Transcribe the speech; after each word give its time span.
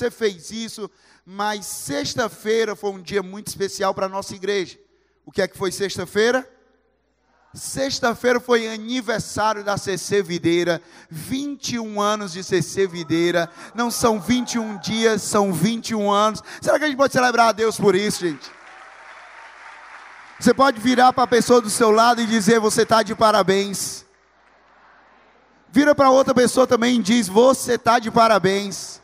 você 0.00 0.10
fez 0.10 0.50
isso, 0.50 0.90
mas 1.26 1.66
sexta-feira 1.66 2.74
foi 2.74 2.90
um 2.90 3.02
dia 3.02 3.22
muito 3.22 3.48
especial 3.48 3.92
para 3.92 4.06
a 4.06 4.08
nossa 4.08 4.34
igreja. 4.34 4.78
O 5.26 5.30
que 5.30 5.42
é 5.42 5.48
que 5.48 5.58
foi 5.58 5.70
sexta-feira? 5.70 6.48
Sexta-feira 7.52 8.40
foi 8.40 8.68
aniversário 8.68 9.62
da 9.62 9.76
CC 9.76 10.22
Videira, 10.22 10.80
21 11.10 12.00
anos 12.00 12.32
de 12.32 12.42
CC 12.42 12.86
Videira. 12.86 13.50
Não 13.74 13.90
são 13.90 14.18
21 14.18 14.78
dias, 14.78 15.20
são 15.20 15.52
21 15.52 16.10
anos. 16.10 16.42
Será 16.62 16.78
que 16.78 16.84
a 16.84 16.88
gente 16.88 16.96
pode 16.96 17.12
celebrar 17.12 17.48
a 17.48 17.52
Deus 17.52 17.76
por 17.76 17.94
isso, 17.94 18.20
gente? 18.20 18.50
Você 20.38 20.54
pode 20.54 20.80
virar 20.80 21.12
para 21.12 21.24
a 21.24 21.26
pessoa 21.26 21.60
do 21.60 21.68
seu 21.68 21.90
lado 21.90 22.22
e 22.22 22.26
dizer: 22.26 22.58
Você 22.60 22.82
está 22.82 23.02
de 23.02 23.14
parabéns. 23.14 24.06
Vira 25.70 25.94
para 25.94 26.10
outra 26.10 26.32
pessoa 26.32 26.66
também 26.66 26.98
e 26.98 27.02
diz: 27.02 27.28
Você 27.28 27.74
está 27.74 27.98
de 27.98 28.10
parabéns 28.10 28.99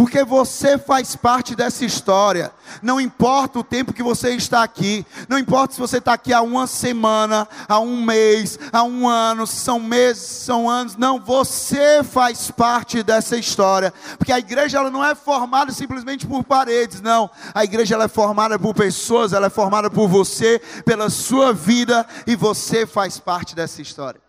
porque 0.00 0.24
você 0.24 0.78
faz 0.78 1.14
parte 1.14 1.54
dessa 1.54 1.84
história. 1.84 2.50
Não 2.80 2.98
importa 2.98 3.58
o 3.58 3.62
tempo 3.62 3.92
que 3.92 4.02
você 4.02 4.30
está 4.30 4.62
aqui, 4.62 5.04
não 5.28 5.38
importa 5.38 5.74
se 5.74 5.80
você 5.80 5.98
está 5.98 6.14
aqui 6.14 6.32
há 6.32 6.40
uma 6.40 6.66
semana, 6.66 7.46
há 7.68 7.78
um 7.80 8.02
mês, 8.02 8.58
há 8.72 8.82
um 8.82 9.06
ano, 9.06 9.46
são 9.46 9.78
meses, 9.78 10.22
se 10.22 10.44
são 10.46 10.70
anos, 10.70 10.96
não, 10.96 11.20
você 11.20 12.02
faz 12.02 12.50
parte 12.50 13.02
dessa 13.02 13.36
história, 13.36 13.92
porque 14.16 14.32
a 14.32 14.38
igreja 14.38 14.78
ela 14.78 14.90
não 14.90 15.04
é 15.04 15.14
formada 15.14 15.70
simplesmente 15.70 16.26
por 16.26 16.44
paredes, 16.44 17.02
não, 17.02 17.28
a 17.54 17.62
igreja 17.62 17.94
ela 17.94 18.04
é 18.04 18.08
formada 18.08 18.58
por 18.58 18.74
pessoas, 18.74 19.34
ela 19.34 19.48
é 19.48 19.50
formada 19.50 19.90
por 19.90 20.08
você, 20.08 20.62
pela 20.82 21.10
sua 21.10 21.52
vida, 21.52 22.06
e 22.26 22.34
você 22.34 22.86
faz 22.86 23.20
parte 23.20 23.54
dessa 23.54 23.82
história. 23.82 24.22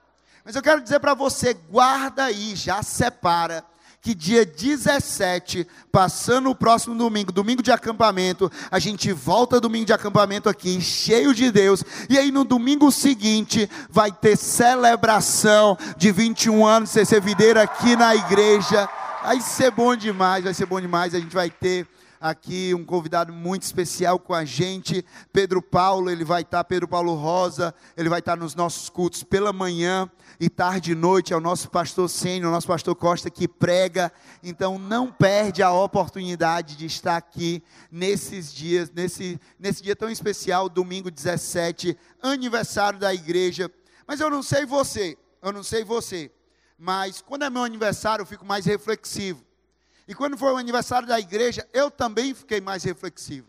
Mas 0.44 0.54
eu 0.54 0.62
quero 0.62 0.82
dizer 0.82 1.00
para 1.00 1.14
você, 1.14 1.54
guarda 1.54 2.26
aí, 2.26 2.58
já 2.58 2.84
separa 2.84 3.71
que 4.02 4.16
dia 4.16 4.44
17, 4.44 5.68
passando 5.92 6.50
o 6.50 6.56
próximo 6.56 6.96
domingo, 6.96 7.32
domingo 7.32 7.62
de 7.62 7.72
acampamento, 7.72 8.52
a 8.72 8.80
gente 8.80 9.12
volta 9.12 9.60
domingo 9.60 9.86
de 9.86 9.94
acampamento 9.94 10.50
aqui, 10.50 10.82
cheio 10.82 11.34
de 11.36 11.52
Deus, 11.52 11.84
e 12.10 12.18
aí 12.18 12.32
no 12.32 12.44
domingo 12.44 12.92
seguinte 12.92 13.70
vai 13.90 14.12
ter 14.12 14.36
celebração 14.36 15.78
de 15.98 16.12
21 16.12 16.66
anos 16.66 16.90
de 16.90 16.94
CC 16.94 17.20
Videira 17.20 17.62
aqui 17.62 17.96
na 17.96 18.16
igreja. 18.16 18.90
Vai 19.24 19.40
ser 19.40 19.70
bom 19.70 19.96
demais, 19.96 20.44
vai 20.44 20.54
ser 20.54 20.66
bom 20.66 20.82
demais. 20.82 21.14
A 21.14 21.20
gente 21.20 21.34
vai 21.34 21.52
ter 21.52 21.86
aqui 22.22 22.72
um 22.76 22.86
convidado 22.86 23.34
muito 23.34 23.64
especial 23.64 24.20
com 24.20 24.32
a 24.32 24.46
gente, 24.46 25.04
Pedro 25.34 25.60
Paulo, 25.60 26.08
ele 26.08 26.24
vai 26.24 26.44
estar, 26.44 26.64
Pedro 26.64 26.88
Paulo 26.88 27.16
Rosa, 27.16 27.74
ele 27.98 28.08
vai 28.08 28.20
estar 28.20 28.38
nos 28.38 28.54
nossos 28.54 28.90
cultos 28.90 29.24
pela 29.24 29.52
manhã 29.52 30.10
e 30.40 30.48
tarde 30.48 30.92
e 30.92 30.96
noite 30.96 31.34
é 31.34 31.36
o 31.36 31.42
nosso 31.42 31.72
pastor 31.72 32.08
Sênior, 32.08 32.52
o 32.52 32.54
nosso 32.54 32.68
pastor 32.68 32.96
Costa 32.96 33.32
que 33.32 33.48
prega. 33.48 34.12
Então 34.44 34.78
não 34.78 35.12
perde 35.12 35.64
a 35.64 35.74
oportunidade 35.74 36.78
de 36.78 36.86
estar 36.86 37.18
aqui 37.18 37.64
nesses 37.92 38.54
dias, 38.54 38.92
nesse, 38.92 39.40
nesse 39.60 39.82
dia 39.82 39.96
tão 39.96 40.10
especial, 40.10 40.70
domingo 40.70 41.10
17, 41.10 41.98
aniversário 42.22 43.00
da 43.00 43.12
igreja. 43.12 43.70
Mas 44.06 44.20
eu 44.20 44.30
não 44.30 44.44
sei 44.44 44.64
você, 44.64 45.18
eu 45.42 45.52
não 45.52 45.64
sei 45.64 45.84
você, 45.84 46.32
mas 46.78 47.20
quando 47.20 47.46
é 47.46 47.50
meu 47.50 47.64
aniversário 47.64 48.22
eu 48.22 48.28
fico 48.28 48.46
mais 48.46 48.66
reflexivo. 48.66 49.44
E 50.12 50.14
quando 50.14 50.38
foi 50.38 50.52
o 50.52 50.58
aniversário 50.58 51.08
da 51.08 51.18
igreja, 51.18 51.66
eu 51.72 51.90
também 51.90 52.34
fiquei 52.34 52.60
mais 52.60 52.84
reflexivo. 52.84 53.48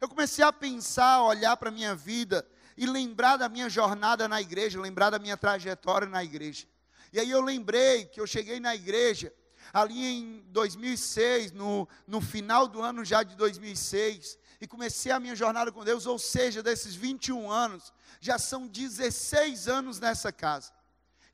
Eu 0.00 0.08
comecei 0.08 0.44
a 0.44 0.52
pensar, 0.52 1.24
olhar 1.24 1.56
para 1.56 1.70
a 1.70 1.72
minha 1.72 1.92
vida 1.92 2.46
e 2.76 2.86
lembrar 2.86 3.36
da 3.36 3.48
minha 3.48 3.68
jornada 3.68 4.28
na 4.28 4.40
igreja, 4.40 4.80
lembrar 4.80 5.10
da 5.10 5.18
minha 5.18 5.36
trajetória 5.36 6.06
na 6.06 6.22
igreja. 6.22 6.68
E 7.12 7.18
aí 7.18 7.28
eu 7.28 7.40
lembrei 7.40 8.04
que 8.04 8.20
eu 8.20 8.28
cheguei 8.28 8.60
na 8.60 8.76
igreja 8.76 9.34
ali 9.72 10.04
em 10.04 10.44
2006, 10.50 11.50
no, 11.50 11.88
no 12.06 12.20
final 12.20 12.68
do 12.68 12.80
ano 12.80 13.04
já 13.04 13.24
de 13.24 13.34
2006, 13.34 14.38
e 14.60 14.68
comecei 14.68 15.10
a 15.10 15.18
minha 15.18 15.34
jornada 15.34 15.72
com 15.72 15.84
Deus, 15.84 16.06
ou 16.06 16.20
seja, 16.20 16.62
desses 16.62 16.94
21 16.94 17.50
anos, 17.50 17.92
já 18.20 18.38
são 18.38 18.68
16 18.68 19.66
anos 19.66 19.98
nessa 19.98 20.30
casa. 20.30 20.72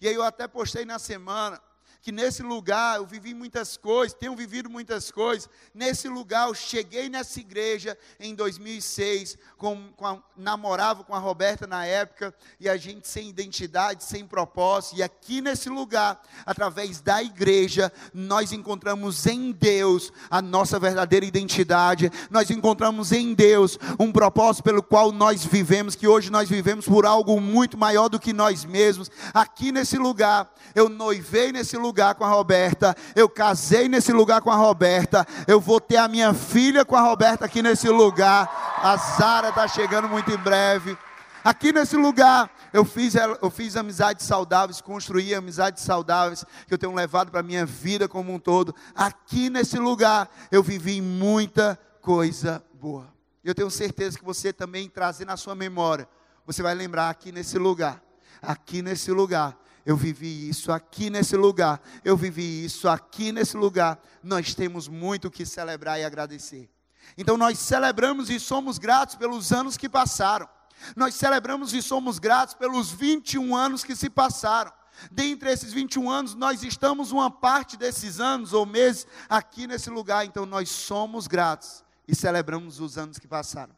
E 0.00 0.08
aí 0.08 0.14
eu 0.14 0.22
até 0.22 0.48
postei 0.48 0.86
na 0.86 0.98
semana, 0.98 1.60
que 2.02 2.10
nesse 2.10 2.42
lugar 2.42 2.96
eu 2.96 3.06
vivi 3.06 3.34
muitas 3.34 3.76
coisas, 3.76 4.16
tenho 4.18 4.34
vivido 4.34 4.70
muitas 4.70 5.10
coisas. 5.10 5.48
Nesse 5.74 6.08
lugar 6.08 6.48
eu 6.48 6.54
cheguei 6.54 7.08
nessa 7.08 7.40
igreja 7.40 7.96
em 8.18 8.34
2006, 8.34 9.36
com, 9.58 9.92
com 9.96 10.06
a, 10.06 10.18
namorava 10.36 11.04
com 11.04 11.14
a 11.14 11.18
Roberta 11.18 11.66
na 11.66 11.84
época, 11.84 12.34
e 12.58 12.68
a 12.68 12.76
gente 12.76 13.06
sem 13.06 13.28
identidade, 13.28 14.04
sem 14.04 14.26
propósito. 14.26 14.96
E 14.96 15.02
aqui 15.02 15.40
nesse 15.42 15.68
lugar, 15.68 16.22
através 16.46 17.00
da 17.00 17.22
igreja, 17.22 17.92
nós 18.14 18.52
encontramos 18.52 19.26
em 19.26 19.52
Deus 19.52 20.10
a 20.30 20.40
nossa 20.40 20.78
verdadeira 20.78 21.26
identidade. 21.26 22.10
Nós 22.30 22.50
encontramos 22.50 23.12
em 23.12 23.34
Deus 23.34 23.78
um 23.98 24.10
propósito 24.10 24.64
pelo 24.64 24.82
qual 24.82 25.12
nós 25.12 25.44
vivemos, 25.44 25.94
que 25.94 26.08
hoje 26.08 26.30
nós 26.30 26.48
vivemos 26.48 26.86
por 26.86 27.04
algo 27.04 27.38
muito 27.40 27.76
maior 27.76 28.08
do 28.08 28.18
que 28.18 28.32
nós 28.32 28.64
mesmos. 28.64 29.10
Aqui 29.34 29.70
nesse 29.70 29.98
lugar, 29.98 30.50
eu 30.74 30.88
noivei 30.88 31.52
nesse 31.52 31.76
lugar 31.76 31.89
lugar 31.90 32.14
com 32.14 32.24
a 32.24 32.28
Roberta, 32.28 32.96
eu 33.16 33.28
casei 33.28 33.88
nesse 33.88 34.12
lugar 34.12 34.40
com 34.42 34.50
a 34.50 34.54
Roberta, 34.54 35.26
eu 35.48 35.60
vou 35.60 35.80
ter 35.80 35.96
a 35.96 36.06
minha 36.06 36.32
filha 36.32 36.84
com 36.84 36.94
a 36.94 37.00
Roberta 37.00 37.46
aqui 37.46 37.60
nesse 37.60 37.88
lugar. 37.88 38.78
A 38.80 38.96
Zara 38.96 39.48
está 39.48 39.66
chegando 39.66 40.08
muito 40.08 40.30
em 40.30 40.36
breve. 40.36 40.96
Aqui 41.42 41.72
nesse 41.72 41.96
lugar, 41.96 42.48
eu 42.72 42.84
fiz, 42.84 43.14
eu 43.42 43.50
fiz 43.50 43.76
amizades 43.76 44.24
saudáveis, 44.24 44.80
construí 44.80 45.34
amizades 45.34 45.82
saudáveis 45.82 46.44
que 46.68 46.72
eu 46.72 46.78
tenho 46.78 46.94
levado 46.94 47.28
para 47.32 47.40
a 47.40 47.42
minha 47.42 47.66
vida 47.66 48.06
como 48.06 48.32
um 48.32 48.38
todo. 48.38 48.72
Aqui 48.94 49.50
nesse 49.50 49.76
lugar, 49.76 50.30
eu 50.52 50.62
vivi 50.62 51.00
muita 51.00 51.76
coisa 52.00 52.62
boa. 52.72 53.08
Eu 53.42 53.52
tenho 53.52 53.68
certeza 53.68 54.16
que 54.16 54.24
você 54.24 54.52
também 54.52 54.88
trazer 54.88 55.24
na 55.24 55.36
sua 55.36 55.56
memória, 55.56 56.08
você 56.46 56.62
vai 56.62 56.74
lembrar 56.74 57.10
aqui 57.10 57.32
nesse 57.32 57.58
lugar. 57.58 58.00
Aqui 58.40 58.80
nesse 58.80 59.10
lugar, 59.10 59.56
eu 59.90 59.96
vivi 59.96 60.48
isso 60.48 60.70
aqui 60.70 61.10
nesse 61.10 61.36
lugar, 61.36 61.82
eu 62.04 62.16
vivi 62.16 62.64
isso 62.64 62.88
aqui 62.88 63.32
nesse 63.32 63.56
lugar. 63.56 64.00
Nós 64.22 64.54
temos 64.54 64.86
muito 64.86 65.28
que 65.28 65.44
celebrar 65.44 65.98
e 65.98 66.04
agradecer. 66.04 66.70
Então 67.18 67.36
nós 67.36 67.58
celebramos 67.58 68.30
e 68.30 68.38
somos 68.38 68.78
gratos 68.78 69.16
pelos 69.16 69.50
anos 69.50 69.76
que 69.76 69.88
passaram. 69.88 70.48
Nós 70.94 71.16
celebramos 71.16 71.74
e 71.74 71.82
somos 71.82 72.20
gratos 72.20 72.54
pelos 72.54 72.92
21 72.92 73.56
anos 73.56 73.82
que 73.82 73.96
se 73.96 74.08
passaram. 74.08 74.72
Dentre 75.10 75.50
esses 75.50 75.72
21 75.72 76.08
anos, 76.08 76.34
nós 76.36 76.62
estamos 76.62 77.10
uma 77.10 77.28
parte 77.28 77.76
desses 77.76 78.20
anos 78.20 78.52
ou 78.52 78.64
meses 78.64 79.08
aqui 79.28 79.66
nesse 79.66 79.90
lugar, 79.90 80.24
então 80.24 80.46
nós 80.46 80.68
somos 80.68 81.26
gratos 81.26 81.82
e 82.06 82.14
celebramos 82.14 82.78
os 82.78 82.96
anos 82.96 83.18
que 83.18 83.26
passaram. 83.26 83.74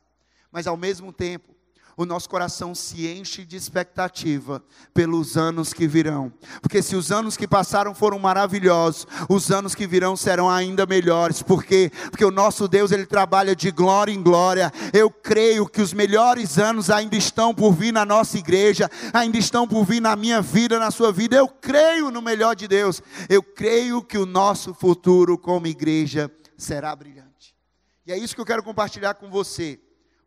Mas 0.50 0.66
ao 0.66 0.76
mesmo 0.76 1.10
tempo, 1.10 1.56
o 1.96 2.06
nosso 2.06 2.28
coração 2.28 2.74
se 2.74 3.06
enche 3.06 3.44
de 3.44 3.56
expectativa 3.56 4.62
pelos 4.94 5.36
anos 5.36 5.72
que 5.72 5.86
virão. 5.86 6.32
Porque 6.60 6.82
se 6.82 6.96
os 6.96 7.12
anos 7.12 7.36
que 7.36 7.46
passaram 7.46 7.94
foram 7.94 8.18
maravilhosos, 8.18 9.06
os 9.28 9.50
anos 9.50 9.74
que 9.74 9.86
virão 9.86 10.16
serão 10.16 10.48
ainda 10.48 10.86
melhores. 10.86 11.42
Por 11.42 11.64
quê? 11.64 11.90
Porque 12.10 12.24
o 12.24 12.30
nosso 12.30 12.66
Deus, 12.66 12.92
ele 12.92 13.04
trabalha 13.04 13.54
de 13.54 13.70
glória 13.70 14.12
em 14.12 14.22
glória. 14.22 14.72
Eu 14.92 15.10
creio 15.10 15.68
que 15.68 15.82
os 15.82 15.92
melhores 15.92 16.58
anos 16.58 16.88
ainda 16.88 17.16
estão 17.16 17.54
por 17.54 17.72
vir 17.72 17.92
na 17.92 18.04
nossa 18.04 18.38
igreja, 18.38 18.90
ainda 19.12 19.36
estão 19.36 19.68
por 19.68 19.84
vir 19.84 20.00
na 20.00 20.16
minha 20.16 20.40
vida, 20.40 20.78
na 20.78 20.90
sua 20.90 21.12
vida. 21.12 21.36
Eu 21.36 21.48
creio 21.48 22.10
no 22.10 22.22
melhor 22.22 22.56
de 22.56 22.66
Deus. 22.66 23.02
Eu 23.28 23.42
creio 23.42 24.02
que 24.02 24.16
o 24.16 24.26
nosso 24.26 24.72
futuro 24.72 25.36
como 25.36 25.66
igreja 25.66 26.30
será 26.56 26.94
brilhante. 26.96 27.54
E 28.06 28.12
é 28.12 28.18
isso 28.18 28.34
que 28.34 28.40
eu 28.40 28.46
quero 28.46 28.62
compartilhar 28.62 29.14
com 29.14 29.30
você. 29.30 29.78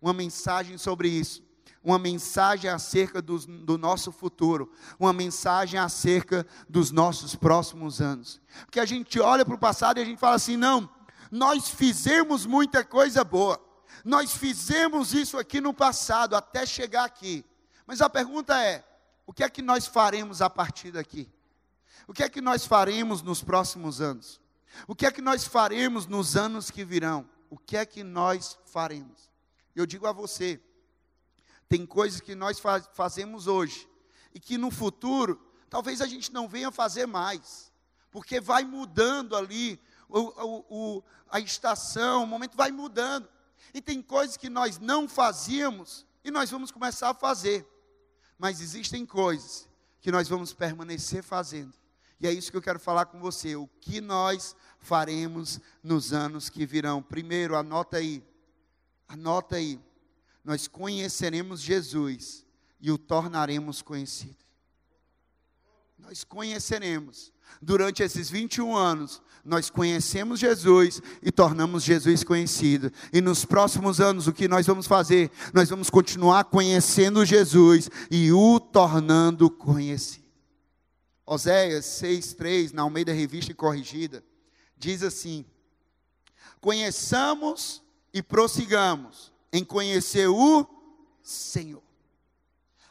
Uma 0.02 0.14
mensagem 0.14 0.78
sobre 0.78 1.10
isso 1.10 1.45
uma 1.86 2.00
mensagem 2.00 2.68
acerca 2.68 3.22
do, 3.22 3.38
do 3.38 3.78
nosso 3.78 4.12
futuro, 4.12 4.72
uma 5.00 5.14
mensagem 5.14 5.80
acerca 5.80 6.46
dos 6.68 6.90
nossos 6.90 7.36
próximos 7.36 8.02
anos. 8.02 8.42
Porque 8.66 8.80
a 8.80 8.86
gente 8.86 9.20
olha 9.20 9.46
para 9.46 9.54
o 9.54 9.60
passado 9.60 10.00
e 10.00 10.02
a 10.02 10.06
gente 10.06 10.20
fala 10.20 10.36
assim: 10.36 10.58
não, 10.58 10.90
nós 11.30 11.70
fizemos 11.70 12.48
muita 12.48 12.84
coisa 12.84 13.24
boa, 13.24 13.64
nós 14.04 14.36
fizemos 14.36 15.14
isso 15.14 15.38
aqui 15.38 15.62
no 15.62 15.76
passado 15.76 16.36
até 16.36 16.66
chegar 16.66 17.06
aqui. 17.06 17.46
Mas 17.86 18.02
a 18.02 18.10
pergunta 18.10 18.60
é: 18.60 18.84
o 19.28 19.32
que 19.32 19.44
é 19.44 19.50
que 19.50 19.62
nós 19.62 19.86
faremos 19.86 20.42
a 20.42 20.50
partir 20.50 20.92
daqui? 20.92 21.32
O 22.08 22.14
que 22.14 22.24
é 22.24 22.30
que 22.30 22.42
nós 22.42 22.66
faremos 22.66 23.22
nos 23.22 23.44
próximos 23.44 24.02
anos? 24.02 24.42
O 24.88 24.96
que 24.96 25.06
é 25.06 25.12
que 25.12 25.22
nós 25.22 25.46
faremos 25.46 26.08
nos 26.08 26.36
anos 26.36 26.72
que 26.72 26.84
virão? 26.84 27.30
O 27.48 27.60
que 27.60 27.78
é 27.78 27.86
que 27.86 28.04
nós 28.04 28.58
faremos? 28.66 29.30
Eu 29.76 29.86
digo 29.86 30.08
a 30.08 30.12
você, 30.12 30.60
tem 31.68 31.86
coisas 31.86 32.22
que 32.22 32.36
nós 32.36 32.60
faz, 32.60 32.88
fazemos 32.94 33.48
hoje 33.48 33.88
e 34.34 34.40
que 34.40 34.58
no 34.58 34.70
futuro 34.70 35.42
talvez 35.70 36.02
a 36.02 36.08
gente 36.08 36.32
não 36.32 36.48
venha 36.48 36.72
fazer 36.72 37.06
mais, 37.06 37.72
porque 38.12 38.40
vai 38.40 38.64
mudando 38.64 39.36
ali 39.36 39.80
o, 40.08 40.20
o, 40.20 40.66
o, 40.70 41.04
a 41.30 41.40
estação, 41.40 42.24
o 42.24 42.28
momento 42.28 42.56
vai 42.56 42.72
mudando. 42.72 43.28
E 43.74 43.82
tem 43.82 44.02
coisas 44.02 44.38
que 44.38 44.50
nós 44.50 44.80
não 44.80 45.08
fazíamos 45.08 46.06
e 46.24 46.32
nós 46.32 46.50
vamos 46.50 46.72
começar 46.72 47.10
a 47.10 47.14
fazer. 47.14 47.68
Mas 48.38 48.62
existem 48.62 49.06
coisas 49.06 49.68
que 50.02 50.12
nós 50.12 50.28
vamos 50.28 50.54
permanecer 50.54 51.24
fazendo. 51.24 51.74
E 52.20 52.28
é 52.28 52.32
isso 52.32 52.52
que 52.52 52.58
eu 52.58 52.62
quero 52.62 52.80
falar 52.80 53.06
com 53.06 53.20
você. 53.20 53.56
O 53.56 53.68
que 53.82 54.00
nós 54.00 54.56
faremos 54.80 55.60
nos 55.84 56.14
anos 56.14 56.50
que 56.50 56.66
virão? 56.66 57.02
Primeiro, 57.02 57.56
anota 57.56 57.98
aí. 57.98 58.24
Anota 59.08 59.58
aí. 59.58 59.80
Nós 60.46 60.68
conheceremos 60.68 61.60
Jesus 61.60 62.46
e 62.80 62.92
o 62.92 63.00
tornaremos 63.00 63.82
conhecido. 63.82 64.46
Nós 65.98 66.24
conheceremos. 66.24 67.34
Durante 67.60 68.04
esses 68.04 68.30
21 68.30 68.76
anos, 68.76 69.24
nós 69.44 69.72
conhecemos 69.72 70.40
Jesus 70.40 71.02
e 71.24 71.32
tornamos 71.32 71.84
Jesus 71.84 72.24
conhecido. 72.24 72.92
E 73.12 73.22
nos 73.22 73.44
próximos 73.44 74.00
anos, 74.00 74.28
o 74.28 74.34
que 74.34 74.48
nós 74.48 74.68
vamos 74.68 74.86
fazer? 74.86 75.32
Nós 75.52 75.68
vamos 75.68 75.90
continuar 75.90 76.44
conhecendo 76.46 77.26
Jesus 77.26 77.90
e 78.12 78.32
o 78.32 78.60
tornando 78.60 79.50
conhecido. 79.50 80.26
Oséias 81.26 81.86
6,3, 81.86 82.72
na 82.72 82.84
Almeida 82.84 83.12
Revista 83.12 83.52
e 83.52 83.56
Corrigida, 83.56 84.24
diz 84.78 85.02
assim: 85.02 85.44
Conheçamos 86.62 87.82
e 88.14 88.22
prossigamos 88.22 89.35
em 89.56 89.64
conhecer 89.64 90.28
o 90.28 90.68
Senhor. 91.24 91.82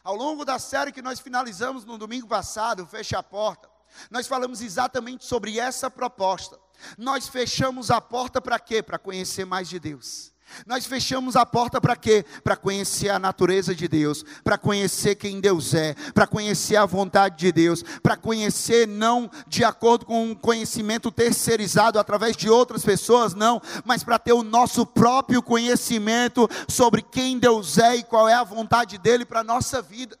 Ao 0.03 0.15
longo 0.15 0.43
da 0.43 0.57
série 0.57 0.91
que 0.91 1.01
nós 1.01 1.19
finalizamos 1.19 1.85
no 1.85 1.95
domingo 1.95 2.27
passado, 2.27 2.87
Fecha 2.87 3.19
a 3.19 3.23
Porta, 3.23 3.69
nós 4.09 4.25
falamos 4.25 4.61
exatamente 4.61 5.25
sobre 5.25 5.59
essa 5.59 5.91
proposta. 5.91 6.59
Nós 6.97 7.27
fechamos 7.27 7.91
a 7.91 8.01
porta 8.01 8.41
para 8.41 8.59
quê? 8.59 8.81
Para 8.81 8.97
conhecer 8.97 9.45
mais 9.45 9.69
de 9.69 9.79
Deus. 9.79 10.33
Nós 10.65 10.85
fechamos 10.85 11.35
a 11.35 11.45
porta 11.45 11.81
para 11.81 11.95
quê? 11.95 12.23
Para 12.43 12.55
conhecer 12.55 13.09
a 13.09 13.19
natureza 13.19 13.73
de 13.73 13.87
Deus, 13.87 14.23
para 14.43 14.57
conhecer 14.57 15.15
quem 15.15 15.41
Deus 15.41 15.73
é, 15.73 15.93
para 16.13 16.27
conhecer 16.27 16.75
a 16.75 16.85
vontade 16.85 17.37
de 17.37 17.51
Deus, 17.51 17.83
para 18.01 18.15
conhecer 18.15 18.87
não 18.87 19.29
de 19.47 19.63
acordo 19.63 20.05
com 20.05 20.31
um 20.31 20.35
conhecimento 20.35 21.11
terceirizado 21.11 21.99
através 21.99 22.37
de 22.37 22.49
outras 22.49 22.85
pessoas, 22.85 23.33
não, 23.33 23.61
mas 23.83 24.03
para 24.03 24.19
ter 24.19 24.33
o 24.33 24.43
nosso 24.43 24.85
próprio 24.85 25.41
conhecimento 25.41 26.47
sobre 26.67 27.01
quem 27.01 27.39
Deus 27.39 27.77
é 27.77 27.97
e 27.97 28.03
qual 28.03 28.29
é 28.29 28.33
a 28.33 28.43
vontade 28.43 28.97
dele 28.97 29.25
para 29.25 29.41
a 29.41 29.43
nossa 29.43 29.81
vida. 29.81 30.17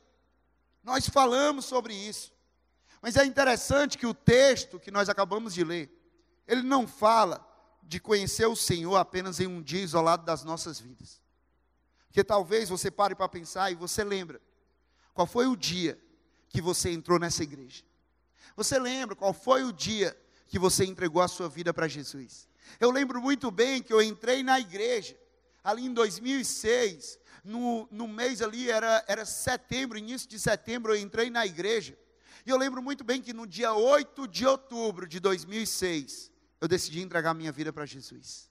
Nós 0.83 1.07
falamos 1.07 1.65
sobre 1.65 1.93
isso. 1.93 2.33
Mas 3.01 3.15
é 3.15 3.25
interessante 3.25 3.97
que 3.97 4.07
o 4.07 4.13
texto 4.13 4.79
que 4.79 4.89
nós 4.89 5.09
acabamos 5.09 5.53
de 5.53 5.63
ler, 5.63 5.91
ele 6.47 6.63
não 6.63 6.87
fala 6.87 7.45
de 7.85 7.99
conhecer 7.99 8.45
o 8.47 8.55
Senhor 8.55 8.95
apenas 8.95 9.39
em 9.39 9.47
um 9.47 9.61
dia 9.61 9.81
isolado 9.81 10.25
das 10.25 10.43
nossas 10.43 10.79
vidas. 10.79 11.21
Porque 12.07 12.23
talvez 12.23 12.69
você 12.69 12.89
pare 12.89 13.13
para 13.13 13.29
pensar 13.29 13.71
e 13.71 13.75
você 13.75 14.03
lembra 14.03 14.41
qual 15.13 15.27
foi 15.27 15.47
o 15.47 15.55
dia 15.55 15.99
que 16.49 16.61
você 16.61 16.89
entrou 16.89 17.19
nessa 17.19 17.43
igreja. 17.43 17.83
Você 18.55 18.79
lembra 18.79 19.15
qual 19.15 19.33
foi 19.33 19.63
o 19.63 19.71
dia 19.71 20.17
que 20.47 20.57
você 20.57 20.85
entregou 20.85 21.21
a 21.21 21.27
sua 21.27 21.49
vida 21.49 21.73
para 21.73 21.87
Jesus? 21.87 22.47
Eu 22.79 22.89
lembro 22.89 23.21
muito 23.21 23.51
bem 23.51 23.81
que 23.81 23.93
eu 23.93 24.01
entrei 24.01 24.41
na 24.43 24.59
igreja 24.59 25.17
ali 25.63 25.85
em 25.85 25.93
2006, 25.93 27.19
no, 27.43 27.87
no 27.91 28.07
mês 28.07 28.41
ali 28.41 28.69
era, 28.69 29.03
era 29.07 29.25
setembro, 29.25 29.97
início 29.97 30.29
de 30.29 30.39
setembro, 30.39 30.93
eu 30.93 30.99
entrei 30.99 31.29
na 31.29 31.45
igreja. 31.45 31.97
E 32.45 32.49
eu 32.49 32.57
lembro 32.57 32.81
muito 32.81 33.03
bem 33.03 33.21
que 33.21 33.33
no 33.33 33.47
dia 33.47 33.73
8 33.73 34.27
de 34.27 34.45
outubro 34.45 35.07
de 35.07 35.19
2006, 35.19 36.31
eu 36.61 36.67
decidi 36.67 37.01
entregar 37.01 37.33
minha 37.33 37.51
vida 37.51 37.71
para 37.71 37.85
Jesus. 37.85 38.49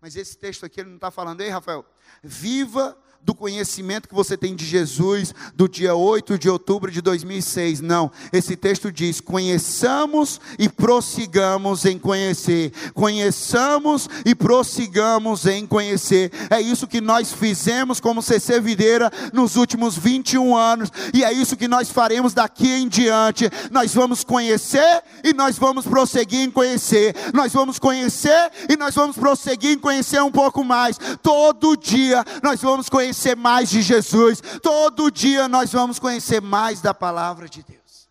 Mas 0.00 0.16
esse 0.16 0.36
texto 0.36 0.64
aqui 0.64 0.80
ele 0.80 0.90
não 0.90 0.96
está 0.96 1.10
falando, 1.10 1.40
ei 1.40 1.48
Rafael, 1.48 1.84
viva 2.22 2.96
do 3.28 3.34
conhecimento 3.34 4.08
que 4.08 4.14
você 4.14 4.38
tem 4.38 4.54
de 4.54 4.64
Jesus 4.64 5.34
do 5.54 5.68
dia 5.68 5.94
8 5.94 6.38
de 6.38 6.48
outubro 6.48 6.90
de 6.90 7.02
2006. 7.02 7.82
Não, 7.82 8.10
esse 8.32 8.56
texto 8.56 8.90
diz: 8.90 9.20
conheçamos 9.20 10.40
e 10.58 10.66
prossigamos 10.66 11.84
em 11.84 11.98
conhecer. 11.98 12.72
Conheçamos 12.94 14.08
e 14.24 14.34
prossigamos 14.34 15.44
em 15.44 15.66
conhecer. 15.66 16.32
É 16.48 16.58
isso 16.58 16.86
que 16.86 17.02
nós 17.02 17.30
fizemos 17.30 18.00
como 18.00 18.22
CC 18.22 18.62
Videira 18.62 19.12
nos 19.32 19.56
últimos 19.56 19.94
21 19.98 20.56
anos, 20.56 20.90
e 21.12 21.22
é 21.22 21.30
isso 21.30 21.54
que 21.54 21.68
nós 21.68 21.90
faremos 21.90 22.32
daqui 22.32 22.68
em 22.68 22.88
diante. 22.88 23.50
Nós 23.70 23.92
vamos 23.92 24.24
conhecer 24.24 25.02
e 25.22 25.34
nós 25.34 25.58
vamos 25.58 25.84
prosseguir 25.84 26.40
em 26.40 26.50
conhecer. 26.50 27.14
Nós 27.34 27.52
vamos 27.52 27.78
conhecer 27.78 28.50
e 28.70 28.76
nós 28.76 28.94
vamos 28.94 29.16
prosseguir 29.16 29.72
em 29.72 29.78
conhecer 29.78 30.22
um 30.22 30.30
pouco 30.30 30.64
mais. 30.64 30.96
Todo 31.22 31.76
dia 31.76 31.97
nós 32.42 32.60
vamos 32.60 32.88
conhecer 32.88 33.36
mais 33.36 33.70
de 33.70 33.82
Jesus, 33.82 34.40
todo 34.62 35.10
dia 35.10 35.48
nós 35.48 35.72
vamos 35.72 35.98
conhecer 35.98 36.40
mais 36.40 36.80
da 36.80 36.92
palavra 36.94 37.48
de 37.48 37.62
Deus, 37.62 38.08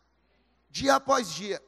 dia 0.70 0.96
após 0.96 1.34
dia. 1.34 1.62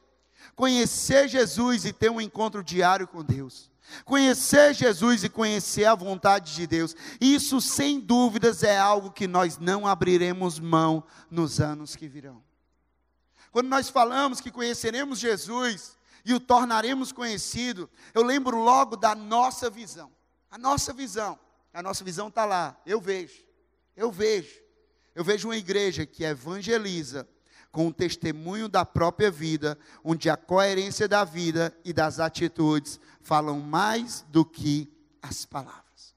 Conhecer 0.60 1.26
Jesus 1.26 1.86
e 1.86 1.92
ter 1.92 2.10
um 2.10 2.20
encontro 2.20 2.62
diário 2.62 3.08
com 3.08 3.24
Deus. 3.24 3.70
Conhecer 4.04 4.74
Jesus 4.74 5.24
e 5.24 5.28
conhecer 5.30 5.86
a 5.86 5.94
vontade 5.94 6.54
de 6.54 6.66
Deus, 6.66 6.94
isso 7.20 7.60
sem 7.60 7.98
dúvidas 7.98 8.62
é 8.62 8.78
algo 8.78 9.10
que 9.10 9.26
nós 9.26 9.58
não 9.58 9.86
abriremos 9.86 10.60
mão 10.60 11.02
nos 11.30 11.60
anos 11.60 11.96
que 11.96 12.06
virão. 12.06 12.42
Quando 13.50 13.68
nós 13.68 13.88
falamos 13.88 14.40
que 14.40 14.50
conheceremos 14.50 15.18
Jesus 15.18 15.96
e 16.24 16.34
o 16.34 16.38
tornaremos 16.38 17.10
conhecido, 17.10 17.90
eu 18.14 18.22
lembro 18.22 18.58
logo 18.58 18.96
da 18.96 19.14
nossa 19.14 19.68
visão. 19.68 20.12
A 20.50 20.58
nossa 20.58 20.92
visão. 20.92 21.38
A 21.72 21.82
nossa 21.82 22.04
visão 22.04 22.28
está 22.28 22.44
lá. 22.44 22.80
Eu 22.84 23.00
vejo. 23.00 23.44
Eu 23.96 24.10
vejo. 24.10 24.60
Eu 25.14 25.24
vejo 25.24 25.48
uma 25.48 25.56
igreja 25.56 26.06
que 26.06 26.24
evangeliza 26.24 27.28
com 27.70 27.86
o 27.86 27.92
testemunho 27.92 28.68
da 28.68 28.84
própria 28.84 29.30
vida, 29.30 29.78
onde 30.02 30.28
a 30.28 30.36
coerência 30.36 31.06
da 31.06 31.24
vida 31.24 31.76
e 31.84 31.92
das 31.92 32.18
atitudes 32.18 32.98
falam 33.20 33.60
mais 33.60 34.24
do 34.28 34.44
que 34.44 34.92
as 35.22 35.44
palavras. 35.44 36.14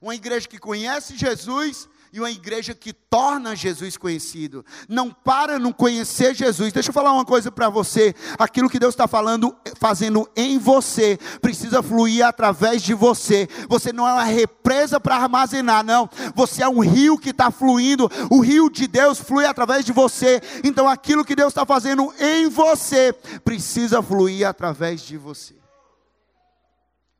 Uma 0.00 0.14
igreja 0.14 0.48
que 0.48 0.58
conhece 0.58 1.16
Jesus 1.16 1.88
e 2.12 2.20
uma 2.20 2.30
igreja 2.30 2.74
que 2.74 2.92
torna 2.92 3.56
Jesus 3.56 3.96
conhecido. 3.96 4.64
Não 4.86 5.10
para 5.10 5.58
no 5.58 5.72
conhecer 5.72 6.34
Jesus. 6.34 6.70
Deixa 6.70 6.90
eu 6.90 6.92
falar 6.92 7.12
uma 7.12 7.24
coisa 7.24 7.50
para 7.50 7.70
você. 7.70 8.14
Aquilo 8.38 8.68
que 8.68 8.78
Deus 8.78 8.92
está 8.92 9.08
falando, 9.08 9.56
fazendo 9.78 10.28
em 10.36 10.58
você, 10.58 11.18
precisa 11.40 11.82
fluir 11.82 12.24
através 12.26 12.82
de 12.82 12.92
você. 12.92 13.48
Você 13.66 13.94
não 13.94 14.06
é 14.06 14.12
uma 14.12 14.24
represa 14.24 15.00
para 15.00 15.16
armazenar, 15.16 15.82
não. 15.82 16.08
Você 16.34 16.62
é 16.62 16.68
um 16.68 16.80
rio 16.80 17.16
que 17.16 17.30
está 17.30 17.50
fluindo. 17.50 18.10
O 18.30 18.40
rio 18.40 18.68
de 18.68 18.86
Deus 18.86 19.18
flui 19.18 19.46
através 19.46 19.82
de 19.82 19.92
você. 19.92 20.42
Então 20.62 20.86
aquilo 20.86 21.24
que 21.24 21.34
Deus 21.34 21.52
está 21.52 21.64
fazendo 21.64 22.12
em 22.20 22.46
você 22.46 23.14
precisa 23.42 24.02
fluir 24.02 24.46
através 24.46 25.00
de 25.00 25.16
você. 25.16 25.54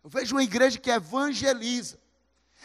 Eu 0.05 0.11
vejo 0.11 0.35
uma 0.35 0.43
igreja 0.43 0.79
que 0.79 0.91
evangeliza 0.91 2.02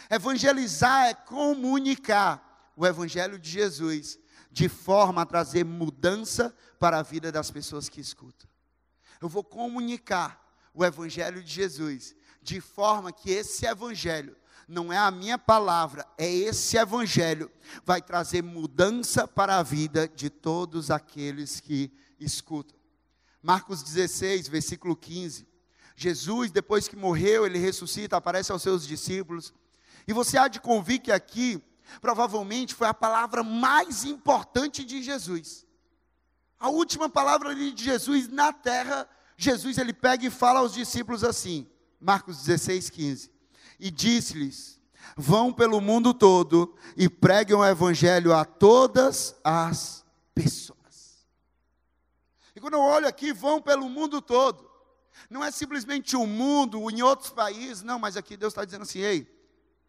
Evangelizar 0.10 1.08
é 1.08 1.14
comunicar 1.14 2.72
o 2.76 2.86
Evangelho 2.86 3.38
de 3.38 3.50
Jesus 3.50 4.20
de 4.52 4.70
forma 4.70 5.22
a 5.22 5.26
trazer 5.26 5.66
mudança 5.66 6.56
para 6.80 7.00
a 7.00 7.04
vida 7.04 7.32
das 7.32 7.52
pessoas 7.52 7.90
que 7.90 8.00
escutam. 8.00 8.50
Eu 9.22 9.28
vou 9.28 9.44
comunicar 9.44 10.44
o 10.74 10.86
Evangelho 10.86 11.44
de 11.44 11.52
Jesus 11.52 12.16
de 12.42 12.62
forma 12.62 13.12
que 13.12 13.32
esse 13.32 13.66
Evangelho 13.66 14.36
não 14.68 14.92
é 14.92 14.98
a 14.98 15.12
minha 15.12 15.38
palavra, 15.38 16.06
é 16.18 16.30
esse 16.30 16.78
Evangelho, 16.78 17.52
vai 17.86 18.02
trazer 18.02 18.42
mudança 18.42 19.28
para 19.28 19.58
a 19.58 19.64
vida 19.64 20.08
de 20.08 20.30
todos 20.30 20.92
aqueles 20.92 21.60
que 21.60 21.92
escutam. 22.20 22.78
Marcos 23.42 23.82
16, 23.82 24.48
versículo 24.48 24.96
15. 24.96 25.48
Jesus, 25.96 26.52
depois 26.52 26.88
que 26.88 26.96
morreu, 26.96 27.46
ele 27.46 27.58
ressuscita, 27.58 28.18
aparece 28.18 28.52
aos 28.52 28.62
seus 28.62 28.86
discípulos 28.86 29.54
e 30.08 30.14
você 30.14 30.38
há 30.38 30.48
de 30.48 30.62
convir 30.62 31.02
que 31.02 31.12
aqui, 31.12 31.62
provavelmente, 32.00 32.74
foi 32.74 32.88
a 32.88 32.94
palavra 32.94 33.44
mais 33.44 34.06
importante 34.06 34.86
de 34.86 35.04
Jesus. 35.04 35.66
A 36.58 36.70
última 36.70 37.10
palavra 37.10 37.54
de 37.54 37.74
Jesus 37.76 38.30
na 38.30 38.54
terra, 38.54 39.08
Jesus 39.36 39.78
ele 39.78 39.94
pega 39.94 40.26
e 40.26 40.30
fala 40.30 40.62
aos 40.62 40.74
discípulos 40.74 41.24
assim, 41.24 41.70
Marcos 42.00 42.38
16, 42.38 42.90
15. 42.90 43.32
E 43.80 43.92
disse-lhes: 43.92 44.80
Vão 45.16 45.52
pelo 45.52 45.82
mundo 45.82 46.14
todo 46.14 46.76
e 46.96 47.10
preguem 47.10 47.56
o 47.56 47.66
evangelho 47.66 48.34
a 48.34 48.46
todas 48.46 49.36
as 49.44 50.06
pessoas. 50.34 51.28
E 52.56 52.60
quando 52.60 52.74
eu 52.74 52.82
olho 52.82 53.08
aqui, 53.08 53.34
vão 53.34 53.62
pelo 53.62 53.88
mundo 53.88 54.22
todo. 54.22 54.68
Não 55.30 55.44
é 55.44 55.52
simplesmente 55.52 56.16
o 56.16 56.26
mundo, 56.26 56.90
em 56.90 57.02
outros 57.02 57.30
países, 57.30 57.84
não, 57.84 58.00
mas 58.00 58.16
aqui 58.16 58.38
Deus 58.38 58.54
está 58.54 58.64
dizendo 58.64 58.84
assim: 58.84 59.00
ei, 59.00 59.37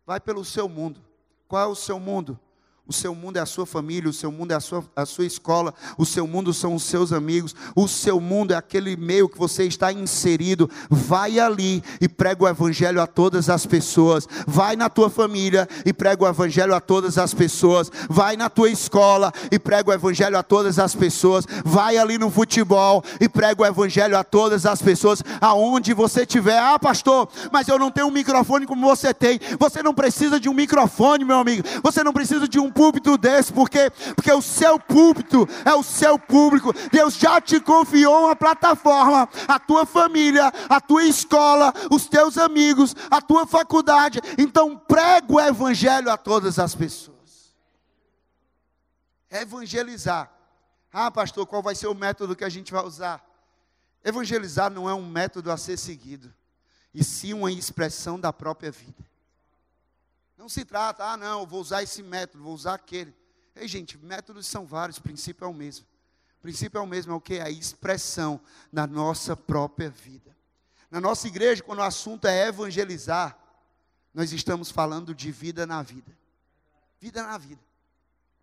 vai 0.08 0.18
pelo 0.18 0.42
seu 0.42 0.70
mundo. 0.70 1.02
Qual 1.46 1.62
é 1.62 1.66
o 1.66 1.74
seu 1.74 2.00
mundo? 2.00 2.40
O 2.88 2.92
seu 2.94 3.14
mundo 3.14 3.36
é 3.36 3.40
a 3.40 3.44
sua 3.44 3.66
família, 3.66 4.08
o 4.08 4.14
seu 4.14 4.32
mundo 4.32 4.52
é 4.52 4.54
a 4.54 4.60
sua, 4.60 4.82
a 4.96 5.04
sua 5.04 5.26
escola, 5.26 5.74
o 5.98 6.06
seu 6.06 6.26
mundo 6.26 6.54
são 6.54 6.74
os 6.74 6.84
seus 6.84 7.12
amigos, 7.12 7.54
o 7.76 7.86
seu 7.86 8.18
mundo 8.18 8.54
é 8.54 8.56
aquele 8.56 8.96
meio 8.96 9.28
que 9.28 9.38
você 9.38 9.64
está 9.64 9.92
inserido. 9.92 10.70
Vai 10.88 11.38
ali 11.38 11.84
e 12.00 12.08
prega 12.08 12.44
o 12.44 12.48
evangelho 12.48 13.02
a 13.02 13.06
todas 13.06 13.50
as 13.50 13.66
pessoas. 13.66 14.26
Vai 14.46 14.74
na 14.74 14.88
tua 14.88 15.10
família 15.10 15.68
e 15.84 15.92
prega 15.92 16.24
o 16.24 16.26
evangelho 16.26 16.74
a 16.74 16.80
todas 16.80 17.18
as 17.18 17.34
pessoas. 17.34 17.90
Vai 18.08 18.38
na 18.38 18.48
tua 18.48 18.70
escola 18.70 19.34
e 19.52 19.58
prega 19.58 19.90
o 19.90 19.92
evangelho 19.92 20.38
a 20.38 20.42
todas 20.42 20.78
as 20.78 20.94
pessoas. 20.94 21.44
Vai 21.66 21.98
ali 21.98 22.16
no 22.16 22.30
futebol 22.30 23.04
e 23.20 23.28
prega 23.28 23.64
o 23.64 23.66
evangelho 23.66 24.16
a 24.16 24.24
todas 24.24 24.64
as 24.64 24.80
pessoas, 24.80 25.22
aonde 25.42 25.92
você 25.92 26.22
estiver. 26.22 26.58
Ah, 26.58 26.78
pastor, 26.78 27.28
mas 27.52 27.68
eu 27.68 27.78
não 27.78 27.90
tenho 27.90 28.06
um 28.06 28.10
microfone 28.10 28.64
como 28.64 28.88
você 28.88 29.12
tem. 29.12 29.38
Você 29.58 29.82
não 29.82 29.92
precisa 29.92 30.40
de 30.40 30.48
um 30.48 30.54
microfone, 30.54 31.22
meu 31.22 31.36
amigo. 31.36 31.68
Você 31.82 32.02
não 32.02 32.14
precisa 32.14 32.48
de 32.48 32.58
um 32.58 32.77
púlpito 32.78 33.18
desse, 33.18 33.52
porque, 33.52 33.90
porque 34.14 34.32
o 34.32 34.40
seu 34.40 34.78
púlpito 34.78 35.48
é 35.64 35.74
o 35.74 35.82
seu 35.82 36.16
público. 36.16 36.72
Deus 36.92 37.14
já 37.14 37.40
te 37.40 37.60
confiou 37.60 38.26
uma 38.26 38.36
plataforma, 38.36 39.28
a 39.48 39.58
tua 39.58 39.84
família, 39.84 40.52
a 40.68 40.80
tua 40.80 41.02
escola, 41.02 41.74
os 41.90 42.06
teus 42.06 42.38
amigos, 42.38 42.94
a 43.10 43.20
tua 43.20 43.44
faculdade. 43.44 44.20
Então 44.38 44.78
prega 44.78 45.26
o 45.32 45.40
evangelho 45.40 46.08
a 46.08 46.16
todas 46.16 46.56
as 46.60 46.72
pessoas. 46.72 47.52
Evangelizar. 49.28 50.30
Ah, 50.92 51.10
pastor, 51.10 51.48
qual 51.48 51.60
vai 51.60 51.74
ser 51.74 51.88
o 51.88 51.94
método 51.94 52.36
que 52.36 52.44
a 52.44 52.48
gente 52.48 52.72
vai 52.72 52.84
usar? 52.84 53.20
Evangelizar 54.04 54.70
não 54.70 54.88
é 54.88 54.94
um 54.94 55.04
método 55.04 55.50
a 55.50 55.56
ser 55.56 55.76
seguido, 55.76 56.32
e 56.94 57.02
sim 57.02 57.34
uma 57.34 57.50
expressão 57.50 58.20
da 58.20 58.32
própria 58.32 58.70
vida. 58.70 59.07
Não 60.38 60.48
se 60.48 60.64
trata, 60.64 61.04
ah, 61.04 61.16
não, 61.16 61.44
vou 61.44 61.60
usar 61.60 61.82
esse 61.82 62.00
método, 62.00 62.44
vou 62.44 62.54
usar 62.54 62.74
aquele. 62.74 63.12
Ei, 63.56 63.66
gente, 63.66 63.98
métodos 63.98 64.46
são 64.46 64.64
vários, 64.64 64.96
o 64.98 65.02
princípio 65.02 65.44
é 65.44 65.48
o 65.48 65.52
mesmo. 65.52 65.84
O 66.38 66.40
princípio 66.40 66.78
é 66.78 66.80
o 66.80 66.86
mesmo, 66.86 67.12
é 67.12 67.16
o 67.16 67.20
que? 67.20 67.34
É 67.34 67.42
a 67.42 67.50
expressão 67.50 68.40
na 68.70 68.86
nossa 68.86 69.36
própria 69.36 69.90
vida. 69.90 70.36
Na 70.88 71.00
nossa 71.00 71.26
igreja, 71.26 71.60
quando 71.60 71.80
o 71.80 71.82
assunto 71.82 72.28
é 72.28 72.46
evangelizar, 72.46 73.36
nós 74.14 74.32
estamos 74.32 74.70
falando 74.70 75.12
de 75.12 75.32
vida 75.32 75.66
na 75.66 75.82
vida. 75.82 76.16
Vida 77.00 77.24
na 77.24 77.36
vida. 77.36 77.60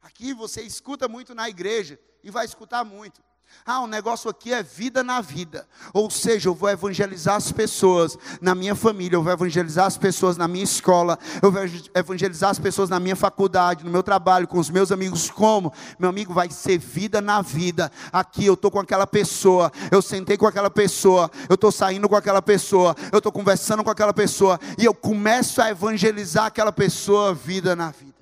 Aqui 0.02 0.34
você 0.34 0.62
escuta 0.64 1.08
muito 1.08 1.34
na 1.34 1.50
igreja 1.50 1.98
e 2.22 2.30
vai 2.30 2.44
escutar 2.44 2.84
muito. 2.84 3.24
Ah, 3.68 3.82
o 3.82 3.88
negócio 3.88 4.30
aqui 4.30 4.54
é 4.54 4.62
vida 4.62 5.04
na 5.04 5.22
vida. 5.22 5.68
Ou 5.92 6.08
seja, 6.12 6.50
eu 6.50 6.54
vou 6.54 6.70
evangelizar 6.70 7.36
as 7.36 7.52
pessoas 7.52 8.16
na 8.40 8.54
minha 8.54 8.76
família, 8.76 9.16
eu 9.16 9.24
vou 9.24 9.34
evangelizar 9.34 9.88
as 9.88 9.98
pessoas 9.98 10.38
na 10.38 10.48
minha 10.48 10.64
escola, 10.64 11.18
eu 11.42 11.52
vou 11.52 11.64
evangelizar 11.96 12.52
as 12.52 12.60
pessoas 12.60 12.92
na 12.92 13.00
minha 13.00 13.16
faculdade, 13.16 13.84
no 13.84 13.90
meu 13.90 14.04
trabalho, 14.04 14.48
com 14.48 14.60
os 14.60 14.70
meus 14.70 14.92
amigos. 14.92 15.32
Como? 15.32 15.74
Meu 15.98 16.12
amigo, 16.12 16.32
vai 16.32 16.48
ser 16.52 16.78
vida 16.78 17.20
na 17.22 17.42
vida. 17.42 17.92
Aqui 18.14 18.46
eu 18.46 18.54
estou 18.54 18.70
com 18.70 18.80
aquela 18.80 19.08
pessoa, 19.08 19.72
eu 19.90 20.00
sentei 20.00 20.38
com 20.38 20.46
aquela 20.46 20.70
pessoa, 20.70 21.32
eu 21.50 21.56
estou 21.56 21.72
saindo 21.72 22.08
com 22.08 22.16
aquela 22.16 22.44
pessoa, 22.44 22.96
eu 23.12 23.18
estou 23.18 23.32
conversando 23.32 23.84
com 23.84 23.90
aquela 23.90 24.14
pessoa, 24.14 24.60
e 24.78 24.86
eu 24.86 24.94
começo 24.94 25.60
a 25.60 25.72
evangelizar 25.72 26.46
aquela 26.46 26.72
pessoa 26.72 27.34
vida 27.34 27.76
na 27.76 27.90
vida. 27.90 28.14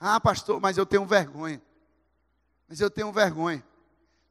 Ah, 0.00 0.18
pastor, 0.18 0.58
mas 0.62 0.78
eu 0.78 0.86
tenho 0.86 1.04
vergonha 1.04 1.60
mas 2.72 2.80
eu 2.80 2.90
tenho 2.90 3.12
vergonha. 3.12 3.62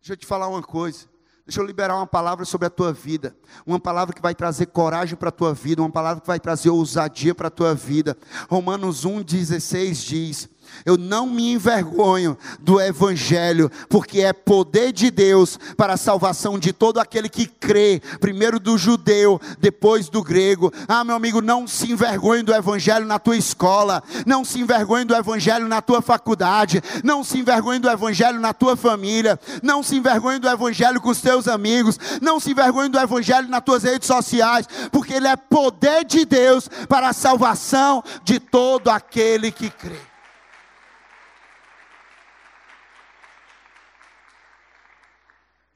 Deixa 0.02 0.14
eu 0.14 0.18
te 0.18 0.26
falar 0.26 0.48
uma 0.48 0.64
coisa. 0.64 1.06
Deixa 1.46 1.62
eu 1.62 1.64
liberar 1.64 1.96
uma 1.96 2.08
palavra 2.08 2.44
sobre 2.44 2.66
a 2.66 2.72
tua 2.72 2.92
vida. 2.92 3.38
Uma 3.68 3.80
palavra 3.80 4.16
que 4.16 4.22
vai 4.22 4.34
trazer 4.34 4.66
coragem 4.66 5.16
para 5.16 5.30
a 5.30 5.32
tua 5.32 5.54
vida. 5.54 5.80
Uma 5.80 5.92
palavra 5.92 6.22
que 6.22 6.26
vai 6.26 6.40
trazer 6.40 6.72
ousadia 6.72 7.36
para 7.36 7.50
a 7.50 7.52
tua 7.52 7.76
vida. 7.76 8.18
Romanos 8.50 9.06
1,16 9.06 9.94
diz: 10.08 10.50
eu 10.86 10.98
não 10.98 11.28
me 11.28 11.54
envergonho 11.54 12.38
do 12.60 12.80
Evangelho, 12.80 13.72
porque 13.90 14.22
é 14.22 14.34
poder 14.34 14.92
de 14.92 15.12
Deus 15.12 15.60
para 15.78 15.94
a 15.94 15.98
salvação 15.98 16.58
de 16.58 16.74
todo 16.74 17.00
aquele 17.00 17.30
que 17.30 17.46
crê, 17.46 18.02
primeiro 18.20 18.60
do 18.60 18.78
judeu, 18.78 19.40
depois 19.60 20.10
do 20.10 20.24
grego. 20.24 20.72
Ah, 20.88 21.04
meu 21.04 21.16
amigo, 21.16 21.42
não 21.42 21.68
se 21.68 21.92
envergonhe 21.92 22.44
do 22.44 22.54
Evangelho 22.54 23.06
na 23.06 23.20
tua 23.20 23.38
escola, 23.38 24.04
não 24.26 24.44
se 24.44 24.60
envergonhe 24.60 25.06
do 25.06 25.16
Evangelho 25.16 25.68
na 25.68 25.82
tua 25.82 26.02
faculdade, 26.02 26.82
não 27.04 27.24
se 27.24 27.40
envergonhe 27.40 27.80
do 27.80 27.90
Evangelho 27.90 28.40
na 28.40 28.54
tua 28.54 28.76
família, 28.76 29.40
não 29.62 29.84
se 29.84 29.96
envergonhe 29.96 30.40
do 30.40 30.50
Evangelho 30.50 31.02
com 31.02 31.10
os 31.10 31.22
teus 31.22 31.48
amigos, 31.48 32.00
não 32.22 32.40
se 32.40 32.52
envergonhe 32.52 32.90
do 32.90 33.00
Evangelho 33.00 33.48
nas 33.48 33.64
tuas 33.64 33.84
redes 33.84 34.08
sociais, 34.08 34.68
porque 34.92 35.14
ele 35.14 35.28
é 35.28 35.36
poder 35.36 36.06
de 36.06 36.26
Deus 36.26 36.70
para 36.88 37.10
a 37.10 37.14
salvação 37.14 38.04
de 38.24 38.40
todo 38.40 38.90
aquele 38.90 39.52
que 39.52 39.70
crê. 39.70 40.11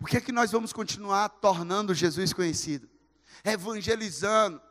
Por 0.05 0.09
que, 0.11 0.17
é 0.17 0.21
que 0.21 0.31
nós 0.31 0.51
vamos 0.51 0.71
continuar 0.71 1.27
tornando 1.29 1.91
Jesus 1.91 2.31
conhecido? 2.31 2.87
Evangelizando, 3.43 4.61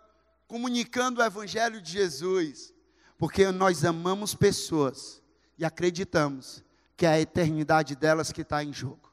comunicando 0.47 1.21
o 1.21 1.25
Evangelho 1.25 1.83
de 1.83 1.91
Jesus. 1.91 2.73
Porque 3.19 3.50
nós 3.50 3.85
amamos 3.85 4.33
pessoas 4.33 5.21
e 5.59 5.64
acreditamos 5.64 6.62
que 6.97 7.05
é 7.05 7.09
a 7.09 7.21
eternidade 7.21 7.97
delas 7.97 8.31
que 8.31 8.43
está 8.43 8.62
em 8.62 8.73
jogo. 8.73 9.12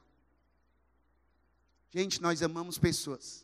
Gente, 1.90 2.22
nós 2.22 2.44
amamos 2.44 2.78
pessoas. 2.78 3.44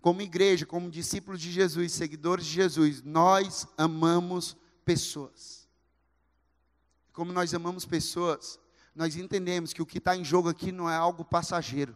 Como 0.00 0.22
igreja, 0.22 0.64
como 0.64 0.90
discípulos 0.90 1.38
de 1.38 1.52
Jesus, 1.52 1.92
seguidores 1.92 2.46
de 2.46 2.52
Jesus, 2.52 3.02
nós 3.02 3.68
amamos 3.76 4.56
pessoas. 4.86 5.68
Como 7.12 7.30
nós 7.30 7.52
amamos 7.52 7.84
pessoas, 7.84 8.58
nós 8.94 9.16
entendemos 9.16 9.74
que 9.74 9.82
o 9.82 9.86
que 9.86 9.98
está 9.98 10.16
em 10.16 10.24
jogo 10.24 10.48
aqui 10.48 10.72
não 10.72 10.88
é 10.88 10.96
algo 10.96 11.22
passageiro. 11.22 11.94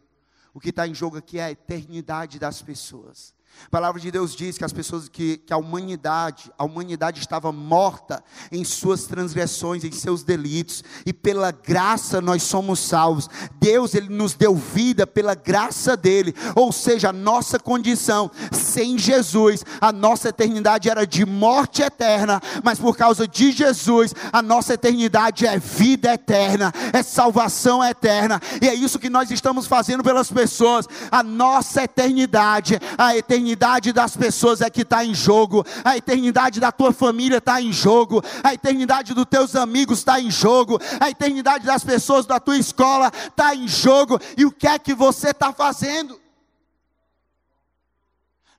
O 0.52 0.61
que 0.61 0.71
está 0.71 0.87
em 0.87 0.95
jogo 0.95 1.16
aqui 1.16 1.38
é 1.38 1.45
a 1.45 1.50
eternidade 1.50 2.38
das 2.38 2.61
pessoas. 2.61 3.35
A 3.66 3.71
palavra 3.71 4.00
de 4.00 4.11
Deus 4.11 4.35
diz 4.35 4.57
que 4.57 4.64
as 4.64 4.73
pessoas 4.73 5.09
que, 5.09 5.37
que 5.38 5.52
a 5.52 5.57
humanidade, 5.57 6.50
a 6.59 6.64
humanidade 6.64 7.21
estava 7.21 7.52
morta 7.52 8.23
em 8.50 8.64
suas 8.64 9.04
transgressões, 9.04 9.85
em 9.85 9.92
seus 9.92 10.23
delitos, 10.23 10.83
e 11.04 11.12
pela 11.12 11.50
graça 11.52 12.21
nós 12.21 12.42
somos 12.42 12.80
salvos. 12.80 13.28
Deus 13.61 13.95
ele 13.95 14.09
nos 14.09 14.35
deu 14.35 14.57
vida 14.57 15.07
pela 15.07 15.35
graça 15.35 15.97
dele, 15.97 16.35
ou 16.57 16.73
seja, 16.73 17.11
a 17.11 17.12
nossa 17.12 17.59
condição 17.59 18.30
sem 18.50 18.99
Jesus, 18.99 19.64
a 19.80 19.92
nossa 19.92 20.30
eternidade 20.30 20.88
era 20.88 21.07
de 21.07 21.25
morte 21.25 21.83
eterna, 21.83 22.40
mas 22.64 22.78
por 22.78 22.97
causa 22.97 23.28
de 23.28 23.52
Jesus, 23.52 24.14
a 24.33 24.42
nossa 24.42 24.75
eternidade 24.75 25.47
é 25.47 25.59
vida 25.59 26.12
eterna, 26.14 26.73
é 26.92 27.02
salvação 27.02 27.85
eterna. 27.85 28.40
E 28.61 28.69
é 28.69 28.75
isso 28.75 28.99
que 28.99 29.11
nós 29.11 29.30
estamos 29.30 29.66
fazendo 29.66 30.02
pelas 30.02 30.30
pessoas. 30.30 30.87
A 31.11 31.23
nossa 31.23 31.85
eternidade, 31.85 32.80
a 32.97 33.16
eternidade 33.16 33.40
eternidade 33.41 33.93
das 33.93 34.17
pessoas 34.17 34.61
é 34.61 34.69
que 34.69 34.83
está 34.83 35.05
em 35.05 35.15
jogo, 35.15 35.65
a 35.83 35.97
eternidade 35.97 36.61
da 36.61 36.71
tua 36.71 36.93
família 36.93 37.39
está 37.39 37.61
em 37.61 37.73
jogo, 37.73 38.23
a 38.45 38.53
eternidade 38.53 39.15
dos 39.15 39.25
teus 39.25 39.57
amigos 39.57 39.99
está 40.01 40.21
em 40.21 40.31
jogo, 40.31 40.79
a 41.01 41.09
eternidade 41.09 41.65
das 41.65 41.83
pessoas 41.83 42.27
da 42.27 42.39
tua 42.39 42.59
escola 42.59 43.11
está 43.29 43.55
em 43.55 43.67
jogo, 43.67 44.19
e 44.37 44.45
o 44.45 44.53
que 44.53 44.67
é 44.67 44.79
que 44.79 44.95
você 44.95 45.31
está 45.31 45.53
fazendo? 45.53 46.21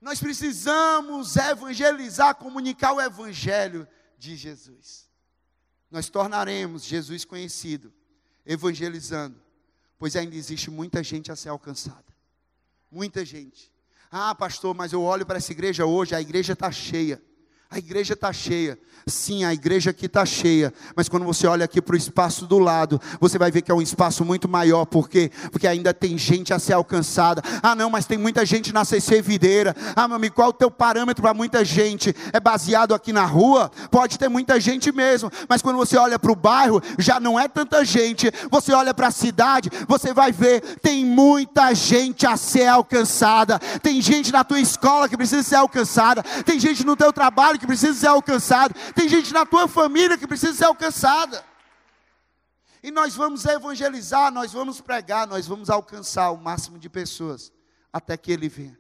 Nós 0.01 0.19
precisamos 0.19 1.35
evangelizar, 1.37 2.33
comunicar 2.35 2.93
o 2.93 3.01
evangelho 3.01 3.87
de 4.17 4.35
Jesus. 4.35 5.07
Nós 5.91 6.09
tornaremos 6.09 6.83
Jesus 6.83 7.23
conhecido, 7.23 7.93
evangelizando, 8.43 9.39
pois 9.99 10.15
ainda 10.15 10.35
existe 10.35 10.71
muita 10.71 11.03
gente 11.03 11.31
a 11.31 11.35
ser 11.35 11.49
alcançada. 11.49 12.11
Muita 12.89 13.23
gente. 13.23 13.71
Ah, 14.13 14.35
pastor, 14.35 14.75
mas 14.75 14.91
eu 14.91 15.01
olho 15.01 15.25
para 15.25 15.37
essa 15.37 15.53
igreja 15.53 15.85
hoje, 15.85 16.13
a 16.13 16.19
igreja 16.19 16.51
está 16.51 16.69
cheia. 16.69 17.21
A 17.71 17.77
igreja 17.77 18.15
está 18.15 18.33
cheia. 18.33 18.77
Sim, 19.07 19.45
a 19.45 19.53
igreja 19.53 19.91
aqui 19.91 20.05
está 20.05 20.25
cheia. 20.25 20.73
Mas 20.93 21.07
quando 21.07 21.25
você 21.25 21.47
olha 21.47 21.63
aqui 21.63 21.81
para 21.81 21.93
o 21.93 21.97
espaço 21.97 22.45
do 22.45 22.59
lado, 22.59 23.01
você 23.17 23.37
vai 23.37 23.49
ver 23.49 23.61
que 23.61 23.71
é 23.71 23.73
um 23.73 23.81
espaço 23.81 24.25
muito 24.25 24.49
maior. 24.49 24.85
Por 24.85 25.07
quê? 25.09 25.31
Porque 25.53 25.65
ainda 25.65 25.93
tem 25.93 26.17
gente 26.17 26.53
a 26.53 26.59
ser 26.59 26.73
alcançada. 26.73 27.41
Ah, 27.63 27.73
não, 27.73 27.89
mas 27.89 28.05
tem 28.05 28.17
muita 28.17 28.45
gente 28.45 28.73
na 28.73 28.83
CC 28.83 29.21
Videira. 29.21 29.73
Ah, 29.95 30.05
meu 30.05 30.31
qual 30.33 30.47
é 30.47 30.49
o 30.49 30.53
teu 30.53 30.69
parâmetro 30.69 31.21
para 31.21 31.33
muita 31.33 31.63
gente? 31.63 32.13
É 32.33 32.41
baseado 32.41 32.93
aqui 32.93 33.13
na 33.13 33.23
rua? 33.23 33.71
Pode 33.89 34.19
ter 34.19 34.27
muita 34.27 34.59
gente 34.59 34.91
mesmo. 34.91 35.31
Mas 35.47 35.61
quando 35.61 35.77
você 35.77 35.95
olha 35.95 36.19
para 36.19 36.31
o 36.31 36.35
bairro, 36.35 36.81
já 36.99 37.21
não 37.21 37.39
é 37.39 37.47
tanta 37.47 37.85
gente. 37.85 38.29
Você 38.49 38.73
olha 38.73 38.93
para 38.93 39.07
a 39.07 39.11
cidade, 39.11 39.69
você 39.87 40.13
vai 40.13 40.33
ver, 40.33 40.61
tem 40.81 41.05
muita 41.05 41.73
gente 41.73 42.27
a 42.27 42.35
ser 42.35 42.67
alcançada. 42.67 43.57
Tem 43.81 44.01
gente 44.01 44.29
na 44.29 44.43
tua 44.43 44.59
escola 44.59 45.07
que 45.07 45.15
precisa 45.15 45.41
ser 45.41 45.55
alcançada. 45.55 46.21
Tem 46.45 46.59
gente 46.59 46.85
no 46.85 46.97
teu 46.97 47.13
trabalho 47.13 47.60
que 47.61 47.67
precisa 47.67 47.93
ser 47.93 48.07
alcançado. 48.07 48.73
Tem 48.95 49.07
gente 49.07 49.31
na 49.31 49.45
tua 49.45 49.67
família 49.67 50.17
que 50.17 50.25
precisa 50.25 50.53
ser 50.53 50.65
alcançada. 50.65 51.45
E 52.81 52.89
nós 52.89 53.15
vamos 53.15 53.45
evangelizar, 53.45 54.31
nós 54.31 54.51
vamos 54.51 54.81
pregar, 54.81 55.27
nós 55.27 55.45
vamos 55.45 55.69
alcançar 55.69 56.31
o 56.31 56.37
máximo 56.37 56.79
de 56.79 56.89
pessoas 56.89 57.53
até 57.93 58.17
que 58.17 58.31
ele 58.31 58.49
venha. 58.49 58.77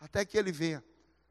Até 0.00 0.24
que 0.24 0.38
ele 0.38 0.50
venha. 0.50 0.82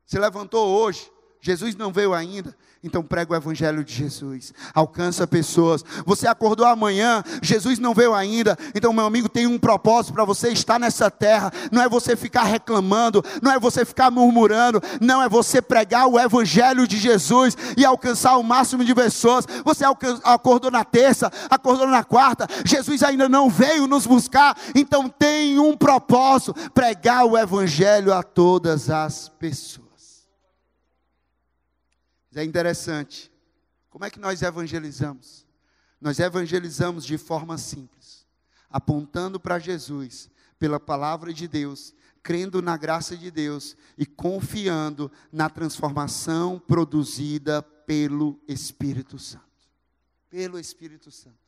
Se 0.05 0.19
levantou 0.19 0.67
hoje, 0.79 1.11
Jesus 1.39 1.75
não 1.75 1.91
veio 1.91 2.13
ainda, 2.13 2.55
então 2.83 3.03
prega 3.03 3.33
o 3.33 3.35
evangelho 3.35 3.83
de 3.83 3.93
Jesus. 3.93 4.53
Alcança 4.73 5.27
pessoas. 5.27 5.83
Você 6.05 6.27
acordou 6.27 6.65
amanhã, 6.65 7.23
Jesus 7.41 7.79
não 7.79 7.93
veio 7.93 8.13
ainda, 8.13 8.57
então 8.73 8.91
meu 8.91 9.05
amigo 9.05 9.29
tem 9.29 9.45
um 9.45 9.57
propósito 9.57 10.13
para 10.13 10.25
você 10.25 10.49
estar 10.49 10.79
nessa 10.79 11.09
terra. 11.09 11.51
Não 11.71 11.81
é 11.81 11.87
você 11.87 12.15
ficar 12.15 12.43
reclamando, 12.43 13.23
não 13.41 13.51
é 13.51 13.59
você 13.59 13.85
ficar 13.85 14.11
murmurando, 14.11 14.81
não 14.99 15.21
é 15.21 15.29
você 15.29 15.61
pregar 15.61 16.07
o 16.07 16.19
evangelho 16.19 16.87
de 16.87 16.97
Jesus 16.97 17.55
e 17.77 17.85
alcançar 17.85 18.37
o 18.37 18.43
máximo 18.43 18.83
de 18.83 18.93
pessoas. 18.93 19.45
Você 19.63 19.85
acordou 20.23 20.71
na 20.71 20.83
terça, 20.83 21.31
acordou 21.49 21.87
na 21.87 22.03
quarta, 22.03 22.47
Jesus 22.65 23.03
ainda 23.03 23.29
não 23.29 23.49
veio 23.49 23.87
nos 23.87 24.05
buscar, 24.05 24.57
então 24.75 25.07
tem 25.07 25.59
um 25.59 25.75
propósito, 25.77 26.53
pregar 26.71 27.25
o 27.25 27.37
evangelho 27.37 28.13
a 28.13 28.23
todas 28.23 28.89
as 28.89 29.29
pessoas. 29.29 29.86
É 32.37 32.43
interessante. 32.43 33.31
Como 33.89 34.05
é 34.05 34.11
que 34.11 34.19
nós 34.19 34.43
evangelizamos? 34.43 35.43
Nós 35.99 36.19
evangelizamos 36.19 37.03
de 37.03 37.17
forma 37.17 37.57
simples, 37.57 38.27
apontando 38.69 39.39
para 39.39 39.57
Jesus, 39.57 40.29
pela 40.59 40.79
palavra 40.79 41.33
de 41.33 41.47
Deus, 41.47 41.95
crendo 42.21 42.61
na 42.61 42.77
graça 42.77 43.17
de 43.17 43.31
Deus 43.31 43.75
e 43.97 44.05
confiando 44.05 45.11
na 45.31 45.49
transformação 45.49 46.59
produzida 46.59 47.63
pelo 47.63 48.39
Espírito 48.47 49.17
Santo. 49.17 49.43
Pelo 50.29 50.59
Espírito 50.59 51.09
Santo. 51.09 51.39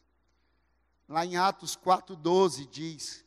Lá 1.07 1.23
em 1.23 1.37
Atos 1.37 1.77
4,12 1.77 2.67
diz: 2.67 3.23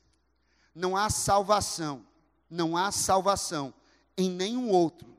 Não 0.74 0.96
há 0.96 1.08
salvação, 1.08 2.04
não 2.50 2.76
há 2.76 2.90
salvação 2.90 3.72
em 4.16 4.28
nenhum 4.28 4.68
outro, 4.68 5.16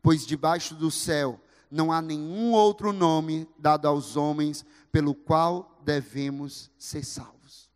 pois 0.00 0.26
debaixo 0.26 0.74
do 0.74 0.90
céu 0.90 1.43
não 1.74 1.90
há 1.90 2.00
nenhum 2.00 2.52
outro 2.52 2.92
nome 2.92 3.48
dado 3.58 3.88
aos 3.88 4.16
homens 4.16 4.64
pelo 4.92 5.14
qual 5.14 5.80
devemos 5.84 6.70
ser 6.78 7.04
salvos. 7.04 7.68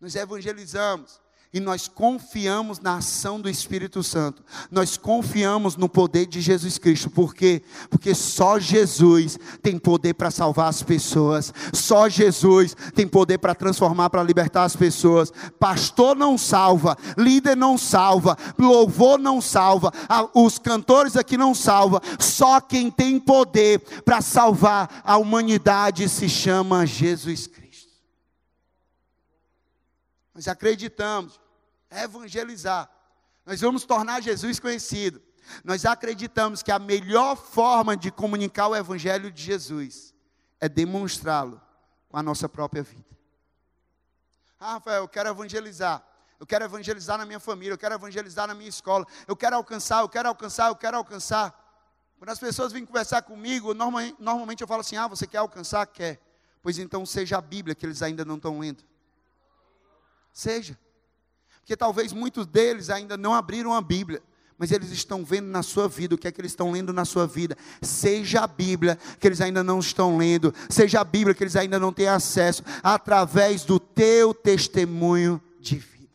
Nós 0.00 0.14
evangelizamos, 0.16 1.20
e 1.52 1.60
nós 1.60 1.88
confiamos 1.88 2.80
na 2.80 2.96
ação 2.96 3.40
do 3.40 3.48
Espírito 3.48 4.02
Santo. 4.02 4.42
Nós 4.70 4.96
confiamos 4.96 5.76
no 5.76 5.88
poder 5.88 6.26
de 6.26 6.40
Jesus 6.40 6.76
Cristo. 6.76 7.08
Por 7.08 7.34
quê? 7.34 7.62
Porque 7.88 8.14
só 8.14 8.58
Jesus 8.58 9.38
tem 9.62 9.78
poder 9.78 10.14
para 10.14 10.30
salvar 10.30 10.68
as 10.68 10.82
pessoas. 10.82 11.52
Só 11.72 12.08
Jesus 12.08 12.76
tem 12.94 13.06
poder 13.06 13.38
para 13.38 13.54
transformar, 13.54 14.10
para 14.10 14.22
libertar 14.22 14.64
as 14.64 14.76
pessoas. 14.76 15.32
Pastor 15.58 16.16
não 16.16 16.36
salva, 16.36 16.96
líder 17.16 17.56
não 17.56 17.78
salva, 17.78 18.36
louvor 18.58 19.18
não 19.18 19.40
salva, 19.40 19.92
os 20.34 20.58
cantores 20.58 21.16
aqui 21.16 21.36
não 21.36 21.54
salva. 21.54 22.02
Só 22.18 22.60
quem 22.60 22.90
tem 22.90 23.18
poder 23.18 23.80
para 24.04 24.20
salvar 24.20 25.02
a 25.04 25.16
humanidade 25.16 26.08
se 26.08 26.28
chama 26.28 26.84
Jesus 26.84 27.46
Cristo. 27.46 27.65
Nós 30.36 30.46
acreditamos 30.48 31.40
evangelizar. 31.90 32.90
Nós 33.46 33.62
vamos 33.62 33.86
tornar 33.86 34.20
Jesus 34.20 34.60
conhecido. 34.60 35.22
Nós 35.64 35.86
acreditamos 35.86 36.62
que 36.62 36.70
a 36.70 36.78
melhor 36.78 37.36
forma 37.36 37.96
de 37.96 38.10
comunicar 38.10 38.68
o 38.68 38.76
evangelho 38.76 39.32
de 39.32 39.42
Jesus 39.42 40.14
é 40.60 40.68
demonstrá-lo 40.68 41.58
com 42.10 42.18
a 42.18 42.22
nossa 42.22 42.50
própria 42.50 42.82
vida. 42.82 43.16
Ah, 44.60 44.74
Rafael, 44.74 45.04
eu 45.04 45.08
quero 45.08 45.30
evangelizar. 45.30 46.06
Eu 46.38 46.46
quero 46.46 46.66
evangelizar 46.66 47.16
na 47.16 47.24
minha 47.24 47.40
família, 47.40 47.72
eu 47.72 47.78
quero 47.78 47.94
evangelizar 47.94 48.46
na 48.46 48.52
minha 48.52 48.68
escola. 48.68 49.06
Eu 49.26 49.34
quero 49.34 49.56
alcançar, 49.56 50.02
eu 50.02 50.08
quero 50.08 50.28
alcançar, 50.28 50.68
eu 50.68 50.76
quero 50.76 50.98
alcançar. 50.98 51.64
Quando 52.18 52.28
as 52.28 52.38
pessoas 52.38 52.72
vêm 52.72 52.84
conversar 52.84 53.22
comigo, 53.22 53.72
normalmente, 53.72 54.16
normalmente 54.18 54.60
eu 54.60 54.68
falo 54.68 54.82
assim: 54.82 54.96
"Ah, 54.96 55.06
você 55.06 55.26
quer 55.26 55.38
alcançar? 55.38 55.86
Quer?" 55.86 56.20
Pois 56.60 56.78
então 56.78 57.06
seja 57.06 57.38
a 57.38 57.40
Bíblia 57.40 57.74
que 57.74 57.86
eles 57.86 58.02
ainda 58.02 58.22
não 58.22 58.36
estão 58.36 58.58
lendo. 58.58 58.84
Seja 60.36 60.78
porque 61.60 61.74
talvez 61.74 62.12
muitos 62.12 62.46
deles 62.46 62.90
ainda 62.90 63.16
não 63.16 63.34
abriram 63.34 63.74
a 63.74 63.80
Bíblia, 63.80 64.22
mas 64.58 64.70
eles 64.70 64.90
estão 64.90 65.24
vendo 65.24 65.46
na 65.46 65.62
sua 65.62 65.88
vida 65.88 66.14
o 66.14 66.18
que 66.18 66.28
é 66.28 66.30
que 66.30 66.38
eles 66.40 66.52
estão 66.52 66.70
lendo 66.70 66.92
na 66.92 67.06
sua 67.06 67.26
vida. 67.26 67.56
Seja 67.80 68.42
a 68.42 68.46
Bíblia 68.46 68.98
que 69.18 69.26
eles 69.26 69.40
ainda 69.40 69.64
não 69.64 69.80
estão 69.80 70.18
lendo, 70.18 70.54
seja 70.68 71.00
a 71.00 71.04
Bíblia 71.04 71.34
que 71.34 71.42
eles 71.42 71.56
ainda 71.56 71.78
não 71.78 71.90
têm 71.90 72.06
acesso, 72.06 72.62
através 72.82 73.64
do 73.64 73.80
teu 73.80 74.34
testemunho 74.34 75.42
de 75.58 75.76
vida. 75.78 76.12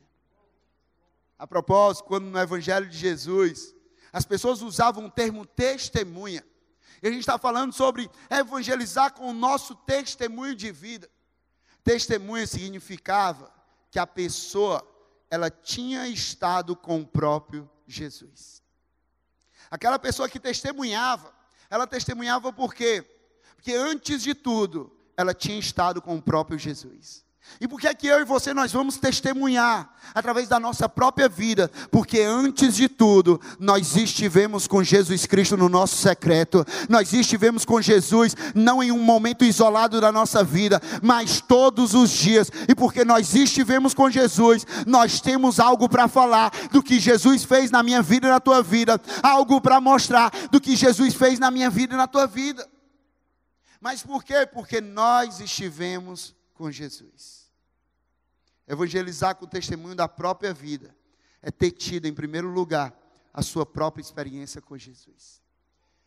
A 1.37 1.47
propósito, 1.47 2.05
quando 2.05 2.25
no 2.27 2.39
Evangelho 2.39 2.87
de 2.87 2.97
Jesus, 2.97 3.73
as 4.13 4.23
pessoas 4.23 4.61
usavam 4.61 5.07
o 5.07 5.11
termo 5.11 5.47
testemunha, 5.47 6.45
e 7.01 7.07
a 7.07 7.11
gente 7.11 7.21
está 7.21 7.39
falando 7.39 7.73
sobre 7.73 8.07
evangelizar 8.29 9.13
com 9.13 9.29
o 9.29 9.33
nosso 9.33 9.73
testemunho 9.73 10.55
de 10.55 10.71
vida. 10.71 11.09
Testemunha 11.83 12.45
significava 12.45 13.59
que 13.91 13.99
a 13.99 14.07
pessoa 14.07 14.87
ela 15.29 15.51
tinha 15.51 16.07
estado 16.07 16.75
com 16.75 17.01
o 17.01 17.05
próprio 17.05 17.69
Jesus. 17.85 18.63
Aquela 19.69 19.99
pessoa 19.99 20.27
que 20.27 20.39
testemunhava, 20.39 21.33
ela 21.69 21.85
testemunhava 21.85 22.51
por 22.51 22.73
quê? 22.73 23.05
Porque 23.55 23.73
antes 23.73 24.23
de 24.23 24.33
tudo, 24.33 24.91
ela 25.15 25.33
tinha 25.33 25.59
estado 25.59 26.01
com 26.01 26.15
o 26.15 26.21
próprio 26.21 26.57
Jesus. 26.57 27.23
E 27.59 27.67
por 27.67 27.79
que 27.79 27.87
é 27.87 27.93
que 27.93 28.07
eu 28.07 28.19
e 28.19 28.25
você 28.25 28.53
nós 28.53 28.71
vamos 28.71 28.97
testemunhar 28.97 29.93
através 30.15 30.47
da 30.47 30.59
nossa 30.59 30.89
própria 30.89 31.29
vida? 31.29 31.69
Porque 31.91 32.21
antes 32.21 32.75
de 32.75 32.87
tudo, 32.87 33.39
nós 33.59 33.95
estivemos 33.95 34.67
com 34.67 34.83
Jesus 34.83 35.25
Cristo 35.25 35.55
no 35.55 35.69
nosso 35.69 35.95
secreto. 35.95 36.65
Nós 36.89 37.13
estivemos 37.13 37.63
com 37.63 37.81
Jesus 37.81 38.35
não 38.55 38.81
em 38.81 38.91
um 38.91 39.03
momento 39.03 39.45
isolado 39.45 40.01
da 40.01 40.11
nossa 40.11 40.43
vida, 40.43 40.81
mas 41.03 41.39
todos 41.39 41.93
os 41.93 42.09
dias. 42.09 42.49
E 42.67 42.73
porque 42.73 43.05
nós 43.05 43.35
estivemos 43.35 43.93
com 43.93 44.09
Jesus, 44.09 44.65
nós 44.87 45.21
temos 45.21 45.59
algo 45.59 45.87
para 45.87 46.07
falar 46.07 46.51
do 46.71 46.81
que 46.81 46.99
Jesus 46.99 47.43
fez 47.43 47.69
na 47.69 47.83
minha 47.83 48.01
vida 48.01 48.27
e 48.27 48.31
na 48.31 48.39
tua 48.39 48.63
vida, 48.63 48.99
algo 49.21 49.61
para 49.61 49.79
mostrar 49.79 50.31
do 50.49 50.59
que 50.59 50.75
Jesus 50.75 51.13
fez 51.13 51.37
na 51.37 51.51
minha 51.51 51.69
vida 51.69 51.93
e 51.93 51.97
na 51.97 52.07
tua 52.07 52.25
vida. 52.25 52.67
Mas 53.79 54.01
por 54.01 54.23
quê? 54.23 54.47
Porque 54.51 54.81
nós 54.81 55.39
estivemos 55.39 56.35
com 56.53 56.71
Jesus. 56.71 57.51
Evangelizar 58.67 59.35
com 59.35 59.45
o 59.45 59.49
testemunho 59.49 59.95
da 59.95 60.07
própria 60.07 60.53
vida 60.53 60.95
é 61.41 61.51
ter 61.51 61.71
tido, 61.71 62.05
em 62.05 62.13
primeiro 62.13 62.49
lugar, 62.49 62.95
a 63.33 63.41
sua 63.41 63.65
própria 63.65 64.01
experiência 64.01 64.61
com 64.61 64.77
Jesus. 64.77 65.41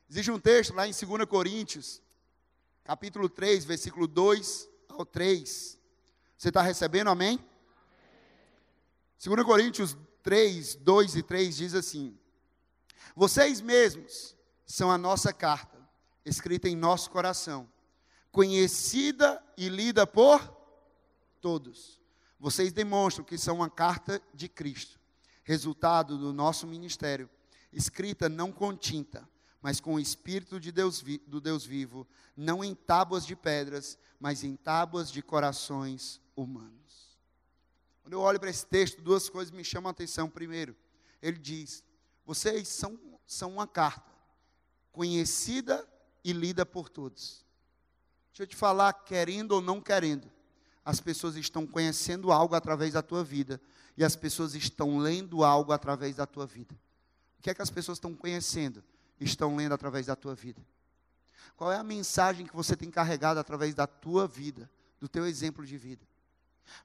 Existe 0.08 0.30
um 0.30 0.38
texto 0.38 0.74
lá 0.74 0.86
em 0.86 0.92
2 0.92 1.24
Coríntios, 1.26 2.00
capítulo 2.84 3.28
3, 3.28 3.64
versículo 3.64 4.06
2 4.06 4.68
ao 4.88 5.04
3. 5.04 5.78
Você 6.36 6.48
está 6.48 6.62
recebendo, 6.62 7.08
amém? 7.08 7.38
2 9.24 9.42
Coríntios 9.44 9.96
3, 10.22 10.76
2 10.76 11.16
e 11.16 11.22
3 11.22 11.56
diz 11.56 11.74
assim: 11.74 12.18
Vocês 13.16 13.60
mesmos 13.60 14.36
são 14.66 14.90
a 14.90 14.98
nossa 14.98 15.32
carta, 15.32 15.78
escrita 16.24 16.68
em 16.68 16.76
nosso 16.76 17.10
coração 17.10 17.68
conhecida 18.34 19.40
e 19.56 19.68
lida 19.68 20.06
por 20.06 20.40
todos. 21.40 22.00
Vocês 22.38 22.72
demonstram 22.72 23.24
que 23.24 23.38
são 23.38 23.56
uma 23.56 23.70
carta 23.70 24.20
de 24.32 24.48
Cristo, 24.48 25.00
resultado 25.42 26.18
do 26.18 26.32
nosso 26.32 26.66
ministério, 26.66 27.28
escrita 27.72 28.28
não 28.28 28.52
com 28.52 28.76
tinta, 28.76 29.28
mas 29.60 29.80
com 29.80 29.94
o 29.94 30.00
Espírito 30.00 30.60
de 30.60 30.70
Deus, 30.70 31.02
do 31.26 31.40
Deus 31.40 31.64
vivo, 31.64 32.06
não 32.36 32.62
em 32.62 32.74
tábuas 32.74 33.24
de 33.24 33.34
pedras, 33.34 33.98
mas 34.20 34.44
em 34.44 34.56
tábuas 34.56 35.10
de 35.10 35.22
corações 35.22 36.20
humanos. 36.36 37.18
Quando 38.02 38.12
eu 38.12 38.20
olho 38.20 38.38
para 38.38 38.50
esse 38.50 38.66
texto, 38.66 39.00
duas 39.00 39.30
coisas 39.30 39.50
me 39.50 39.64
chamam 39.64 39.88
a 39.88 39.92
atenção. 39.92 40.28
Primeiro, 40.28 40.76
ele 41.22 41.38
diz: 41.38 41.82
vocês 42.26 42.68
são, 42.68 42.98
são 43.26 43.52
uma 43.52 43.66
carta, 43.66 44.12
conhecida 44.92 45.88
e 46.22 46.32
lida 46.32 46.66
por 46.66 46.88
todos. 46.88 47.43
Deixa 48.34 48.42
eu 48.42 48.46
te 48.48 48.56
falar, 48.56 48.92
querendo 48.92 49.52
ou 49.52 49.60
não 49.60 49.80
querendo, 49.80 50.28
as 50.84 51.00
pessoas 51.00 51.36
estão 51.36 51.64
conhecendo 51.64 52.32
algo 52.32 52.56
através 52.56 52.94
da 52.94 53.00
tua 53.00 53.22
vida 53.22 53.60
e 53.96 54.02
as 54.02 54.16
pessoas 54.16 54.56
estão 54.56 54.98
lendo 54.98 55.44
algo 55.44 55.70
através 55.70 56.16
da 56.16 56.26
tua 56.26 56.44
vida. 56.44 56.74
O 57.38 57.42
que 57.42 57.50
é 57.50 57.54
que 57.54 57.62
as 57.62 57.70
pessoas 57.70 57.96
estão 57.96 58.12
conhecendo? 58.12 58.82
Estão 59.20 59.54
lendo 59.54 59.72
através 59.72 60.06
da 60.06 60.16
tua 60.16 60.34
vida. 60.34 60.60
Qual 61.56 61.70
é 61.70 61.76
a 61.76 61.84
mensagem 61.84 62.44
que 62.44 62.56
você 62.56 62.74
tem 62.74 62.90
carregado 62.90 63.38
através 63.38 63.72
da 63.72 63.86
tua 63.86 64.26
vida, 64.26 64.68
do 64.98 65.08
teu 65.08 65.24
exemplo 65.24 65.64
de 65.64 65.78
vida? 65.78 66.04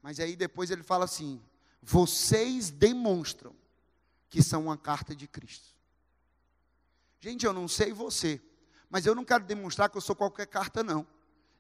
Mas 0.04 0.20
aí 0.20 0.36
depois 0.36 0.70
ele 0.70 0.84
fala 0.84 1.06
assim: 1.06 1.42
vocês 1.82 2.70
demonstram 2.70 3.56
que 4.30 4.44
são 4.44 4.66
uma 4.66 4.78
carta 4.78 5.16
de 5.16 5.28
Cristo. 5.28 5.70
Gente, 7.20 7.44
eu 7.44 7.54
não 7.54 7.68
sei 7.68 7.92
você, 7.92 8.40
mas 8.88 9.08
eu 9.08 9.16
não 9.16 9.26
quero 9.26 9.46
demonstrar 9.46 9.90
que 9.90 9.98
eu 9.98 10.02
sou 10.02 10.16
qualquer 10.16 10.46
carta, 10.46 10.84
não. 10.84 11.08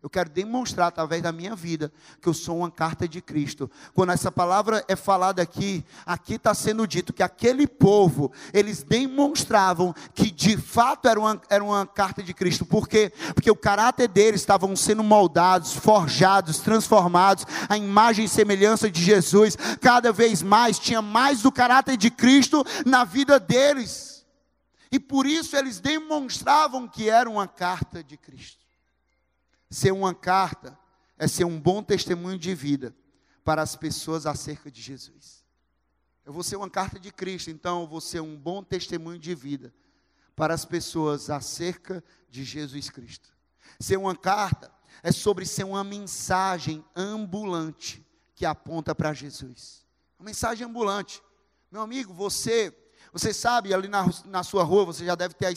Eu 0.01 0.09
quero 0.09 0.29
demonstrar 0.29 0.87
através 0.87 1.21
da 1.21 1.29
minha 1.29 1.53
vida 1.57 1.91
que 2.21 2.29
eu 2.29 2.33
sou 2.33 2.59
uma 2.59 2.71
carta 2.71 3.05
de 3.05 3.21
Cristo. 3.21 3.69
Quando 3.93 4.13
essa 4.13 4.31
palavra 4.31 4.81
é 4.87 4.95
falada 4.95 5.41
aqui, 5.41 5.83
aqui 6.05 6.35
está 6.35 6.53
sendo 6.53 6.87
dito 6.87 7.11
que 7.11 7.21
aquele 7.21 7.67
povo, 7.67 8.31
eles 8.53 8.81
demonstravam 8.81 9.93
que 10.13 10.31
de 10.31 10.55
fato 10.55 11.09
era 11.09 11.19
uma, 11.19 11.41
era 11.49 11.61
uma 11.61 11.85
carta 11.85 12.23
de 12.23 12.33
Cristo. 12.33 12.65
Por 12.65 12.87
quê? 12.87 13.11
Porque 13.33 13.51
o 13.51 13.55
caráter 13.55 14.07
deles 14.07 14.39
estavam 14.39 14.73
sendo 14.73 15.03
moldados, 15.03 15.73
forjados, 15.73 16.59
transformados 16.59 17.45
à 17.67 17.77
imagem 17.77 18.23
e 18.23 18.29
semelhança 18.29 18.89
de 18.89 19.03
Jesus. 19.03 19.57
Cada 19.81 20.13
vez 20.13 20.41
mais 20.41 20.79
tinha 20.79 21.01
mais 21.01 21.41
do 21.41 21.51
caráter 21.51 21.97
de 21.97 22.09
Cristo 22.09 22.65
na 22.85 23.03
vida 23.03 23.37
deles. 23.37 24.25
E 24.89 24.97
por 24.97 25.25
isso 25.25 25.57
eles 25.57 25.81
demonstravam 25.81 26.87
que 26.87 27.09
era 27.09 27.29
uma 27.29 27.49
carta 27.49 28.01
de 28.01 28.15
Cristo. 28.15 28.58
Ser 29.69 29.91
uma 29.91 30.13
carta 30.13 30.77
é 31.17 31.27
ser 31.27 31.45
um 31.45 31.59
bom 31.59 31.83
testemunho 31.83 32.37
de 32.37 32.55
vida 32.55 32.95
para 33.43 33.61
as 33.61 33.75
pessoas 33.75 34.25
acerca 34.25 34.71
de 34.71 34.81
Jesus. 34.81 35.43
Eu 36.25 36.33
vou 36.33 36.43
ser 36.43 36.55
uma 36.55 36.69
carta 36.69 36.99
de 36.99 37.11
Cristo, 37.11 37.49
então 37.49 37.81
eu 37.81 37.87
vou 37.87 38.01
ser 38.01 38.19
um 38.21 38.37
bom 38.37 38.63
testemunho 38.63 39.19
de 39.19 39.33
vida 39.33 39.73
para 40.35 40.53
as 40.53 40.63
pessoas 40.63 41.29
acerca 41.29 42.03
de 42.29 42.43
Jesus 42.43 42.89
Cristo. 42.89 43.29
Ser 43.79 43.97
uma 43.97 44.15
carta 44.15 44.71
é 45.03 45.11
sobre 45.11 45.45
ser 45.45 45.63
uma 45.63 45.83
mensagem 45.83 46.83
ambulante 46.95 48.05
que 48.35 48.45
aponta 48.45 48.95
para 48.95 49.13
Jesus. 49.13 49.85
Uma 50.17 50.27
mensagem 50.27 50.65
ambulante. 50.65 51.21
Meu 51.71 51.81
amigo, 51.81 52.13
você, 52.13 52.71
você 53.11 53.33
sabe, 53.33 53.73
ali 53.73 53.87
na, 53.87 54.07
na 54.25 54.43
sua 54.43 54.63
rua, 54.63 54.85
você 54.85 55.03
já 55.05 55.15
deve 55.15 55.33
ter, 55.33 55.53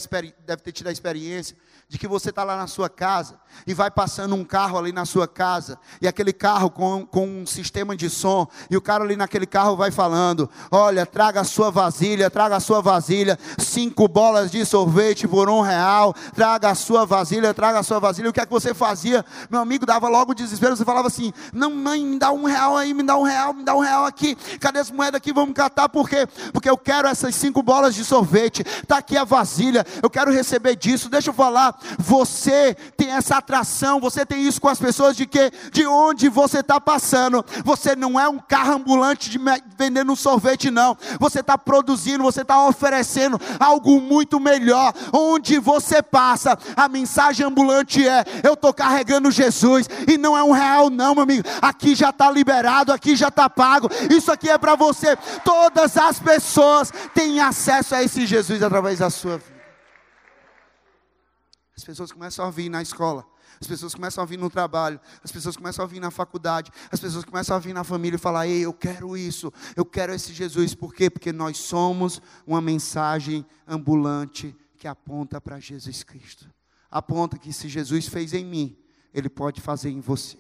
deve 0.46 0.62
ter 0.62 0.72
tido 0.72 0.88
a 0.88 0.92
experiência 0.92 1.56
de 1.92 1.98
que 1.98 2.08
você 2.08 2.30
está 2.30 2.42
lá 2.42 2.56
na 2.56 2.66
sua 2.66 2.88
casa 2.88 3.38
e 3.66 3.74
vai 3.74 3.90
passando 3.90 4.34
um 4.34 4.44
carro 4.44 4.78
ali 4.78 4.92
na 4.92 5.04
sua 5.04 5.28
casa, 5.28 5.78
e 6.00 6.08
aquele 6.08 6.32
carro 6.32 6.70
com, 6.70 7.04
com 7.04 7.26
um 7.26 7.46
sistema 7.46 7.94
de 7.94 8.08
som, 8.08 8.48
e 8.70 8.76
o 8.78 8.80
cara 8.80 9.04
ali 9.04 9.14
naquele 9.14 9.44
carro 9.44 9.76
vai 9.76 9.90
falando: 9.90 10.48
Olha, 10.70 11.04
traga 11.04 11.42
a 11.42 11.44
sua 11.44 11.70
vasilha, 11.70 12.30
traga 12.30 12.56
a 12.56 12.60
sua 12.60 12.80
vasilha, 12.80 13.38
cinco 13.58 14.08
bolas 14.08 14.50
de 14.50 14.64
sorvete 14.64 15.28
por 15.28 15.50
um 15.50 15.60
real, 15.60 16.14
traga 16.34 16.70
a 16.70 16.74
sua 16.74 17.04
vasilha, 17.04 17.52
traga 17.52 17.80
a 17.80 17.82
sua 17.82 18.00
vasilha. 18.00 18.30
O 18.30 18.32
que 18.32 18.40
é 18.40 18.46
que 18.46 18.52
você 18.52 18.72
fazia? 18.72 19.22
Meu 19.50 19.60
amigo 19.60 19.84
dava 19.84 20.08
logo 20.08 20.32
desespero, 20.32 20.74
você 20.74 20.86
falava 20.86 21.08
assim: 21.08 21.30
Não, 21.52 21.70
mãe, 21.70 22.02
me 22.02 22.18
dá 22.18 22.32
um 22.32 22.44
real 22.44 22.74
aí, 22.74 22.94
me 22.94 23.02
dá 23.02 23.18
um 23.18 23.22
real, 23.22 23.52
me 23.52 23.64
dá 23.64 23.74
um 23.74 23.80
real 23.80 24.06
aqui, 24.06 24.34
cadê 24.58 24.78
as 24.78 24.90
moedas 24.90 25.18
aqui? 25.18 25.30
Vamos 25.30 25.54
catar, 25.54 25.90
por 25.90 26.08
quê? 26.08 26.26
Porque 26.54 26.70
eu 26.70 26.78
quero 26.78 27.06
essas 27.06 27.34
cinco 27.42 27.62
bolas 27.62 27.94
de 27.94 28.04
sorvete, 28.04 28.60
está 28.60 28.98
aqui 28.98 29.16
a 29.16 29.24
vasilha, 29.24 29.84
eu 30.00 30.08
quero 30.08 30.32
receber 30.32 30.76
disso, 30.76 31.08
deixa 31.08 31.30
eu 31.30 31.34
falar 31.34 31.76
você 31.98 32.76
tem 32.96 33.10
essa 33.10 33.36
atração, 33.36 34.00
você 34.00 34.24
tem 34.24 34.46
isso 34.46 34.60
com 34.60 34.68
as 34.68 34.78
pessoas 34.78 35.16
de 35.16 35.26
que 35.26 35.50
de 35.72 35.86
onde 35.86 36.28
você 36.28 36.60
está 36.60 36.80
passando, 36.80 37.44
você 37.64 37.96
não 37.96 38.18
é 38.18 38.28
um 38.28 38.38
carro 38.38 38.74
ambulante 38.74 39.28
de 39.28 39.40
vendendo 39.76 40.12
um 40.12 40.16
sorvete, 40.16 40.70
não. 40.70 40.96
Você 41.18 41.40
está 41.40 41.58
produzindo, 41.58 42.22
você 42.22 42.42
está 42.42 42.66
oferecendo 42.66 43.40
algo 43.58 44.00
muito 44.00 44.38
melhor. 44.38 44.92
Onde 45.12 45.58
você 45.58 46.02
passa, 46.02 46.58
a 46.76 46.88
mensagem 46.88 47.46
ambulante 47.46 48.06
é: 48.06 48.24
eu 48.42 48.54
estou 48.54 48.72
carregando 48.72 49.30
Jesus, 49.30 49.88
e 50.06 50.16
não 50.16 50.36
é 50.36 50.42
um 50.42 50.52
real, 50.52 50.90
não, 50.90 51.14
meu 51.14 51.24
amigo. 51.24 51.48
Aqui 51.60 51.94
já 51.94 52.10
está 52.10 52.30
liberado, 52.30 52.92
aqui 52.92 53.16
já 53.16 53.28
está 53.28 53.48
pago. 53.48 53.88
Isso 54.10 54.30
aqui 54.30 54.48
é 54.48 54.58
para 54.58 54.74
você. 54.74 55.16
Todas 55.44 55.96
as 55.96 56.18
pessoas 56.18 56.92
têm 57.14 57.31
acesso 57.40 57.94
a 57.94 58.02
esse 58.02 58.26
Jesus 58.26 58.62
através 58.62 58.98
da 58.98 59.10
sua 59.10 59.38
vida. 59.38 59.62
As 61.76 61.84
pessoas 61.84 62.12
começam 62.12 62.44
a 62.44 62.50
vir 62.50 62.68
na 62.68 62.82
escola, 62.82 63.26
as 63.60 63.66
pessoas 63.66 63.94
começam 63.94 64.22
a 64.22 64.26
vir 64.26 64.38
no 64.38 64.50
trabalho, 64.50 65.00
as 65.24 65.32
pessoas 65.32 65.56
começam 65.56 65.84
a 65.84 65.88
vir 65.88 66.00
na 66.00 66.10
faculdade, 66.10 66.70
as 66.90 67.00
pessoas 67.00 67.24
começam 67.24 67.56
a 67.56 67.58
vir 67.58 67.72
na 67.72 67.82
família 67.82 68.16
e 68.16 68.18
falar: 68.18 68.46
Ei, 68.46 68.60
eu 68.60 68.72
quero 68.72 69.16
isso, 69.16 69.52
eu 69.74 69.84
quero 69.84 70.12
esse 70.12 70.32
Jesus. 70.32 70.74
Por 70.74 70.94
quê? 70.94 71.08
Porque 71.08 71.32
nós 71.32 71.58
somos 71.58 72.20
uma 72.46 72.60
mensagem 72.60 73.44
ambulante 73.66 74.54
que 74.78 74.86
aponta 74.86 75.40
para 75.40 75.58
Jesus 75.58 76.02
Cristo. 76.02 76.48
Aponta 76.90 77.38
que 77.38 77.52
se 77.52 77.68
Jesus 77.68 78.06
fez 78.06 78.34
em 78.34 78.44
mim, 78.44 78.76
Ele 79.14 79.28
pode 79.28 79.60
fazer 79.60 79.90
em 79.90 80.00
você. 80.00 80.38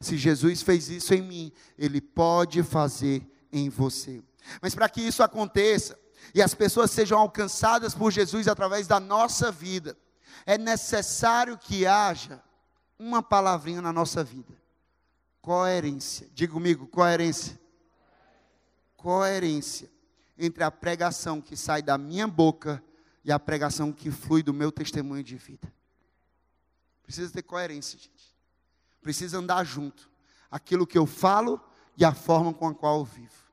Se 0.00 0.16
Jesus 0.16 0.62
fez 0.62 0.88
isso 0.88 1.12
em 1.12 1.20
mim, 1.20 1.52
Ele 1.76 2.00
pode 2.00 2.62
fazer 2.62 3.26
em 3.52 3.68
você. 3.68 4.22
Mas 4.62 4.74
para 4.74 4.88
que 4.88 5.00
isso 5.00 5.22
aconteça 5.22 5.98
e 6.34 6.42
as 6.42 6.54
pessoas 6.54 6.90
sejam 6.90 7.18
alcançadas 7.18 7.94
por 7.94 8.10
Jesus 8.10 8.48
através 8.48 8.86
da 8.86 9.00
nossa 9.00 9.50
vida, 9.50 9.96
é 10.46 10.56
necessário 10.56 11.58
que 11.58 11.86
haja 11.86 12.42
uma 12.98 13.22
palavrinha 13.22 13.82
na 13.82 13.92
nossa 13.92 14.22
vida: 14.22 14.52
coerência. 15.40 16.28
Diga 16.34 16.52
comigo, 16.52 16.86
coerência. 16.86 17.58
Coerência 18.96 19.90
entre 20.38 20.62
a 20.62 20.70
pregação 20.70 21.40
que 21.40 21.56
sai 21.56 21.82
da 21.82 21.96
minha 21.96 22.26
boca 22.26 22.82
e 23.24 23.32
a 23.32 23.38
pregação 23.38 23.92
que 23.92 24.10
flui 24.10 24.42
do 24.42 24.52
meu 24.52 24.70
testemunho 24.70 25.22
de 25.22 25.36
vida. 25.36 25.72
Precisa 27.02 27.32
ter 27.32 27.42
coerência, 27.42 27.98
gente. 27.98 28.36
Precisa 29.00 29.38
andar 29.38 29.64
junto. 29.64 30.10
Aquilo 30.50 30.86
que 30.86 30.98
eu 30.98 31.06
falo 31.06 31.60
e 31.96 32.04
a 32.04 32.14
forma 32.14 32.52
com 32.52 32.68
a 32.68 32.74
qual 32.74 32.98
eu 32.98 33.04
vivo. 33.04 33.50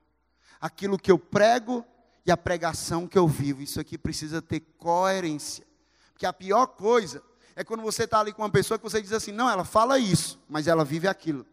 Aquilo 0.60 0.98
que 0.98 1.10
eu 1.10 1.18
prego 1.18 1.84
e 2.28 2.30
a 2.30 2.36
pregação 2.36 3.08
que 3.08 3.16
eu 3.16 3.26
vivo. 3.26 3.62
Isso 3.62 3.80
aqui 3.80 3.96
precisa 3.96 4.42
ter 4.42 4.60
coerência 4.76 5.66
que 6.14 6.26
a 6.26 6.32
pior 6.32 6.66
coisa 6.66 7.22
é 7.56 7.64
quando 7.64 7.82
você 7.82 8.04
está 8.04 8.20
ali 8.20 8.32
com 8.32 8.42
uma 8.42 8.50
pessoa 8.50 8.76
que 8.76 8.84
você 8.84 9.00
diz 9.00 9.12
assim: 9.14 9.32
não, 9.32 9.48
ela 9.48 9.64
fala 9.64 9.98
isso, 9.98 10.38
mas 10.46 10.66
ela 10.66 10.84
vive 10.84 11.08
aquilo. 11.08 11.46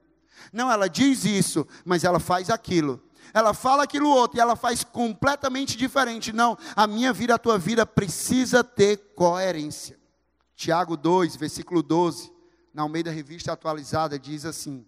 Não, 0.51 0.69
ela 0.69 0.89
diz 0.89 1.23
isso, 1.23 1.65
mas 1.85 2.03
ela 2.03 2.19
faz 2.19 2.49
aquilo. 2.49 3.01
Ela 3.33 3.53
fala 3.53 3.83
aquilo 3.83 4.09
outro 4.09 4.37
e 4.37 4.41
ela 4.41 4.55
faz 4.55 4.83
completamente 4.83 5.77
diferente. 5.77 6.33
Não, 6.33 6.57
a 6.75 6.85
minha 6.85 7.13
vida, 7.13 7.35
a 7.35 7.39
tua 7.39 7.57
vida 7.57 7.85
precisa 7.85 8.63
ter 8.63 8.97
coerência. 9.15 9.97
Tiago 10.55 10.97
2, 10.97 11.37
versículo 11.37 11.81
12, 11.81 12.31
na 12.73 12.83
Almeida 12.83 13.11
Revista 13.11 13.53
Atualizada, 13.53 14.19
diz 14.19 14.45
assim: 14.45 14.85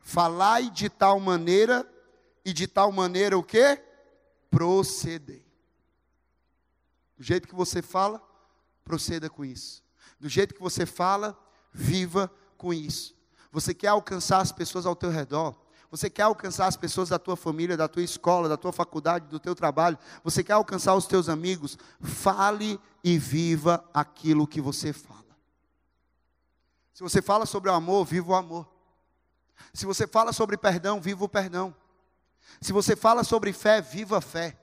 Falai 0.00 0.70
de 0.70 0.88
tal 0.88 1.20
maneira, 1.20 1.88
e 2.44 2.52
de 2.52 2.66
tal 2.66 2.90
maneira 2.90 3.38
o 3.38 3.44
que? 3.44 3.93
Procedei. 4.54 5.44
Do 7.16 7.24
jeito 7.24 7.48
que 7.48 7.54
você 7.54 7.82
fala, 7.82 8.22
proceda 8.84 9.28
com 9.28 9.44
isso. 9.44 9.82
Do 10.20 10.28
jeito 10.28 10.54
que 10.54 10.60
você 10.60 10.86
fala, 10.86 11.36
viva 11.72 12.30
com 12.56 12.72
isso. 12.72 13.14
Você 13.50 13.74
quer 13.74 13.88
alcançar 13.88 14.40
as 14.40 14.52
pessoas 14.52 14.86
ao 14.86 14.94
teu 14.94 15.10
redor? 15.10 15.56
Você 15.90 16.08
quer 16.08 16.22
alcançar 16.22 16.66
as 16.66 16.76
pessoas 16.76 17.08
da 17.08 17.18
tua 17.18 17.36
família, 17.36 17.76
da 17.76 17.88
tua 17.88 18.02
escola, 18.02 18.48
da 18.48 18.56
tua 18.56 18.72
faculdade, 18.72 19.26
do 19.28 19.38
teu 19.38 19.54
trabalho? 19.54 19.98
Você 20.22 20.42
quer 20.42 20.54
alcançar 20.54 20.94
os 20.94 21.06
teus 21.06 21.28
amigos? 21.28 21.76
Fale 22.00 22.80
e 23.02 23.18
viva 23.18 23.84
aquilo 23.92 24.46
que 24.46 24.60
você 24.60 24.92
fala. 24.92 25.36
Se 26.92 27.02
você 27.02 27.20
fala 27.20 27.44
sobre 27.44 27.70
o 27.70 27.74
amor, 27.74 28.04
viva 28.04 28.32
o 28.32 28.34
amor. 28.34 28.68
Se 29.72 29.84
você 29.84 30.06
fala 30.06 30.32
sobre 30.32 30.56
perdão, 30.56 31.00
viva 31.00 31.24
o 31.24 31.28
perdão. 31.28 31.74
Se 32.60 32.72
você 32.72 32.96
fala 32.96 33.24
sobre 33.24 33.52
fé, 33.52 33.80
viva 33.80 34.18
a 34.18 34.20
fé. 34.20 34.58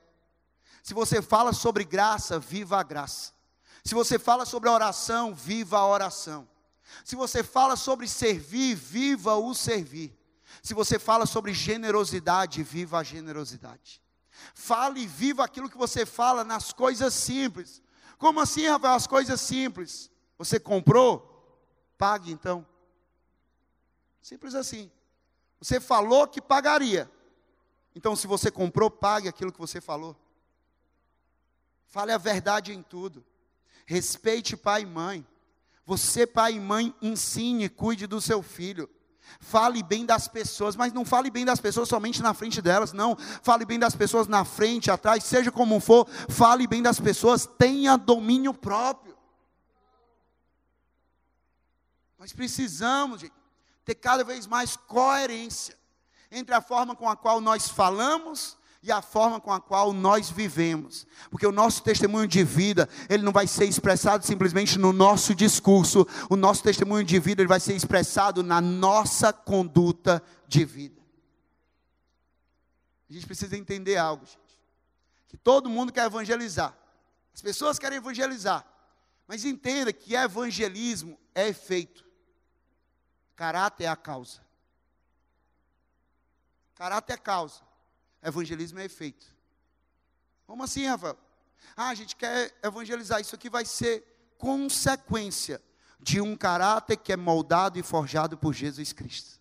Se 0.84 0.94
você 0.94 1.22
fala 1.22 1.54
sobre 1.54 1.84
graça, 1.84 2.39
viva 2.39 2.80
a 2.80 2.84
graça. 2.84 3.34
Se 3.84 3.94
você 3.94 4.17
fala 4.20 4.46
sobre 4.46 4.70
oração, 4.70 5.34
viva 5.34 5.78
a 5.78 5.88
oração. 5.88 6.48
Se 7.04 7.15
você 7.15 7.44
fala 7.44 7.76
sobre 7.76 8.08
servir, 8.08 8.76
viva 8.76 9.36
o 9.36 9.54
servir. 9.54 10.17
Se 10.62 10.74
você 10.74 11.00
fala 11.00 11.26
sobre 11.26 11.54
generosidade, 11.54 12.63
viva 12.63 13.00
a 13.00 13.04
generosidade. 13.04 14.02
Fale 14.54 15.02
e 15.02 15.08
viva 15.08 15.44
aquilo 15.44 15.70
que 15.70 15.78
você 15.78 16.06
fala 16.06 16.44
nas 16.44 16.74
coisas 16.74 17.13
simples. 17.13 17.82
Como 18.17 18.39
assim, 18.39 18.67
Rafael? 18.67 18.94
As 18.94 19.08
coisas 19.08 19.39
simples. 19.39 20.12
Você 20.38 20.60
comprou? 20.60 21.28
Pague 21.98 22.32
então. 22.32 22.65
Simples 24.22 24.56
assim. 24.56 24.91
Você 25.60 25.80
falou 25.80 26.28
que 26.28 26.41
pagaria. 26.41 27.10
Então, 27.95 28.15
se 28.15 28.27
você 28.27 28.49
comprou, 28.49 28.89
pague 28.89 29.27
aquilo 29.27 29.51
que 29.51 29.60
você 29.60 29.82
falou. 29.82 30.15
Fale 31.88 32.12
a 32.12 32.17
verdade 32.17 32.71
em 32.71 32.82
tudo. 32.82 33.23
Respeite 33.86 34.56
pai 34.56 34.84
e 34.84 34.86
mãe. 34.86 35.27
Você, 35.86 36.25
pai 36.25 36.54
e 36.54 36.60
mãe, 36.60 36.95
ensine, 37.01 37.67
cuide 37.67 38.08
do 38.08 38.21
seu 38.21 38.41
filho. 38.41 38.89
Fale 39.39 39.84
bem 39.84 40.06
das 40.06 40.27
pessoas, 40.27 40.75
mas 40.75 40.93
não 40.93 41.06
fale 41.06 41.30
bem 41.30 41.45
das 41.45 41.60
pessoas 41.60 41.89
somente 41.89 42.21
na 42.21 42.34
frente 42.34 42.62
delas, 42.62 42.93
não. 42.93 43.15
Fale 43.15 43.65
bem 43.65 43.80
das 43.80 43.95
pessoas 43.95 44.27
na 44.27 44.45
frente, 44.45 44.89
atrás, 44.89 45.23
seja 45.23 45.51
como 45.51 45.80
for, 45.80 46.08
fale 46.30 46.67
bem 46.67 46.82
das 46.82 46.99
pessoas, 46.99 47.45
tenha 47.45 47.97
domínio 47.97 48.54
próprio. 48.54 49.17
Nós 52.17 52.34
precisamos 52.34 53.21
gente, 53.21 53.34
ter 53.84 53.95
cada 53.95 54.23
vez 54.23 54.45
mais 54.47 54.75
coerência 54.75 55.81
entre 56.32 56.56
a 56.56 56.62
forma 56.62 56.96
com 56.96 57.10
a 57.10 57.15
qual 57.15 57.41
nós 57.41 57.67
falamos 57.67 58.58
e 58.84 58.91
a 58.91 59.02
forma 59.02 59.39
com 59.39 59.52
a 59.52 59.62
qual 59.62 59.94
nós 59.94 60.30
vivemos. 60.30 61.06
Porque 61.30 61.46
o 61.46 61.52
nosso 61.52 61.84
testemunho 61.84 62.28
de 62.28 62.44
vida, 62.44 62.89
ele 63.10 63.22
não 63.22 63.32
vai 63.32 63.46
ser 63.46 63.65
expressado 63.65 64.26
simplesmente 64.26 64.80
no 64.80 64.91
nosso 64.91 65.36
discurso. 65.36 66.08
O 66.30 66.36
nosso 66.36 66.63
testemunho 66.63 67.04
de 67.04 67.20
vida, 67.20 67.41
ele 67.41 67.50
vai 67.50 67.60
ser 67.60 67.76
expressado 67.76 68.41
na 68.41 68.60
nossa 68.60 69.32
conduta 69.32 70.24
de 70.48 70.65
vida. 70.65 71.00
A 73.10 73.13
gente 73.13 73.26
precisa 73.26 73.58
entender 73.58 73.98
algo, 73.98 74.26
gente. 74.26 74.39
Que 75.28 75.38
todo 75.38 75.70
mundo 75.70 75.91
quer 75.91 76.06
evangelizar. 76.06 76.76
As 77.34 77.41
pessoas 77.41 77.78
querem 77.78 77.98
evangelizar. 77.98 78.65
Mas 79.28 79.46
entenda 79.46 79.94
que 79.94 80.15
evangelismo 80.15 81.20
é 81.36 81.48
efeito. 81.48 82.04
Caráter 83.36 83.84
é 83.84 83.88
a 83.88 83.96
causa. 83.96 84.41
Caráter 86.82 87.13
é 87.13 87.17
causa. 87.17 87.62
Evangelismo 88.24 88.80
é 88.80 88.86
efeito. 88.86 89.28
Como 90.48 90.63
assim, 90.63 90.88
Rafael? 90.88 91.15
Ah, 91.78 91.89
a 91.89 91.94
gente 91.94 92.15
quer 92.15 92.58
evangelizar. 92.63 93.22
Isso 93.22 93.36
aqui 93.36 93.52
vai 93.52 93.65
ser 93.65 94.34
consequência 94.39 95.62
de 96.00 96.20
um 96.20 96.36
caráter 96.36 96.98
que 96.98 97.13
é 97.13 97.15
moldado 97.15 97.78
e 97.78 97.84
forjado 97.84 98.36
por 98.36 98.52
Jesus 98.52 98.94
Cristo. 98.94 99.39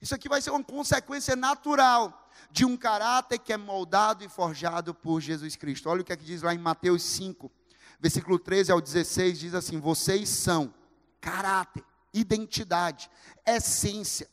Isso 0.00 0.14
aqui 0.14 0.30
vai 0.30 0.40
ser 0.40 0.48
uma 0.48 0.64
consequência 0.64 1.36
natural 1.36 2.32
de 2.50 2.64
um 2.64 2.74
caráter 2.74 3.38
que 3.38 3.52
é 3.52 3.58
moldado 3.58 4.24
e 4.24 4.28
forjado 4.30 4.94
por 4.94 5.20
Jesus 5.20 5.56
Cristo. 5.56 5.90
Olha 5.90 6.00
o 6.00 6.04
que 6.04 6.14
é 6.14 6.16
que 6.16 6.24
diz 6.24 6.40
lá 6.40 6.54
em 6.54 6.58
Mateus 6.58 7.02
5, 7.02 7.52
versículo 8.00 8.38
13 8.38 8.72
ao 8.72 8.80
16, 8.80 9.38
diz 9.38 9.54
assim: 9.54 9.78
Vocês 9.78 10.26
são 10.30 10.72
caráter, 11.20 11.84
identidade, 12.14 13.10
essência. 13.44 14.26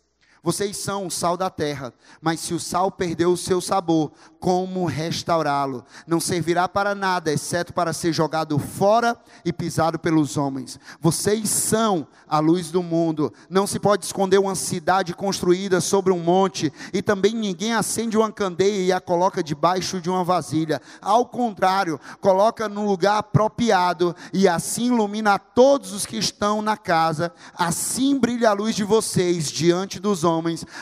Vocês 0.47 0.77
são 0.77 1.07
o 1.07 1.11
sal 1.11 1.35
da 1.35 1.49
terra, 1.49 1.93
mas 2.21 2.39
se 2.39 2.53
o 2.53 2.59
sal 2.59 2.89
perdeu 2.89 3.33
o 3.33 3.35
seu 3.35 3.59
sabor, 3.59 4.13
como 4.39 4.85
restaurá-lo? 4.85 5.83
Não 6.07 6.21
servirá 6.21 6.69
para 6.69 6.95
nada, 6.95 7.33
exceto 7.33 7.73
para 7.73 7.91
ser 7.91 8.13
jogado 8.13 8.57
fora 8.57 9.17
e 9.43 9.51
pisado 9.51 9.99
pelos 9.99 10.37
homens. 10.37 10.79
Vocês 11.01 11.49
são 11.49 12.07
a 12.25 12.39
luz 12.39 12.71
do 12.71 12.81
mundo. 12.81 13.33
Não 13.49 13.67
se 13.67 13.77
pode 13.77 14.05
esconder 14.05 14.37
uma 14.37 14.55
cidade 14.55 15.13
construída 15.13 15.81
sobre 15.81 16.13
um 16.13 16.19
monte, 16.19 16.71
e 16.93 17.01
também 17.01 17.35
ninguém 17.35 17.73
acende 17.73 18.17
uma 18.17 18.31
candeia 18.31 18.85
e 18.85 18.93
a 18.93 19.01
coloca 19.01 19.43
debaixo 19.43 19.99
de 19.99 20.09
uma 20.09 20.23
vasilha. 20.23 20.81
Ao 21.01 21.25
contrário, 21.25 21.99
coloca 22.21 22.69
no 22.69 22.85
lugar 22.85 23.17
apropriado 23.17 24.15
e 24.31 24.47
assim 24.47 24.85
ilumina 24.85 25.37
todos 25.37 25.91
os 25.91 26.05
que 26.05 26.15
estão 26.15 26.61
na 26.61 26.77
casa. 26.77 27.33
Assim 27.53 28.17
brilha 28.17 28.51
a 28.51 28.53
luz 28.53 28.73
de 28.73 28.85
vocês 28.85 29.51
diante 29.51 29.99
dos 29.99 30.23
homens, 30.23 30.36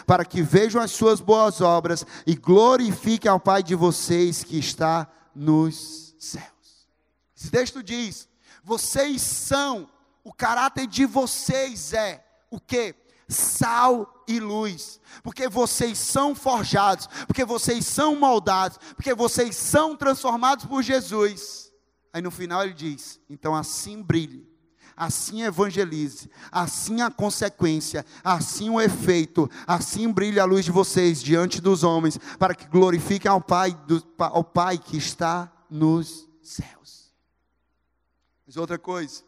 para 0.06 0.26
que 0.26 0.42
vejam 0.42 0.82
as 0.82 0.92
suas 0.92 1.20
boas 1.20 1.62
obras 1.62 2.06
e 2.26 2.36
glorifiquem 2.36 3.30
ao 3.30 3.40
Pai 3.40 3.64
de 3.64 3.76
vocês 3.76 4.44
que 4.44 4.58
está 4.58 5.08
nos 5.36 6.16
céus. 6.20 6.88
Esse 7.36 7.52
texto 7.52 7.84
diz: 7.84 8.28
vocês 8.64 9.22
são, 9.22 9.90
o 10.24 10.34
caráter 10.34 10.88
de 10.88 11.06
vocês 11.06 11.94
é 11.94 12.26
o 12.50 12.60
que? 12.60 12.96
Sal 13.28 14.24
e 14.28 14.40
luz, 14.40 15.00
porque 15.24 15.50
vocês 15.50 15.98
são 15.98 16.36
forjados, 16.36 17.08
porque 17.26 17.44
vocês 17.44 17.86
são 17.86 18.16
moldados, 18.16 18.78
porque 18.96 19.14
vocês 19.14 19.56
são 19.56 19.96
transformados 19.96 20.66
por 20.66 20.84
Jesus. 20.84 21.72
Aí 22.14 22.22
no 22.22 22.32
final 22.32 22.64
ele 22.64 22.74
diz: 22.74 23.20
então 23.30 23.56
assim 23.56 24.02
brilhe 24.02 24.55
assim 24.96 25.44
evangelize, 25.44 26.30
assim 26.52 27.02
a 27.02 27.12
consequência, 27.12 28.06
assim 28.24 28.70
o 28.70 28.80
efeito, 28.80 29.50
assim 29.68 30.12
brilha 30.12 30.44
a 30.44 30.46
luz 30.46 30.66
de 30.66 30.72
vocês 30.72 31.22
diante 31.22 31.60
dos 31.60 31.84
homens, 31.84 32.18
para 32.40 32.56
que 32.56 32.68
glorifiquem 32.68 33.30
ao 33.30 33.42
Pai, 33.42 33.74
do, 33.88 34.04
ao 34.18 34.44
Pai 34.44 34.78
que 34.78 34.98
está 34.98 35.52
nos 35.70 36.28
céus. 36.42 37.14
Mas 38.46 38.58
outra 38.58 38.78
coisa, 38.78 39.24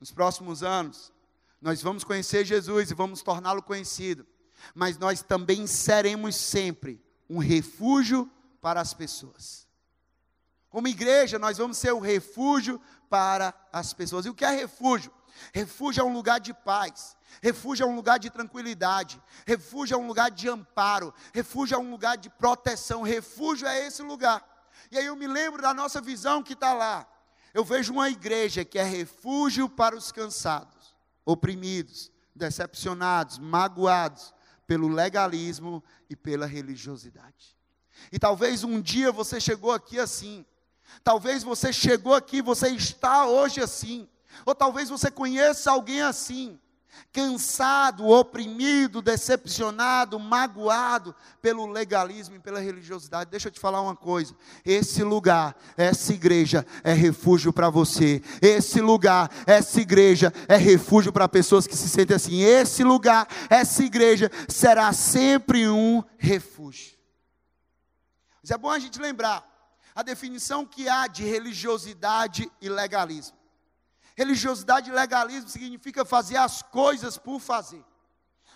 nos 0.00 0.10
próximos 0.10 0.62
anos, 0.62 1.12
nós 1.60 1.82
vamos 1.82 2.04
conhecer 2.04 2.44
Jesus 2.44 2.90
e 2.90 2.94
vamos 2.94 3.22
torná-lo 3.22 3.62
conhecido, 3.62 4.26
mas 4.74 4.98
nós 4.98 5.22
também 5.22 5.66
seremos 5.66 6.36
sempre 6.36 7.02
um 7.28 7.38
refúgio 7.38 8.30
para 8.60 8.80
as 8.80 8.94
pessoas. 8.94 9.65
Como 10.70 10.88
igreja, 10.88 11.38
nós 11.38 11.58
vamos 11.58 11.78
ser 11.78 11.92
o 11.92 11.98
refúgio 11.98 12.80
para 13.08 13.54
as 13.72 13.92
pessoas. 13.92 14.26
E 14.26 14.28
o 14.28 14.34
que 14.34 14.44
é 14.44 14.50
refúgio? 14.50 15.12
Refúgio 15.52 16.00
é 16.00 16.04
um 16.04 16.12
lugar 16.12 16.40
de 16.40 16.54
paz, 16.54 17.16
refúgio 17.42 17.84
é 17.84 17.86
um 17.86 17.94
lugar 17.94 18.18
de 18.18 18.30
tranquilidade, 18.30 19.22
refúgio 19.46 19.94
é 19.94 19.98
um 19.98 20.06
lugar 20.06 20.30
de 20.30 20.48
amparo, 20.48 21.12
refúgio 21.32 21.74
é 21.74 21.78
um 21.78 21.90
lugar 21.90 22.16
de 22.16 22.30
proteção, 22.30 23.02
refúgio 23.02 23.66
é 23.66 23.86
esse 23.86 24.02
lugar. 24.02 24.44
E 24.90 24.98
aí 24.98 25.06
eu 25.06 25.16
me 25.16 25.26
lembro 25.26 25.60
da 25.60 25.74
nossa 25.74 26.00
visão 26.00 26.42
que 26.42 26.54
está 26.54 26.72
lá. 26.72 27.06
Eu 27.52 27.64
vejo 27.64 27.92
uma 27.92 28.08
igreja 28.10 28.64
que 28.64 28.78
é 28.78 28.82
refúgio 28.82 29.68
para 29.68 29.96
os 29.96 30.12
cansados, 30.12 30.96
oprimidos, 31.24 32.10
decepcionados, 32.34 33.38
magoados 33.38 34.34
pelo 34.66 34.88
legalismo 34.88 35.82
e 36.08 36.16
pela 36.16 36.46
religiosidade. 36.46 37.56
E 38.12 38.18
talvez 38.18 38.62
um 38.62 38.80
dia 38.80 39.10
você 39.10 39.40
chegou 39.40 39.72
aqui 39.72 39.98
assim, 39.98 40.44
Talvez 41.02 41.42
você 41.42 41.72
chegou 41.72 42.14
aqui, 42.14 42.42
você 42.42 42.68
está 42.70 43.26
hoje 43.26 43.60
assim. 43.60 44.08
Ou 44.44 44.54
talvez 44.54 44.88
você 44.88 45.10
conheça 45.10 45.70
alguém 45.70 46.02
assim, 46.02 46.58
cansado, 47.12 48.06
oprimido, 48.06 49.00
decepcionado, 49.00 50.18
magoado 50.18 51.14
pelo 51.40 51.66
legalismo 51.66 52.36
e 52.36 52.40
pela 52.40 52.60
religiosidade. 52.60 53.30
Deixa 53.30 53.48
eu 53.48 53.52
te 53.52 53.60
falar 53.60 53.80
uma 53.80 53.96
coisa: 53.96 54.34
esse 54.64 55.02
lugar, 55.02 55.56
essa 55.76 56.12
igreja 56.12 56.66
é 56.84 56.92
refúgio 56.92 57.52
para 57.52 57.70
você. 57.70 58.22
Esse 58.42 58.80
lugar, 58.80 59.30
essa 59.46 59.80
igreja 59.80 60.32
é 60.48 60.56
refúgio 60.56 61.12
para 61.12 61.28
pessoas 61.28 61.66
que 61.66 61.76
se 61.76 61.88
sentem 61.88 62.16
assim. 62.16 62.42
Esse 62.42 62.84
lugar, 62.84 63.26
essa 63.48 63.82
igreja 63.82 64.30
será 64.48 64.92
sempre 64.92 65.68
um 65.68 66.02
refúgio. 66.18 66.96
Mas 68.42 68.50
é 68.50 68.58
bom 68.58 68.70
a 68.70 68.78
gente 68.78 69.00
lembrar 69.00 69.55
a 69.96 70.02
definição 70.02 70.66
que 70.66 70.90
há 70.90 71.06
de 71.06 71.24
religiosidade 71.24 72.52
e 72.60 72.68
legalismo. 72.68 73.34
Religiosidade 74.14 74.90
e 74.90 74.92
legalismo 74.92 75.48
significa 75.48 76.04
fazer 76.04 76.36
as 76.36 76.60
coisas 76.60 77.16
por 77.16 77.40
fazer. 77.40 77.82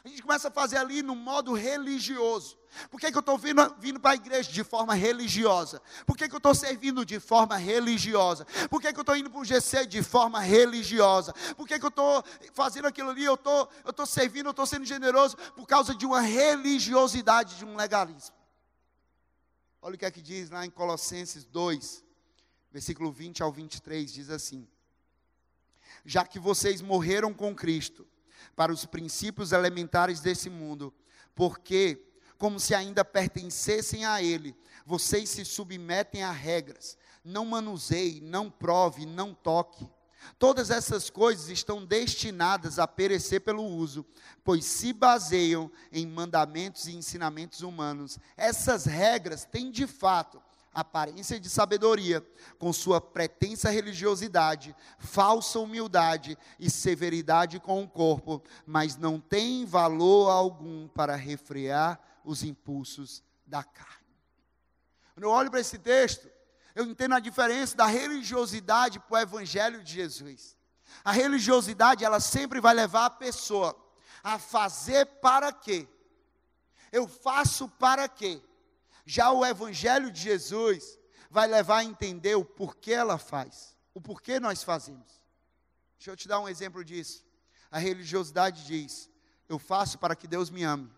A 0.04 0.08
gente 0.08 0.22
começa 0.22 0.48
a 0.48 0.50
fazer 0.50 0.76
ali 0.76 1.02
no 1.02 1.14
modo 1.14 1.54
religioso. 1.54 2.58
Por 2.90 3.00
que, 3.00 3.10
que 3.10 3.16
eu 3.16 3.20
estou 3.20 3.38
vindo, 3.38 3.74
vindo 3.78 3.98
para 3.98 4.12
a 4.12 4.14
igreja 4.14 4.50
de 4.50 4.62
forma 4.62 4.94
religiosa? 4.94 5.82
Por 6.06 6.16
que, 6.16 6.28
que 6.28 6.34
eu 6.34 6.38
estou 6.38 6.54
servindo 6.54 7.04
de 7.04 7.18
forma 7.18 7.56
religiosa? 7.56 8.46
Por 8.68 8.80
que, 8.80 8.92
que 8.92 8.98
eu 8.98 9.02
estou 9.02 9.16
indo 9.16 9.30
para 9.30 9.40
o 9.40 9.44
GC 9.44 9.86
de 9.86 10.02
forma 10.02 10.40
religiosa? 10.40 11.32
Por 11.56 11.66
que, 11.66 11.78
que 11.78 11.84
eu 11.84 11.90
estou 11.90 12.22
fazendo 12.52 12.86
aquilo 12.86 13.10
ali? 13.10 13.24
Eu 13.24 13.38
eu 13.84 13.90
estou 13.90 14.06
servindo, 14.06 14.46
eu 14.46 14.50
estou 14.52 14.66
sendo 14.66 14.84
generoso 14.84 15.36
por 15.56 15.66
causa 15.66 15.94
de 15.94 16.06
uma 16.06 16.20
religiosidade, 16.20 17.56
de 17.56 17.64
um 17.64 17.76
legalismo. 17.76 18.39
Olha 19.82 19.94
o 19.94 19.98
que 19.98 20.04
é 20.04 20.10
que 20.10 20.20
diz 20.20 20.50
lá 20.50 20.66
em 20.66 20.70
Colossenses 20.70 21.44
2, 21.44 22.04
versículo 22.70 23.10
20 23.10 23.42
ao 23.42 23.50
23, 23.50 24.12
diz 24.12 24.28
assim: 24.28 24.68
Já 26.04 26.24
que 26.24 26.38
vocês 26.38 26.82
morreram 26.82 27.32
com 27.32 27.54
Cristo 27.54 28.06
para 28.54 28.72
os 28.72 28.84
princípios 28.84 29.52
elementares 29.52 30.20
desse 30.20 30.50
mundo, 30.50 30.92
porque, 31.34 32.12
como 32.36 32.60
se 32.60 32.74
ainda 32.74 33.02
pertencessem 33.04 34.04
a 34.04 34.22
Ele, 34.22 34.54
vocês 34.84 35.30
se 35.30 35.46
submetem 35.46 36.22
a 36.22 36.30
regras, 36.30 36.98
não 37.24 37.46
manuseie, 37.46 38.20
não 38.20 38.50
prove, 38.50 39.06
não 39.06 39.32
toque 39.32 39.88
Todas 40.38 40.70
essas 40.70 41.10
coisas 41.10 41.48
estão 41.48 41.84
destinadas 41.84 42.78
a 42.78 42.86
perecer 42.86 43.40
pelo 43.40 43.64
uso, 43.64 44.04
pois 44.44 44.64
se 44.64 44.92
baseiam 44.92 45.70
em 45.92 46.06
mandamentos 46.06 46.86
e 46.86 46.94
ensinamentos 46.94 47.62
humanos. 47.62 48.18
Essas 48.36 48.84
regras 48.84 49.44
têm 49.44 49.70
de 49.70 49.86
fato 49.86 50.40
aparência 50.72 51.38
de 51.40 51.48
sabedoria, 51.48 52.24
com 52.58 52.72
sua 52.72 53.00
pretensa 53.00 53.70
religiosidade, 53.70 54.74
falsa 54.98 55.58
humildade 55.58 56.38
e 56.58 56.70
severidade 56.70 57.58
com 57.58 57.82
o 57.82 57.88
corpo, 57.88 58.42
mas 58.64 58.96
não 58.96 59.18
têm 59.18 59.64
valor 59.64 60.30
algum 60.30 60.86
para 60.88 61.16
refrear 61.16 61.98
os 62.24 62.42
impulsos 62.44 63.22
da 63.44 63.64
carne. 63.64 64.00
Quando 65.14 65.24
eu 65.24 65.30
olho 65.30 65.50
para 65.50 65.60
esse 65.60 65.76
texto, 65.76 66.29
eu 66.74 66.84
entendo 66.84 67.14
a 67.14 67.20
diferença 67.20 67.76
da 67.76 67.86
religiosidade 67.86 68.98
para 69.00 69.14
o 69.14 69.18
evangelho 69.18 69.82
de 69.82 69.92
Jesus. 69.92 70.56
A 71.04 71.12
religiosidade, 71.12 72.04
ela 72.04 72.20
sempre 72.20 72.60
vai 72.60 72.74
levar 72.74 73.06
a 73.06 73.10
pessoa 73.10 73.76
a 74.22 74.38
fazer 74.38 75.06
para 75.06 75.52
quê? 75.52 75.88
Eu 76.92 77.08
faço 77.08 77.68
para 77.68 78.08
quê? 78.08 78.42
Já 79.06 79.30
o 79.30 79.44
evangelho 79.44 80.10
de 80.10 80.20
Jesus 80.20 80.98
vai 81.30 81.46
levar 81.46 81.78
a 81.78 81.84
entender 81.84 82.34
o 82.34 82.44
porquê 82.44 82.92
ela 82.92 83.18
faz, 83.18 83.76
o 83.94 84.00
porquê 84.00 84.38
nós 84.38 84.62
fazemos. 84.62 85.20
Deixa 85.96 86.10
eu 86.10 86.16
te 86.16 86.28
dar 86.28 86.40
um 86.40 86.48
exemplo 86.48 86.84
disso. 86.84 87.24
A 87.70 87.78
religiosidade 87.78 88.64
diz: 88.66 89.10
eu 89.48 89.58
faço 89.58 89.98
para 89.98 90.14
que 90.14 90.28
Deus 90.28 90.48
me 90.48 90.62
ame. 90.62 90.88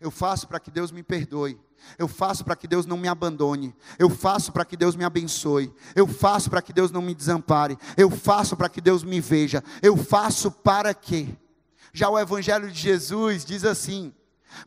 Eu 0.00 0.10
faço 0.10 0.48
para 0.48 0.58
que 0.58 0.72
Deus 0.72 0.90
me 0.90 1.04
perdoe. 1.04 1.58
Eu 1.98 2.08
faço 2.08 2.44
para 2.44 2.56
que 2.56 2.66
Deus 2.66 2.86
não 2.86 2.96
me 2.96 3.08
abandone. 3.08 3.74
Eu 3.98 4.10
faço 4.10 4.52
para 4.52 4.64
que 4.64 4.76
Deus 4.76 4.96
me 4.96 5.04
abençoe. 5.04 5.72
Eu 5.94 6.06
faço 6.06 6.50
para 6.50 6.62
que 6.62 6.72
Deus 6.72 6.90
não 6.90 7.02
me 7.02 7.14
desampare. 7.14 7.78
Eu 7.96 8.10
faço 8.10 8.56
para 8.56 8.68
que 8.68 8.80
Deus 8.80 9.02
me 9.02 9.20
veja. 9.20 9.62
Eu 9.82 9.96
faço 9.96 10.50
para 10.50 10.92
quê? 10.92 11.28
Já 11.92 12.10
o 12.10 12.18
Evangelho 12.18 12.70
de 12.70 12.78
Jesus 12.78 13.44
diz 13.44 13.64
assim: 13.64 14.12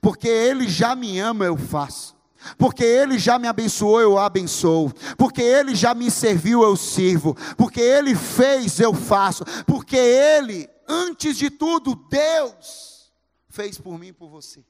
porque 0.01 0.27
Ele 0.27 0.67
já 0.67 0.95
me 0.95 1.19
ama, 1.19 1.45
eu 1.45 1.57
faço. 1.57 2.17
Porque 2.57 2.83
Ele 2.83 3.19
já 3.19 3.37
me 3.37 3.47
abençoou, 3.47 3.99
eu 3.99 4.17
abençoo. 4.17 4.93
Porque 5.17 5.41
Ele 5.41 5.75
já 5.75 5.93
me 5.93 6.09
serviu, 6.09 6.63
eu 6.63 6.75
sirvo. 6.75 7.35
Porque 7.57 7.81
Ele 7.81 8.15
fez, 8.15 8.79
eu 8.79 8.93
faço. 8.93 9.43
Porque 9.65 9.97
Ele, 9.97 10.69
antes 10.87 11.37
de 11.37 11.49
tudo, 11.49 11.95
Deus 11.95 13.11
fez 13.49 13.77
por 13.77 13.97
mim 13.99 14.07
e 14.07 14.13
por 14.13 14.29
você. 14.29 14.63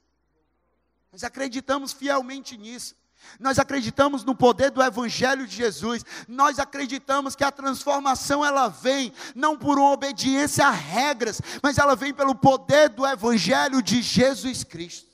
Nós 1.11 1.23
acreditamos 1.23 1.93
fielmente 1.93 2.57
nisso. 2.57 2.95
Nós 3.39 3.59
acreditamos 3.59 4.23
no 4.23 4.35
poder 4.35 4.71
do 4.71 4.81
evangelho 4.81 5.45
de 5.45 5.55
Jesus. 5.55 6.05
Nós 6.27 6.57
acreditamos 6.59 7.35
que 7.35 7.43
a 7.43 7.51
transformação 7.51 8.45
ela 8.45 8.69
vem 8.69 9.11
não 9.35 9.57
por 9.57 9.77
uma 9.77 9.91
obediência 9.91 10.65
a 10.65 10.71
regras, 10.71 11.41
mas 11.61 11.77
ela 11.77 11.95
vem 11.95 12.13
pelo 12.13 12.35
poder 12.35 12.89
do 12.89 13.05
evangelho 13.05 13.81
de 13.81 14.01
Jesus 14.01 14.63
Cristo. 14.63 15.09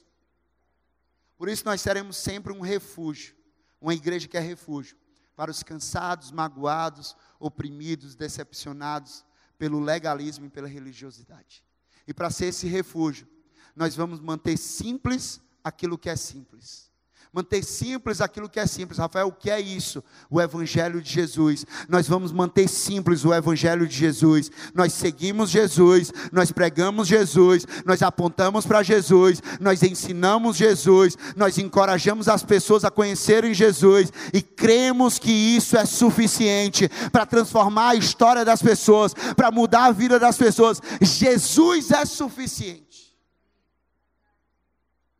Por 1.38 1.50
isso 1.50 1.66
nós 1.66 1.82
seremos 1.82 2.18
sempre 2.18 2.54
um 2.54 2.62
refúgio, 2.62 3.36
uma 3.82 3.94
igreja 3.94 4.28
que 4.28 4.38
é 4.38 4.42
refúgio 4.42 4.98
para 5.36 5.52
os 5.52 5.64
cansados, 5.64 6.32
magoados, 6.32 7.16
oprimidos, 7.40 8.16
decepcionados 8.16 9.26
pelo 9.58 9.80
legalismo 9.80 10.46
e 10.46 10.50
pela 10.50 10.68
religiosidade. 10.68 11.64
E 12.08 12.14
para 12.14 12.30
ser 12.30 12.48
esse 12.48 12.68
refúgio, 12.68 13.28
nós 13.76 13.96
vamos 13.96 14.20
manter 14.20 14.58
simples 14.58 15.42
aquilo 15.66 15.98
que 15.98 16.10
é 16.10 16.16
simples. 16.16 16.86
Manter 17.34 17.66
simples 17.66 18.22
aquilo 18.22 18.48
que 18.48 18.62
é 18.62 18.66
simples. 18.66 18.98
Rafael, 18.98 19.28
o 19.28 19.32
que 19.34 19.52
é 19.52 19.60
isso? 19.60 20.02
O 20.30 20.40
Evangelho 20.40 21.02
de 21.02 21.12
Jesus. 21.12 21.66
Nós 21.90 22.08
vamos 22.08 22.32
manter 22.32 22.70
simples 22.70 23.26
o 23.26 23.34
Evangelho 23.34 23.86
de 23.86 23.94
Jesus. 23.94 24.50
Nós 24.74 24.94
seguimos 24.94 25.50
Jesus, 25.50 26.14
nós 26.32 26.50
pregamos 26.54 27.10
Jesus, 27.10 27.66
nós 27.84 28.02
apontamos 28.02 28.66
para 28.66 28.82
Jesus, 28.84 29.44
nós 29.60 29.84
ensinamos 29.84 30.56
Jesus, 30.56 31.18
nós 31.36 31.58
encorajamos 31.58 32.30
as 32.30 32.42
pessoas 32.42 32.86
a 32.86 32.92
conhecerem 32.92 33.54
Jesus 33.54 34.14
e 34.32 34.42
cremos 34.42 35.20
que 35.20 35.32
isso 35.32 35.76
é 35.76 35.84
suficiente 35.84 36.88
para 37.12 37.26
transformar 37.26 37.90
a 37.90 37.96
história 37.96 38.46
das 38.46 38.62
pessoas, 38.62 39.14
para 39.36 39.52
mudar 39.52 39.88
a 39.88 39.92
vida 39.92 40.18
das 40.18 40.38
pessoas. 40.38 40.80
Jesus 41.02 41.92
é 41.92 42.06
suficiente. 42.06 42.85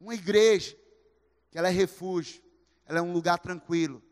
Uma 0.06 0.14
igreja, 0.14 0.78
que 1.50 1.58
ela 1.58 1.68
é 1.68 1.72
refúgio, 1.72 2.40
ela 2.86 3.00
é 3.00 3.02
um 3.02 3.12
lugar 3.12 3.40
tranquilo, 3.40 4.04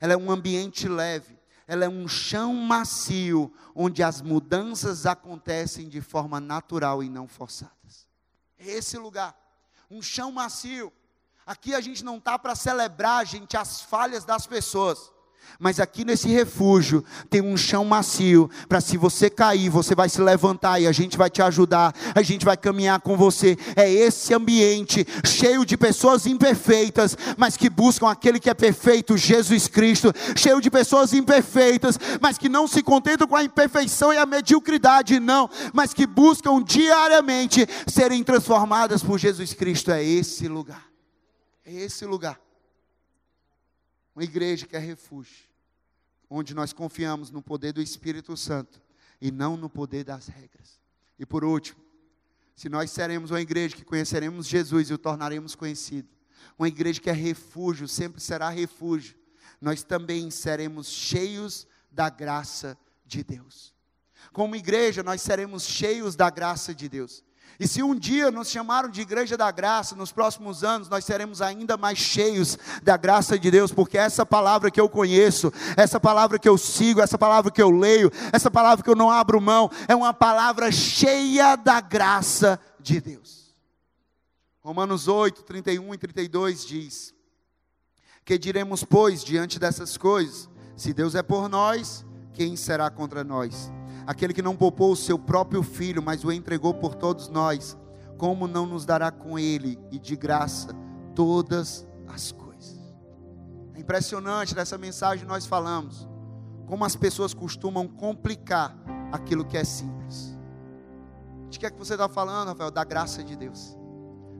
ela 0.00 0.12
é 0.12 0.16
um 0.16 0.28
ambiente 0.28 0.88
leve, 0.88 1.38
ela 1.68 1.84
é 1.84 1.88
um 1.88 2.08
chão 2.08 2.52
macio, 2.52 3.54
onde 3.72 4.02
as 4.02 4.20
mudanças 4.20 5.06
acontecem 5.06 5.88
de 5.88 6.00
forma 6.00 6.40
natural 6.40 7.00
e 7.00 7.08
não 7.08 7.28
forçadas. 7.28 8.08
É 8.58 8.72
esse 8.72 8.98
lugar, 8.98 9.38
um 9.88 10.02
chão 10.02 10.32
macio. 10.32 10.92
Aqui 11.46 11.76
a 11.76 11.80
gente 11.80 12.04
não 12.04 12.18
está 12.18 12.36
para 12.36 12.56
celebrar, 12.56 13.24
gente, 13.24 13.56
as 13.56 13.80
falhas 13.80 14.24
das 14.24 14.48
pessoas. 14.48 15.12
Mas 15.58 15.80
aqui 15.80 16.04
nesse 16.04 16.28
refúgio 16.28 17.04
tem 17.30 17.40
um 17.40 17.56
chão 17.56 17.84
macio 17.84 18.50
para 18.68 18.80
se 18.80 18.96
você 18.96 19.30
cair, 19.30 19.70
você 19.70 19.94
vai 19.94 20.08
se 20.08 20.20
levantar 20.20 20.80
e 20.80 20.86
a 20.86 20.92
gente 20.92 21.16
vai 21.16 21.30
te 21.30 21.40
ajudar, 21.40 21.94
a 22.14 22.22
gente 22.22 22.44
vai 22.44 22.56
caminhar 22.56 23.00
com 23.00 23.16
você. 23.16 23.56
É 23.74 23.90
esse 23.90 24.34
ambiente 24.34 25.06
cheio 25.24 25.64
de 25.64 25.76
pessoas 25.76 26.26
imperfeitas, 26.26 27.16
mas 27.36 27.56
que 27.56 27.70
buscam 27.70 28.08
aquele 28.08 28.38
que 28.38 28.50
é 28.50 28.54
perfeito, 28.54 29.16
Jesus 29.16 29.68
Cristo, 29.68 30.12
cheio 30.36 30.60
de 30.60 30.70
pessoas 30.70 31.12
imperfeitas, 31.12 31.98
mas 32.20 32.38
que 32.38 32.48
não 32.48 32.68
se 32.68 32.82
contentam 32.82 33.26
com 33.26 33.36
a 33.36 33.44
imperfeição 33.44 34.12
e 34.12 34.18
a 34.18 34.26
mediocridade, 34.26 35.18
não, 35.18 35.48
mas 35.72 35.94
que 35.94 36.06
buscam 36.06 36.62
diariamente 36.62 37.66
serem 37.86 38.22
transformadas 38.22 39.02
por 39.02 39.18
Jesus 39.18 39.52
Cristo. 39.54 39.90
É 39.90 40.04
esse 40.04 40.48
lugar. 40.48 40.84
É 41.64 41.72
esse 41.72 42.04
lugar. 42.04 42.45
Uma 44.16 44.24
igreja 44.24 44.66
que 44.66 44.74
é 44.74 44.78
refúgio, 44.78 45.44
onde 46.30 46.54
nós 46.54 46.72
confiamos 46.72 47.30
no 47.30 47.42
poder 47.42 47.74
do 47.74 47.82
Espírito 47.82 48.34
Santo 48.34 48.80
e 49.20 49.30
não 49.30 49.58
no 49.58 49.68
poder 49.68 50.04
das 50.04 50.26
regras. 50.26 50.80
E 51.18 51.26
por 51.26 51.44
último, 51.44 51.78
se 52.56 52.70
nós 52.70 52.90
seremos 52.90 53.30
uma 53.30 53.42
igreja 53.42 53.76
que 53.76 53.84
conheceremos 53.84 54.46
Jesus 54.46 54.88
e 54.88 54.94
o 54.94 54.98
tornaremos 54.98 55.54
conhecido, 55.54 56.08
uma 56.58 56.66
igreja 56.66 56.98
que 56.98 57.10
é 57.10 57.12
refúgio, 57.12 57.86
sempre 57.86 58.18
será 58.22 58.48
refúgio, 58.48 59.14
nós 59.60 59.82
também 59.82 60.30
seremos 60.30 60.86
cheios 60.86 61.68
da 61.92 62.08
graça 62.08 62.78
de 63.04 63.22
Deus. 63.22 63.74
Como 64.32 64.56
igreja, 64.56 65.02
nós 65.02 65.20
seremos 65.20 65.64
cheios 65.64 66.16
da 66.16 66.30
graça 66.30 66.74
de 66.74 66.88
Deus. 66.88 67.22
E 67.58 67.66
se 67.66 67.82
um 67.82 67.94
dia 67.94 68.30
nos 68.30 68.48
chamaram 68.48 68.88
de 68.88 69.00
igreja 69.00 69.36
da 69.36 69.50
graça, 69.50 69.96
nos 69.96 70.12
próximos 70.12 70.62
anos 70.62 70.88
nós 70.88 71.04
seremos 71.04 71.40
ainda 71.40 71.76
mais 71.76 71.98
cheios 71.98 72.58
da 72.82 72.96
graça 72.96 73.38
de 73.38 73.50
Deus, 73.50 73.72
porque 73.72 73.96
essa 73.96 74.26
palavra 74.26 74.70
que 74.70 74.80
eu 74.80 74.88
conheço, 74.88 75.52
essa 75.76 75.98
palavra 75.98 76.38
que 76.38 76.48
eu 76.48 76.58
sigo, 76.58 77.00
essa 77.00 77.16
palavra 77.16 77.50
que 77.50 77.62
eu 77.62 77.70
leio, 77.70 78.12
essa 78.32 78.50
palavra 78.50 78.84
que 78.84 78.90
eu 78.90 78.96
não 78.96 79.10
abro 79.10 79.40
mão, 79.40 79.70
é 79.88 79.94
uma 79.94 80.12
palavra 80.12 80.70
cheia 80.70 81.56
da 81.56 81.80
graça 81.80 82.60
de 82.78 83.00
Deus. 83.00 83.56
Romanos 84.60 85.08
8, 85.08 85.42
31 85.42 85.94
e 85.94 85.98
32 85.98 86.66
diz: 86.66 87.14
Que 88.24 88.36
diremos, 88.38 88.84
pois, 88.84 89.24
diante 89.24 89.58
dessas 89.58 89.96
coisas? 89.96 90.48
Se 90.76 90.92
Deus 90.92 91.14
é 91.14 91.22
por 91.22 91.48
nós, 91.48 92.04
quem 92.36 92.54
será 92.54 92.90
contra 92.90 93.24
nós? 93.24 93.72
aquele 94.06 94.32
que 94.32 94.40
não 94.40 94.56
poupou 94.56 94.92
o 94.92 94.96
seu 94.96 95.18
próprio 95.18 95.62
filho, 95.62 96.00
mas 96.00 96.24
o 96.24 96.30
entregou 96.30 96.72
por 96.72 96.94
todos 96.94 97.28
nós, 97.28 97.76
como 98.16 98.46
não 98.46 98.64
nos 98.64 98.86
dará 98.86 99.10
com 99.10 99.38
ele 99.38 99.78
e 99.90 99.98
de 99.98 100.14
graça 100.16 100.68
todas 101.14 101.86
as 102.06 102.30
coisas? 102.30 102.78
É 103.74 103.80
impressionante 103.80 104.54
nessa 104.54 104.78
mensagem 104.78 105.26
nós 105.26 105.44
falamos 105.44 106.08
como 106.66 106.84
as 106.84 106.96
pessoas 106.96 107.34
costumam 107.34 107.86
complicar 107.86 108.76
aquilo 109.12 109.44
que 109.44 109.56
é 109.56 109.64
simples. 109.64 110.36
De 111.48 111.60
que 111.60 111.66
é 111.66 111.70
que 111.70 111.78
você 111.78 111.92
está 111.94 112.08
falando, 112.08 112.48
Rafael? 112.48 112.72
Da 112.72 112.82
graça 112.82 113.22
de 113.22 113.36
Deus. 113.36 113.76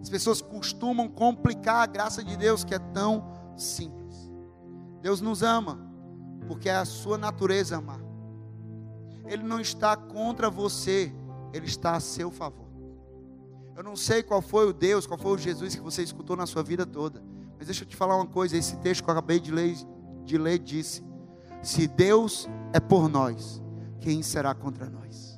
As 0.01 0.11
pessoas 0.11 0.43
costumam 0.43 1.09
complicar 1.09 1.83
a 1.83 1.87
graça 1.87 2.25
de 2.25 2.37
Deus 2.37 2.65
que 2.65 2.75
é 2.75 2.79
tão 2.79 3.33
simples. 3.57 4.29
Deus 5.01 5.21
nos 5.21 5.41
ama, 5.41 5.86
porque 6.47 6.69
é 6.69 6.77
a 6.77 6.85
sua 6.85 7.19
natureza 7.19 7.77
amar. 7.77 8.01
Ele 9.27 9.43
não 9.43 9.61
está 9.61 9.97
contra 9.97 10.49
você, 10.49 11.13
ele 11.53 11.67
está 11.67 11.93
a 11.93 12.01
seu 12.01 12.31
favor. 12.31 12.67
Eu 13.77 13.83
não 13.83 13.97
sei 13.97 14.23
qual 14.23 14.41
foi 14.41 14.67
o 14.69 14.73
Deus, 14.73 15.07
qual 15.07 15.19
foi 15.19 15.33
o 15.33 15.39
Jesus 15.39 15.75
que 15.75 15.83
você 15.83 16.03
escutou 16.03 16.37
na 16.37 16.47
sua 16.47 16.63
vida 16.63 16.87
toda, 16.87 17.23
mas 17.59 17.67
deixa 17.67 17.85
eu 17.85 17.89
te 17.89 17.97
falar 17.97 18.17
uma 18.17 18.27
coisa: 18.27 18.57
esse 18.57 18.77
texto 18.79 19.05
que 19.05 19.11
eu 19.11 19.13
acabei 19.13 19.41
de 19.41 19.51
ler, 19.51 19.77
de 20.25 20.39
ler 20.39 20.59
disse: 20.59 21.03
Se 21.63 21.87
Deus 21.87 22.49
é 22.73 22.81
por 22.81 23.09
nós, 23.09 23.63
quem 24.01 24.23
será 24.23 24.55
contra 24.55 24.89
nós? 24.89 25.37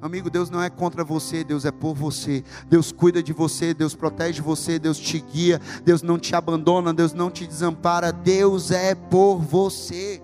Amigo, 0.00 0.28
Deus 0.28 0.50
não 0.50 0.62
é 0.62 0.68
contra 0.68 1.02
você, 1.02 1.42
Deus 1.42 1.64
é 1.64 1.70
por 1.72 1.94
você. 1.94 2.44
Deus 2.68 2.92
cuida 2.92 3.22
de 3.22 3.32
você, 3.32 3.72
Deus 3.72 3.94
protege 3.94 4.42
você, 4.42 4.78
Deus 4.78 4.98
te 4.98 5.18
guia, 5.18 5.58
Deus 5.82 6.02
não 6.02 6.18
te 6.18 6.36
abandona, 6.36 6.92
Deus 6.92 7.14
não 7.14 7.30
te 7.30 7.46
desampara. 7.46 8.12
Deus 8.12 8.70
é 8.70 8.94
por 8.94 9.38
você. 9.38 10.22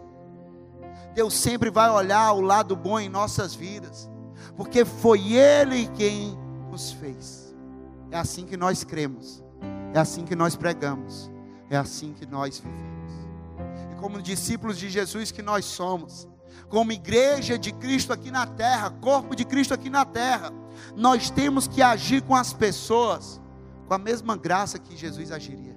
Deus 1.15 1.35
sempre 1.35 1.71
vai 1.71 1.91
olhar 1.91 2.33
o 2.33 2.41
lado 2.41 2.77
bom 2.77 2.99
em 2.99 3.09
nossas 3.09 3.55
vidas, 3.55 4.11
porque 4.57 4.85
foi 4.85 5.33
Ele 5.33 5.89
quem 5.89 6.39
nos 6.71 6.93
fez. 6.93 7.55
É 8.11 8.19
assim 8.19 8.45
que 8.45 8.57
nós 8.57 8.85
cremos, 8.85 9.43
é 9.95 9.99
assim 9.99 10.25
que 10.25 10.35
nós 10.35 10.57
pregamos, 10.57 11.31
é 11.69 11.77
assim 11.77 12.13
que 12.13 12.27
nós 12.27 12.59
vivemos. 12.59 13.13
E 13.93 13.95
como 13.97 14.21
discípulos 14.21 14.79
de 14.79 14.89
Jesus 14.89 15.31
que 15.31 15.43
nós 15.43 15.65
somos, 15.65 16.29
como 16.69 16.93
igreja 16.93 17.59
de 17.59 17.73
Cristo 17.73 18.13
aqui 18.13 18.31
na 18.31 18.47
terra, 18.47 18.91
corpo 18.91 19.35
de 19.35 19.45
Cristo 19.45 19.75
aqui 19.75 19.91
na 19.91 20.05
terra, 20.05 20.53
nós 20.97 21.31
temos 21.31 21.67
que 21.67 21.83
agir 21.83 22.23
com 22.23 22.35
as 22.35 22.53
pessoas 22.53 23.41
com 23.91 23.95
a 23.95 23.99
mesma 23.99 24.37
graça 24.37 24.79
que 24.79 24.97
Jesus 24.97 25.33
agiria. 25.33 25.77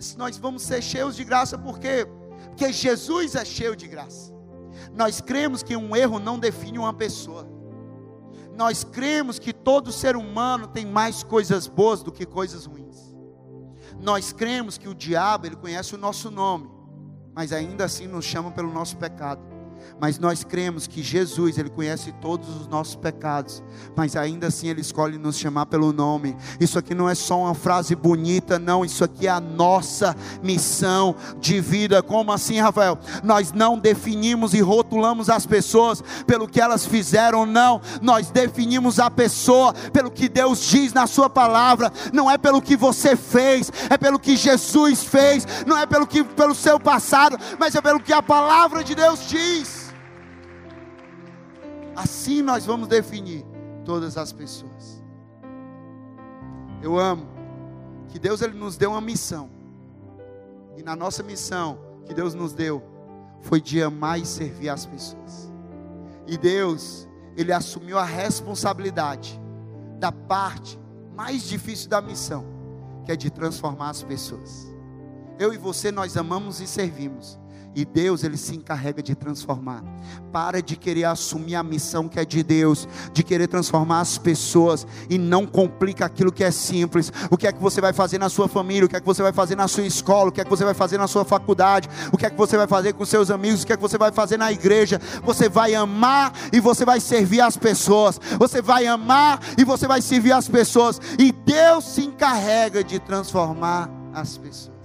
Se 0.00 0.18
nós 0.18 0.36
vamos 0.36 0.62
ser 0.62 0.82
cheios 0.82 1.14
de 1.14 1.22
graça, 1.22 1.56
porque 1.56 2.06
porque 2.48 2.72
Jesus 2.72 3.34
é 3.34 3.44
cheio 3.44 3.76
de 3.76 3.86
graça. 3.86 4.32
Nós 4.94 5.20
cremos 5.20 5.62
que 5.62 5.76
um 5.76 5.94
erro 5.94 6.18
não 6.18 6.38
define 6.38 6.78
uma 6.78 6.92
pessoa. 6.92 7.46
Nós 8.54 8.82
cremos 8.84 9.38
que 9.38 9.52
todo 9.52 9.92
ser 9.92 10.16
humano 10.16 10.66
tem 10.66 10.86
mais 10.86 11.22
coisas 11.22 11.66
boas 11.66 12.02
do 12.02 12.10
que 12.10 12.24
coisas 12.24 12.64
ruins. 12.64 13.14
Nós 14.00 14.32
cremos 14.32 14.78
que 14.78 14.88
o 14.88 14.94
diabo, 14.94 15.46
ele 15.46 15.56
conhece 15.56 15.94
o 15.94 15.98
nosso 15.98 16.30
nome, 16.30 16.70
mas 17.34 17.52
ainda 17.52 17.84
assim 17.84 18.06
nos 18.06 18.24
chama 18.24 18.50
pelo 18.50 18.72
nosso 18.72 18.96
pecado. 18.96 19.55
Mas 20.00 20.18
nós 20.18 20.44
cremos 20.44 20.86
que 20.86 21.02
Jesus, 21.02 21.58
Ele 21.58 21.70
conhece 21.70 22.12
todos 22.20 22.48
os 22.60 22.68
nossos 22.68 22.94
pecados, 22.94 23.62
mas 23.96 24.16
ainda 24.16 24.48
assim 24.48 24.68
Ele 24.68 24.80
escolhe 24.80 25.18
nos 25.18 25.38
chamar 25.38 25.66
pelo 25.66 25.92
nome. 25.92 26.36
Isso 26.60 26.78
aqui 26.78 26.94
não 26.94 27.08
é 27.08 27.14
só 27.14 27.40
uma 27.40 27.54
frase 27.54 27.94
bonita, 27.94 28.58
não, 28.58 28.84
isso 28.84 29.02
aqui 29.04 29.26
é 29.26 29.30
a 29.30 29.40
nossa 29.40 30.14
missão 30.42 31.14
de 31.40 31.60
vida. 31.60 32.02
Como 32.02 32.32
assim, 32.32 32.60
Rafael? 32.60 32.98
Nós 33.22 33.52
não 33.52 33.78
definimos 33.78 34.54
e 34.54 34.60
rotulamos 34.60 35.30
as 35.30 35.46
pessoas 35.46 36.02
pelo 36.26 36.48
que 36.48 36.60
elas 36.60 36.84
fizeram, 36.86 37.46
não, 37.46 37.80
nós 38.02 38.30
definimos 38.30 38.98
a 38.98 39.10
pessoa 39.10 39.72
pelo 39.92 40.10
que 40.10 40.28
Deus 40.28 40.60
diz 40.60 40.92
na 40.92 41.06
Sua 41.06 41.30
palavra, 41.30 41.92
não 42.12 42.30
é 42.30 42.36
pelo 42.36 42.62
que 42.62 42.76
você 42.76 43.16
fez, 43.16 43.72
é 43.88 43.96
pelo 43.96 44.18
que 44.18 44.36
Jesus 44.36 45.02
fez, 45.02 45.46
não 45.66 45.76
é 45.76 45.86
pelo 45.86 46.06
que 46.06 46.22
pelo 46.22 46.54
seu 46.54 46.78
passado, 46.78 47.38
mas 47.58 47.74
é 47.74 47.80
pelo 47.80 48.00
que 48.00 48.12
a 48.12 48.22
palavra 48.22 48.82
de 48.84 48.94
Deus 48.94 49.26
diz. 49.28 49.75
Assim 51.96 52.42
nós 52.42 52.66
vamos 52.66 52.88
definir 52.88 53.44
todas 53.84 54.18
as 54.18 54.32
pessoas. 54.32 55.02
Eu 56.82 56.98
amo 56.98 57.26
que 58.08 58.18
Deus 58.18 58.42
ele 58.42 58.56
nos 58.56 58.76
deu 58.76 58.90
uma 58.90 59.00
missão. 59.00 59.48
E 60.76 60.82
na 60.82 60.94
nossa 60.94 61.22
missão 61.22 61.78
que 62.04 62.12
Deus 62.12 62.34
nos 62.34 62.52
deu 62.52 62.82
foi 63.40 63.60
de 63.60 63.82
amar 63.82 64.20
e 64.20 64.26
servir 64.26 64.68
as 64.68 64.84
pessoas. 64.84 65.50
E 66.26 66.36
Deus, 66.36 67.08
ele 67.36 67.52
assumiu 67.52 67.98
a 67.98 68.04
responsabilidade 68.04 69.40
da 69.98 70.12
parte 70.12 70.78
mais 71.14 71.44
difícil 71.44 71.88
da 71.88 72.02
missão, 72.02 72.44
que 73.04 73.12
é 73.12 73.16
de 73.16 73.30
transformar 73.30 73.90
as 73.90 74.02
pessoas. 74.02 74.66
Eu 75.38 75.54
e 75.54 75.56
você 75.56 75.90
nós 75.90 76.16
amamos 76.16 76.60
e 76.60 76.66
servimos. 76.66 77.38
E 77.76 77.84
Deus, 77.84 78.24
ele 78.24 78.38
se 78.38 78.56
encarrega 78.56 79.02
de 79.02 79.14
transformar. 79.14 79.84
Para 80.32 80.62
de 80.62 80.76
querer 80.76 81.04
assumir 81.04 81.56
a 81.56 81.62
missão 81.62 82.08
que 82.08 82.18
é 82.18 82.24
de 82.24 82.42
Deus, 82.42 82.88
de 83.12 83.22
querer 83.22 83.48
transformar 83.48 84.00
as 84.00 84.16
pessoas 84.16 84.86
e 85.10 85.18
não 85.18 85.44
complica 85.44 86.06
aquilo 86.06 86.32
que 86.32 86.42
é 86.42 86.50
simples. 86.50 87.12
O 87.30 87.36
que 87.36 87.46
é 87.46 87.52
que 87.52 87.60
você 87.60 87.78
vai 87.78 87.92
fazer 87.92 88.16
na 88.16 88.30
sua 88.30 88.48
família? 88.48 88.86
O 88.86 88.88
que 88.88 88.96
é 88.96 89.00
que 89.00 89.04
você 89.04 89.22
vai 89.22 89.32
fazer 89.32 89.56
na 89.56 89.68
sua 89.68 89.84
escola? 89.84 90.30
O 90.30 90.32
que 90.32 90.40
é 90.40 90.44
que 90.44 90.48
você 90.48 90.64
vai 90.64 90.72
fazer 90.72 90.96
na 90.96 91.06
sua 91.06 91.22
faculdade? 91.22 91.86
O 92.10 92.16
que 92.16 92.24
é 92.24 92.30
que 92.30 92.36
você 92.38 92.56
vai 92.56 92.66
fazer 92.66 92.94
com 92.94 93.04
seus 93.04 93.30
amigos? 93.30 93.62
O 93.62 93.66
que 93.66 93.74
é 93.74 93.76
que 93.76 93.82
você 93.82 93.98
vai 93.98 94.10
fazer 94.10 94.38
na 94.38 94.50
igreja? 94.50 94.98
Você 95.22 95.46
vai 95.46 95.74
amar 95.74 96.32
e 96.54 96.60
você 96.60 96.82
vai 96.82 96.98
servir 96.98 97.42
as 97.42 97.58
pessoas. 97.58 98.18
Você 98.38 98.62
vai 98.62 98.86
amar 98.86 99.38
e 99.58 99.64
você 99.64 99.86
vai 99.86 100.00
servir 100.00 100.32
as 100.32 100.48
pessoas. 100.48 100.98
E 101.18 101.30
Deus 101.30 101.84
se 101.84 102.00
encarrega 102.00 102.82
de 102.82 102.98
transformar 102.98 103.90
as 104.14 104.38
pessoas. 104.38 104.75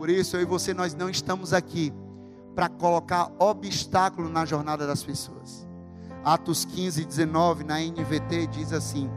Por 0.00 0.08
isso, 0.08 0.34
eu 0.34 0.40
e 0.40 0.46
você, 0.46 0.72
nós 0.72 0.94
não 0.94 1.10
estamos 1.10 1.52
aqui 1.52 1.92
para 2.54 2.70
colocar 2.70 3.30
obstáculo 3.38 4.30
na 4.30 4.46
jornada 4.46 4.86
das 4.86 5.02
pessoas. 5.02 5.68
Atos 6.24 6.64
15, 6.64 7.04
19, 7.04 7.64
na 7.64 7.82
NVT, 7.82 8.46
diz 8.46 8.72
assim: 8.72 9.10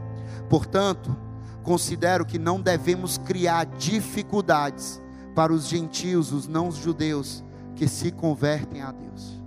Portanto, 0.50 1.16
considero 1.64 2.26
que 2.26 2.38
não 2.38 2.60
devemos 2.60 3.18
criar 3.18 3.66
dificuldades 3.66 5.02
para 5.34 5.54
os 5.54 5.70
gentios, 5.70 6.34
os 6.34 6.50
não-judeus, 6.50 7.46
que 7.78 7.88
se 7.88 8.12
convertem 8.12 8.82
a 8.82 8.92
Deus. 8.92 9.42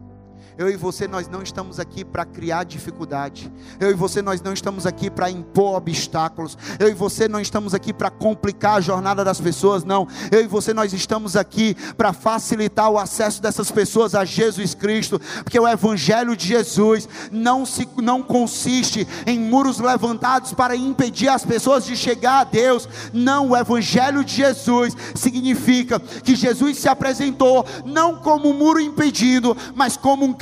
Eu 0.59 0.71
e 0.71 0.77
você, 0.77 1.07
nós 1.07 1.29
não 1.29 1.43
estamos 1.43 1.79
aqui 1.79 2.03
para 2.03 2.25
criar 2.25 2.65
dificuldade. 2.65 3.53
Eu 3.79 3.91
e 3.91 3.95
você, 3.95 4.23
nós 4.23 4.41
não 4.41 4.55
estamos 4.55 4.87
aqui 4.87 5.11
para 5.11 5.31
impor 5.31 5.77
obstáculos. 5.77 6.57
Eu 6.79 6.89
e 6.89 6.95
você, 6.95 7.29
não 7.29 7.41
estamos 7.41 7.75
aqui 7.75 7.93
para 7.93 8.11
complicar 8.11 8.77
a 8.77 8.81
jornada 8.81 9.23
das 9.23 9.39
pessoas, 9.39 9.85
não. 9.85 10.09
Eu 10.31 10.41
e 10.41 10.47
você, 10.47 10.73
nós 10.73 10.95
estamos 10.95 11.37
aqui 11.37 11.77
para 11.97 12.15
facilitar 12.15 12.91
o 12.91 12.99
acesso 12.99 13.43
dessas 13.43 13.71
pessoas 13.71 14.15
a 14.15 14.25
Jesus 14.25 14.75
Cristo, 14.75 15.21
porque 15.43 15.61
o 15.61 15.69
Evangelho 15.69 16.35
de 16.35 16.47
Jesus 16.47 17.07
não, 17.31 17.67
se, 17.67 17.87
não 18.03 18.23
consiste 18.23 19.07
em 19.27 19.39
muros 19.39 19.79
levantados 19.79 20.55
para 20.55 20.75
impedir 20.75 21.29
as 21.29 21.45
pessoas 21.45 21.85
de 21.85 21.95
chegar 21.95 22.41
a 22.41 22.45
Deus. 22.45 22.89
Não, 23.13 23.51
o 23.51 23.57
Evangelho 23.57 24.25
de 24.25 24.37
Jesus 24.37 24.97
significa 25.15 26.01
que 26.01 26.35
Jesus 26.35 26.79
se 26.79 26.89
apresentou 26.89 27.67
não 27.85 28.17
como 28.17 28.49
um 28.49 28.55
muro 28.55 28.81
impedido, 28.81 29.55
mas 29.75 29.99
como 29.99 30.25
um 30.25 30.33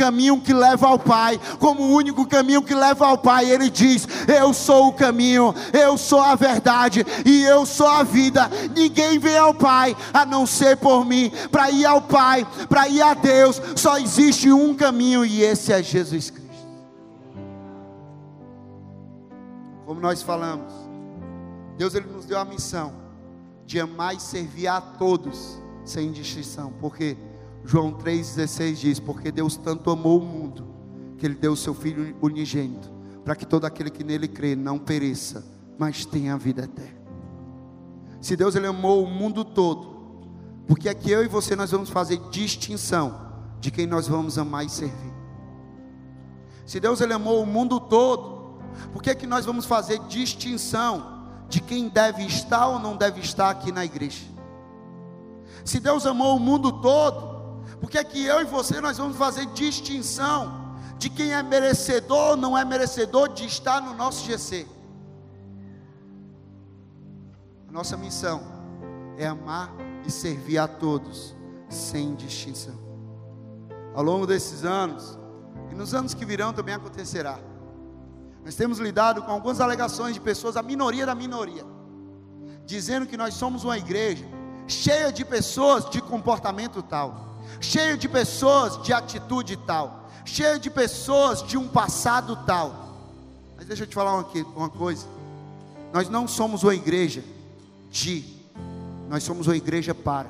que 0.43 0.53
leva 0.53 0.87
ao 0.87 0.99
Pai, 0.99 1.41
como 1.59 1.83
o 1.83 1.95
único 1.95 2.27
caminho 2.27 2.63
que 2.63 2.75
leva 2.75 3.07
ao 3.07 3.19
Pai. 3.19 3.51
Ele 3.51 3.71
diz: 3.71 4.07
Eu 4.27 4.53
sou 4.53 4.89
o 4.89 4.93
caminho, 4.93 5.55
eu 5.73 5.97
sou 5.97 6.21
a 6.21 6.35
verdade 6.35 7.05
e 7.25 7.43
eu 7.43 7.65
sou 7.65 7.87
a 7.87 8.03
vida. 8.03 8.51
Ninguém 8.75 9.19
vem 9.19 9.37
ao 9.37 9.55
Pai 9.55 9.97
a 10.13 10.25
não 10.25 10.47
ser 10.47 10.77
por 10.77 11.05
mim. 11.05 11.31
Para 11.51 11.71
ir 11.71 11.85
ao 11.85 12.01
Pai, 12.01 12.47
para 12.69 12.89
ir 12.89 13.03
a 13.03 13.15
Deus, 13.15 13.61
só 13.77 13.99
existe 13.99 14.53
um 14.53 14.75
caminho 14.75 15.25
e 15.25 15.43
esse 15.43 15.73
é 15.73 15.83
Jesus 15.83 16.31
Cristo. 16.31 16.45
Como 19.87 20.01
nós 20.01 20.23
falamos, 20.23 20.73
Deus 21.77 21.95
ele 21.95 22.07
nos 22.07 22.25
deu 22.25 22.39
a 22.39 22.45
missão 22.45 22.93
de 23.67 23.81
amar 23.81 24.15
e 24.15 24.21
servir 24.21 24.67
a 24.67 24.81
todos 24.81 25.59
sem 25.85 26.11
distinção, 26.11 26.73
porque 26.81 27.17
João 27.65 27.93
3,16 27.93 28.75
diz: 28.75 29.01
Porque 29.01 29.33
Deus 29.33 29.57
tanto 29.57 29.91
amou 29.91 30.21
o 30.21 30.25
mundo, 30.25 30.67
que 31.19 31.27
Ele 31.27 31.35
deu 31.35 31.53
o 31.53 31.57
seu 31.57 31.75
Filho 31.75 32.17
unigênito, 32.21 32.93
para 33.25 33.35
que 33.35 33.47
todo 33.47 33.65
aquele 33.65 33.91
que 33.91 34.05
nele 34.05 34.29
crê 34.29 34.55
não 34.55 34.79
pereça, 34.79 35.45
mas 35.79 36.05
tenha 36.05 36.35
a 36.35 36.37
vida 36.37 36.65
eterna. 36.65 37.05
Se 38.21 38.37
Deus 38.37 38.55
ele 38.55 38.67
amou 38.67 39.05
o 39.05 39.07
mundo 39.07 39.45
todo, 39.45 39.95
porque 40.67 40.89
aqui 40.89 41.11
eu 41.11 41.23
e 41.23 41.29
você 41.29 41.55
nós 41.55 41.71
vamos 41.71 41.91
fazer 41.91 42.19
distinção 42.31 43.33
de 43.61 43.71
quem 43.71 43.87
nós 43.87 44.09
vamos 44.09 44.39
amar 44.39 44.65
e 44.65 44.71
servir. 44.71 45.12
Se 46.65 46.81
Deus 46.81 47.01
ele 47.03 47.12
amou 47.12 47.43
o 47.43 47.47
mundo 47.47 47.79
todo, 47.79 48.61
por 48.93 49.03
que, 49.03 49.15
que 49.15 49.27
nós 49.27 49.45
vamos 49.45 49.67
fazer 49.67 49.99
distinção 50.09 51.27
de 51.49 51.61
quem 51.61 51.89
deve 51.89 52.25
estar 52.25 52.67
ou 52.67 52.79
não 52.79 52.97
deve 52.97 53.21
estar 53.21 53.51
aqui 53.51 53.71
na 53.71 53.85
igreja? 53.85 54.25
Se 55.65 55.79
Deus 55.79 56.07
amou 56.07 56.37
o 56.37 56.41
mundo 56.41 56.73
todo, 56.81 57.34
porque 57.85 57.99
é 57.99 58.05
que 58.05 58.24
eu 58.24 58.41
e 58.41 58.45
você 58.45 58.80
nós 58.80 58.97
vamos 58.97 59.14
fazer 59.14 59.45
distinção 59.49 60.74
de 60.97 61.11
quem 61.11 61.35
é 61.35 61.43
merecedor 61.43 62.30
ou 62.30 62.37
não 62.37 62.57
é 62.57 62.64
merecedor 62.64 63.28
de 63.28 63.45
estar 63.45 63.78
no 63.82 63.93
nosso 63.93 64.24
GC. 64.24 64.66
A 67.68 67.72
nossa 67.72 67.95
missão 67.95 68.41
é 69.18 69.26
amar 69.26 69.70
e 70.07 70.11
servir 70.11 70.57
a 70.57 70.66
todos, 70.66 71.37
sem 71.68 72.14
distinção. 72.14 72.74
Ao 73.95 74.03
longo 74.03 74.26
desses 74.26 74.64
anos, 74.64 75.18
e 75.70 75.74
nos 75.74 75.93
anos 75.93 76.14
que 76.14 76.24
virão 76.24 76.55
também 76.55 76.74
acontecerá, 76.74 77.39
nós 78.43 78.55
temos 78.55 78.78
lidado 78.78 79.22
com 79.22 79.30
algumas 79.30 79.61
alegações 79.61 80.14
de 80.14 80.20
pessoas, 80.20 80.57
a 80.57 80.62
minoria 80.62 81.05
da 81.05 81.14
minoria, 81.14 81.66
dizendo 82.64 83.07
que 83.07 83.16
nós 83.18 83.35
somos 83.35 83.62
uma 83.62 83.76
igreja 83.76 84.24
cheia 84.66 85.12
de 85.12 85.22
pessoas 85.22 85.91
de 85.91 86.01
comportamento 86.01 86.82
tal 86.82 87.34
cheio 87.61 87.97
de 87.97 88.09
pessoas 88.09 88.82
de 88.82 88.92
atitude 88.92 89.57
tal, 89.57 90.09
cheio 90.24 90.59
de 90.59 90.70
pessoas 90.70 91.42
de 91.42 91.57
um 91.57 91.68
passado 91.68 92.36
tal. 92.47 92.84
Mas 93.57 93.66
deixa 93.66 93.84
eu 93.84 93.86
te 93.86 93.95
falar 93.95 94.14
uma, 94.14 94.26
uma 94.57 94.68
coisa: 94.68 95.07
nós 95.92 96.09
não 96.09 96.26
somos 96.26 96.62
uma 96.62 96.74
igreja 96.74 97.22
de, 97.90 98.24
nós 99.09 99.22
somos 99.22 99.47
uma 99.47 99.57
igreja 99.57 99.95
para. 99.95 100.28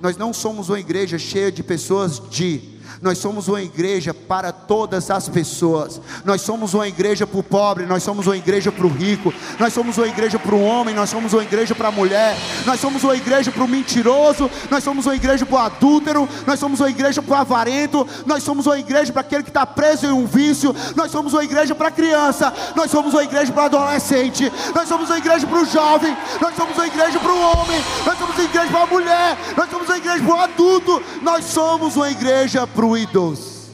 Nós 0.00 0.16
não 0.16 0.32
somos 0.32 0.68
uma 0.68 0.78
igreja 0.78 1.18
cheia 1.18 1.50
de 1.50 1.62
pessoas 1.62 2.20
de, 2.28 2.75
nós 3.00 3.18
somos 3.18 3.48
uma 3.48 3.62
igreja 3.62 4.12
para 4.12 4.52
todas 4.52 5.10
as 5.10 5.28
pessoas. 5.28 6.00
Nós 6.24 6.40
somos 6.40 6.74
uma 6.74 6.88
igreja 6.88 7.26
para 7.26 7.38
o 7.38 7.42
pobre, 7.42 7.86
nós 7.86 8.02
somos 8.02 8.26
uma 8.26 8.36
igreja 8.36 8.72
para 8.72 8.86
o 8.86 8.90
rico, 8.90 9.32
nós 9.58 9.72
somos 9.72 9.98
uma 9.98 10.06
igreja 10.06 10.38
para 10.38 10.54
o 10.54 10.62
homem, 10.62 10.94
nós 10.94 11.10
somos 11.10 11.32
uma 11.32 11.42
igreja 11.42 11.74
para 11.74 11.88
a 11.88 11.92
mulher, 11.92 12.36
nós 12.64 12.80
somos 12.80 13.02
uma 13.04 13.16
igreja 13.16 13.50
para 13.50 13.64
o 13.64 13.68
mentiroso, 13.68 14.50
nós 14.70 14.82
somos 14.82 15.06
uma 15.06 15.14
igreja 15.14 15.44
para 15.44 15.54
o 15.54 15.58
adúltero, 15.58 16.28
nós 16.46 16.58
somos 16.58 16.80
uma 16.80 16.90
igreja 16.90 17.22
para 17.22 17.32
o 17.32 17.40
avarento, 17.40 18.06
nós 18.24 18.42
somos 18.42 18.66
uma 18.66 18.78
igreja 18.78 19.12
para 19.12 19.20
aquele 19.20 19.42
que 19.42 19.50
está 19.50 19.66
preso 19.66 20.06
em 20.06 20.12
um 20.12 20.26
vício, 20.26 20.74
nós 20.94 21.10
somos 21.10 21.32
uma 21.32 21.44
igreja 21.44 21.74
para 21.74 21.88
a 21.88 21.90
criança, 21.90 22.52
nós 22.74 22.90
somos 22.90 23.12
uma 23.12 23.22
igreja 23.22 23.52
para 23.52 23.62
o 23.62 23.66
adolescente, 23.66 24.52
nós 24.74 24.88
somos 24.88 25.08
uma 25.08 25.18
igreja 25.18 25.46
para 25.46 25.60
o 25.60 25.64
jovem, 25.64 26.16
nós 26.40 26.54
somos 26.56 26.76
uma 26.76 26.86
igreja 26.86 27.18
para 27.18 27.32
o 27.32 27.40
homem, 27.40 27.84
nós 28.04 28.18
somos 28.18 28.36
uma 28.36 28.44
igreja 28.44 28.70
para 28.70 28.82
a 28.82 28.86
mulher, 28.86 29.38
nós 29.56 29.70
somos 29.70 29.88
uma 29.88 29.96
igreja 29.96 30.24
para 30.24 30.34
o 30.34 30.40
adulto, 30.40 31.02
nós 31.22 31.44
somos 31.44 31.96
uma 31.96 32.10
igreja 32.10 32.66
para. 32.76 33.70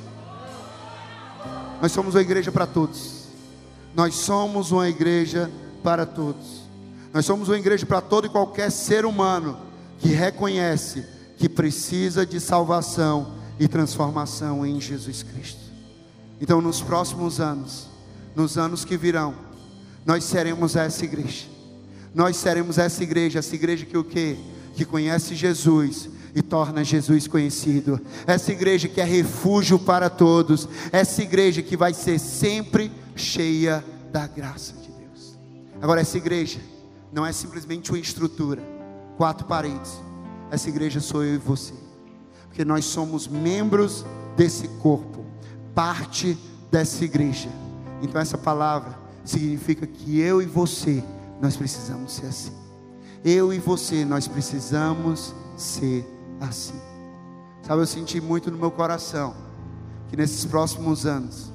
Nós 1.83 1.91
somos 1.91 2.15
uma 2.15 2.21
igreja 2.23 2.53
para 2.53 2.67
todos. 2.67 3.25
Nós 3.95 4.15
somos 4.15 4.71
uma 4.71 4.89
igreja 4.89 5.51
para 5.83 6.07
todos. 6.07 6.63
Nós 7.13 7.27
somos 7.27 7.49
uma 7.49 7.59
igreja 7.59 7.85
para 7.85 8.01
todo 8.01 8.29
e 8.29 8.31
qualquer 8.31 8.71
ser 8.71 9.05
humano 9.05 9.59
que 9.99 10.09
reconhece 10.09 11.05
que 11.37 11.49
precisa 11.49 12.25
de 12.25 12.39
salvação 12.39 13.35
e 13.59 13.67
transformação 13.67 14.65
em 14.65 14.81
Jesus 14.81 15.25
Cristo. 15.25 15.61
Então, 16.41 16.61
nos 16.61 16.81
próximos 16.81 17.41
anos, 17.41 17.89
nos 18.35 18.57
anos 18.57 18.85
que 18.85 18.97
virão, 18.97 19.35
nós 20.07 20.23
seremos 20.25 20.77
essa 20.77 21.05
igreja. 21.05 21.47
Nós 22.15 22.37
seremos 22.37 22.79
essa 22.79 23.03
igreja, 23.03 23.41
essa 23.41 23.55
igreja 23.55 23.85
que 23.85 23.99
o 23.99 24.05
que? 24.05 24.39
Que 24.77 24.85
conhece 24.85 25.35
Jesus 25.35 26.09
e 26.35 26.41
torna 26.41 26.83
Jesus 26.83 27.27
conhecido. 27.27 28.01
Essa 28.27 28.53
igreja 28.53 28.89
que 28.89 29.01
é 29.01 29.05
refúgio 29.05 29.79
para 29.79 30.09
todos. 30.09 30.69
Essa 30.91 31.23
igreja 31.23 31.63
que 31.63 31.77
vai 31.77 31.93
ser 31.93 32.19
sempre 32.19 32.91
cheia 33.15 33.85
da 34.11 34.27
graça 34.27 34.75
de 34.75 34.91
Deus. 34.91 35.39
Agora, 35.81 36.01
essa 36.01 36.17
igreja 36.17 36.61
não 37.13 37.27
é 37.27 37.33
simplesmente 37.33 37.91
uma 37.91 37.99
estrutura, 37.99 38.63
quatro 39.17 39.47
paredes. 39.47 40.01
Essa 40.51 40.69
igreja 40.69 41.01
sou 41.01 41.25
eu 41.25 41.35
e 41.35 41.39
você, 41.39 41.75
porque 42.49 42.65
nós 42.65 42.85
somos 42.85 43.27
membros 43.27 44.05
desse 44.37 44.69
corpo, 44.69 45.25
parte 45.75 46.37
dessa 46.71 47.05
igreja. 47.05 47.49
Então, 48.03 48.21
essa 48.21 48.37
palavra 48.37 48.99
significa 49.25 49.87
que 49.87 50.19
eu 50.19 50.43
e 50.43 50.47
você, 50.47 51.03
nós 51.41 51.57
precisamos 51.57 52.13
ser 52.13 52.27
assim. 52.27 52.53
Eu 53.25 53.53
e 53.53 53.59
você, 53.59 54.05
nós 54.05 54.27
precisamos 54.27 55.35
ser 55.57 56.07
assim. 56.43 56.81
Sabe, 57.63 57.81
eu 57.81 57.87
senti 57.87 58.21
muito 58.21 58.51
no 58.51 58.59
meu 58.59 58.71
coração 58.71 59.35
que 60.11 60.17
nesses 60.17 60.45
próximos 60.45 61.07
anos 61.07 61.51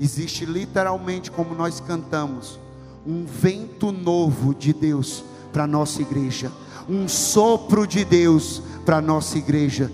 existe 0.00 0.46
literalmente, 0.46 1.30
como 1.30 1.54
nós 1.54 1.80
cantamos, 1.80 2.58
um 3.06 3.26
vento 3.26 3.90
novo 3.90 4.54
de 4.54 4.72
Deus 4.72 5.24
para 5.52 5.66
nossa 5.66 6.00
igreja, 6.00 6.52
um 6.88 7.08
sopro 7.08 7.86
de 7.86 8.04
Deus 8.04 8.62
para 8.84 9.00
nossa 9.00 9.36
igreja. 9.36 9.90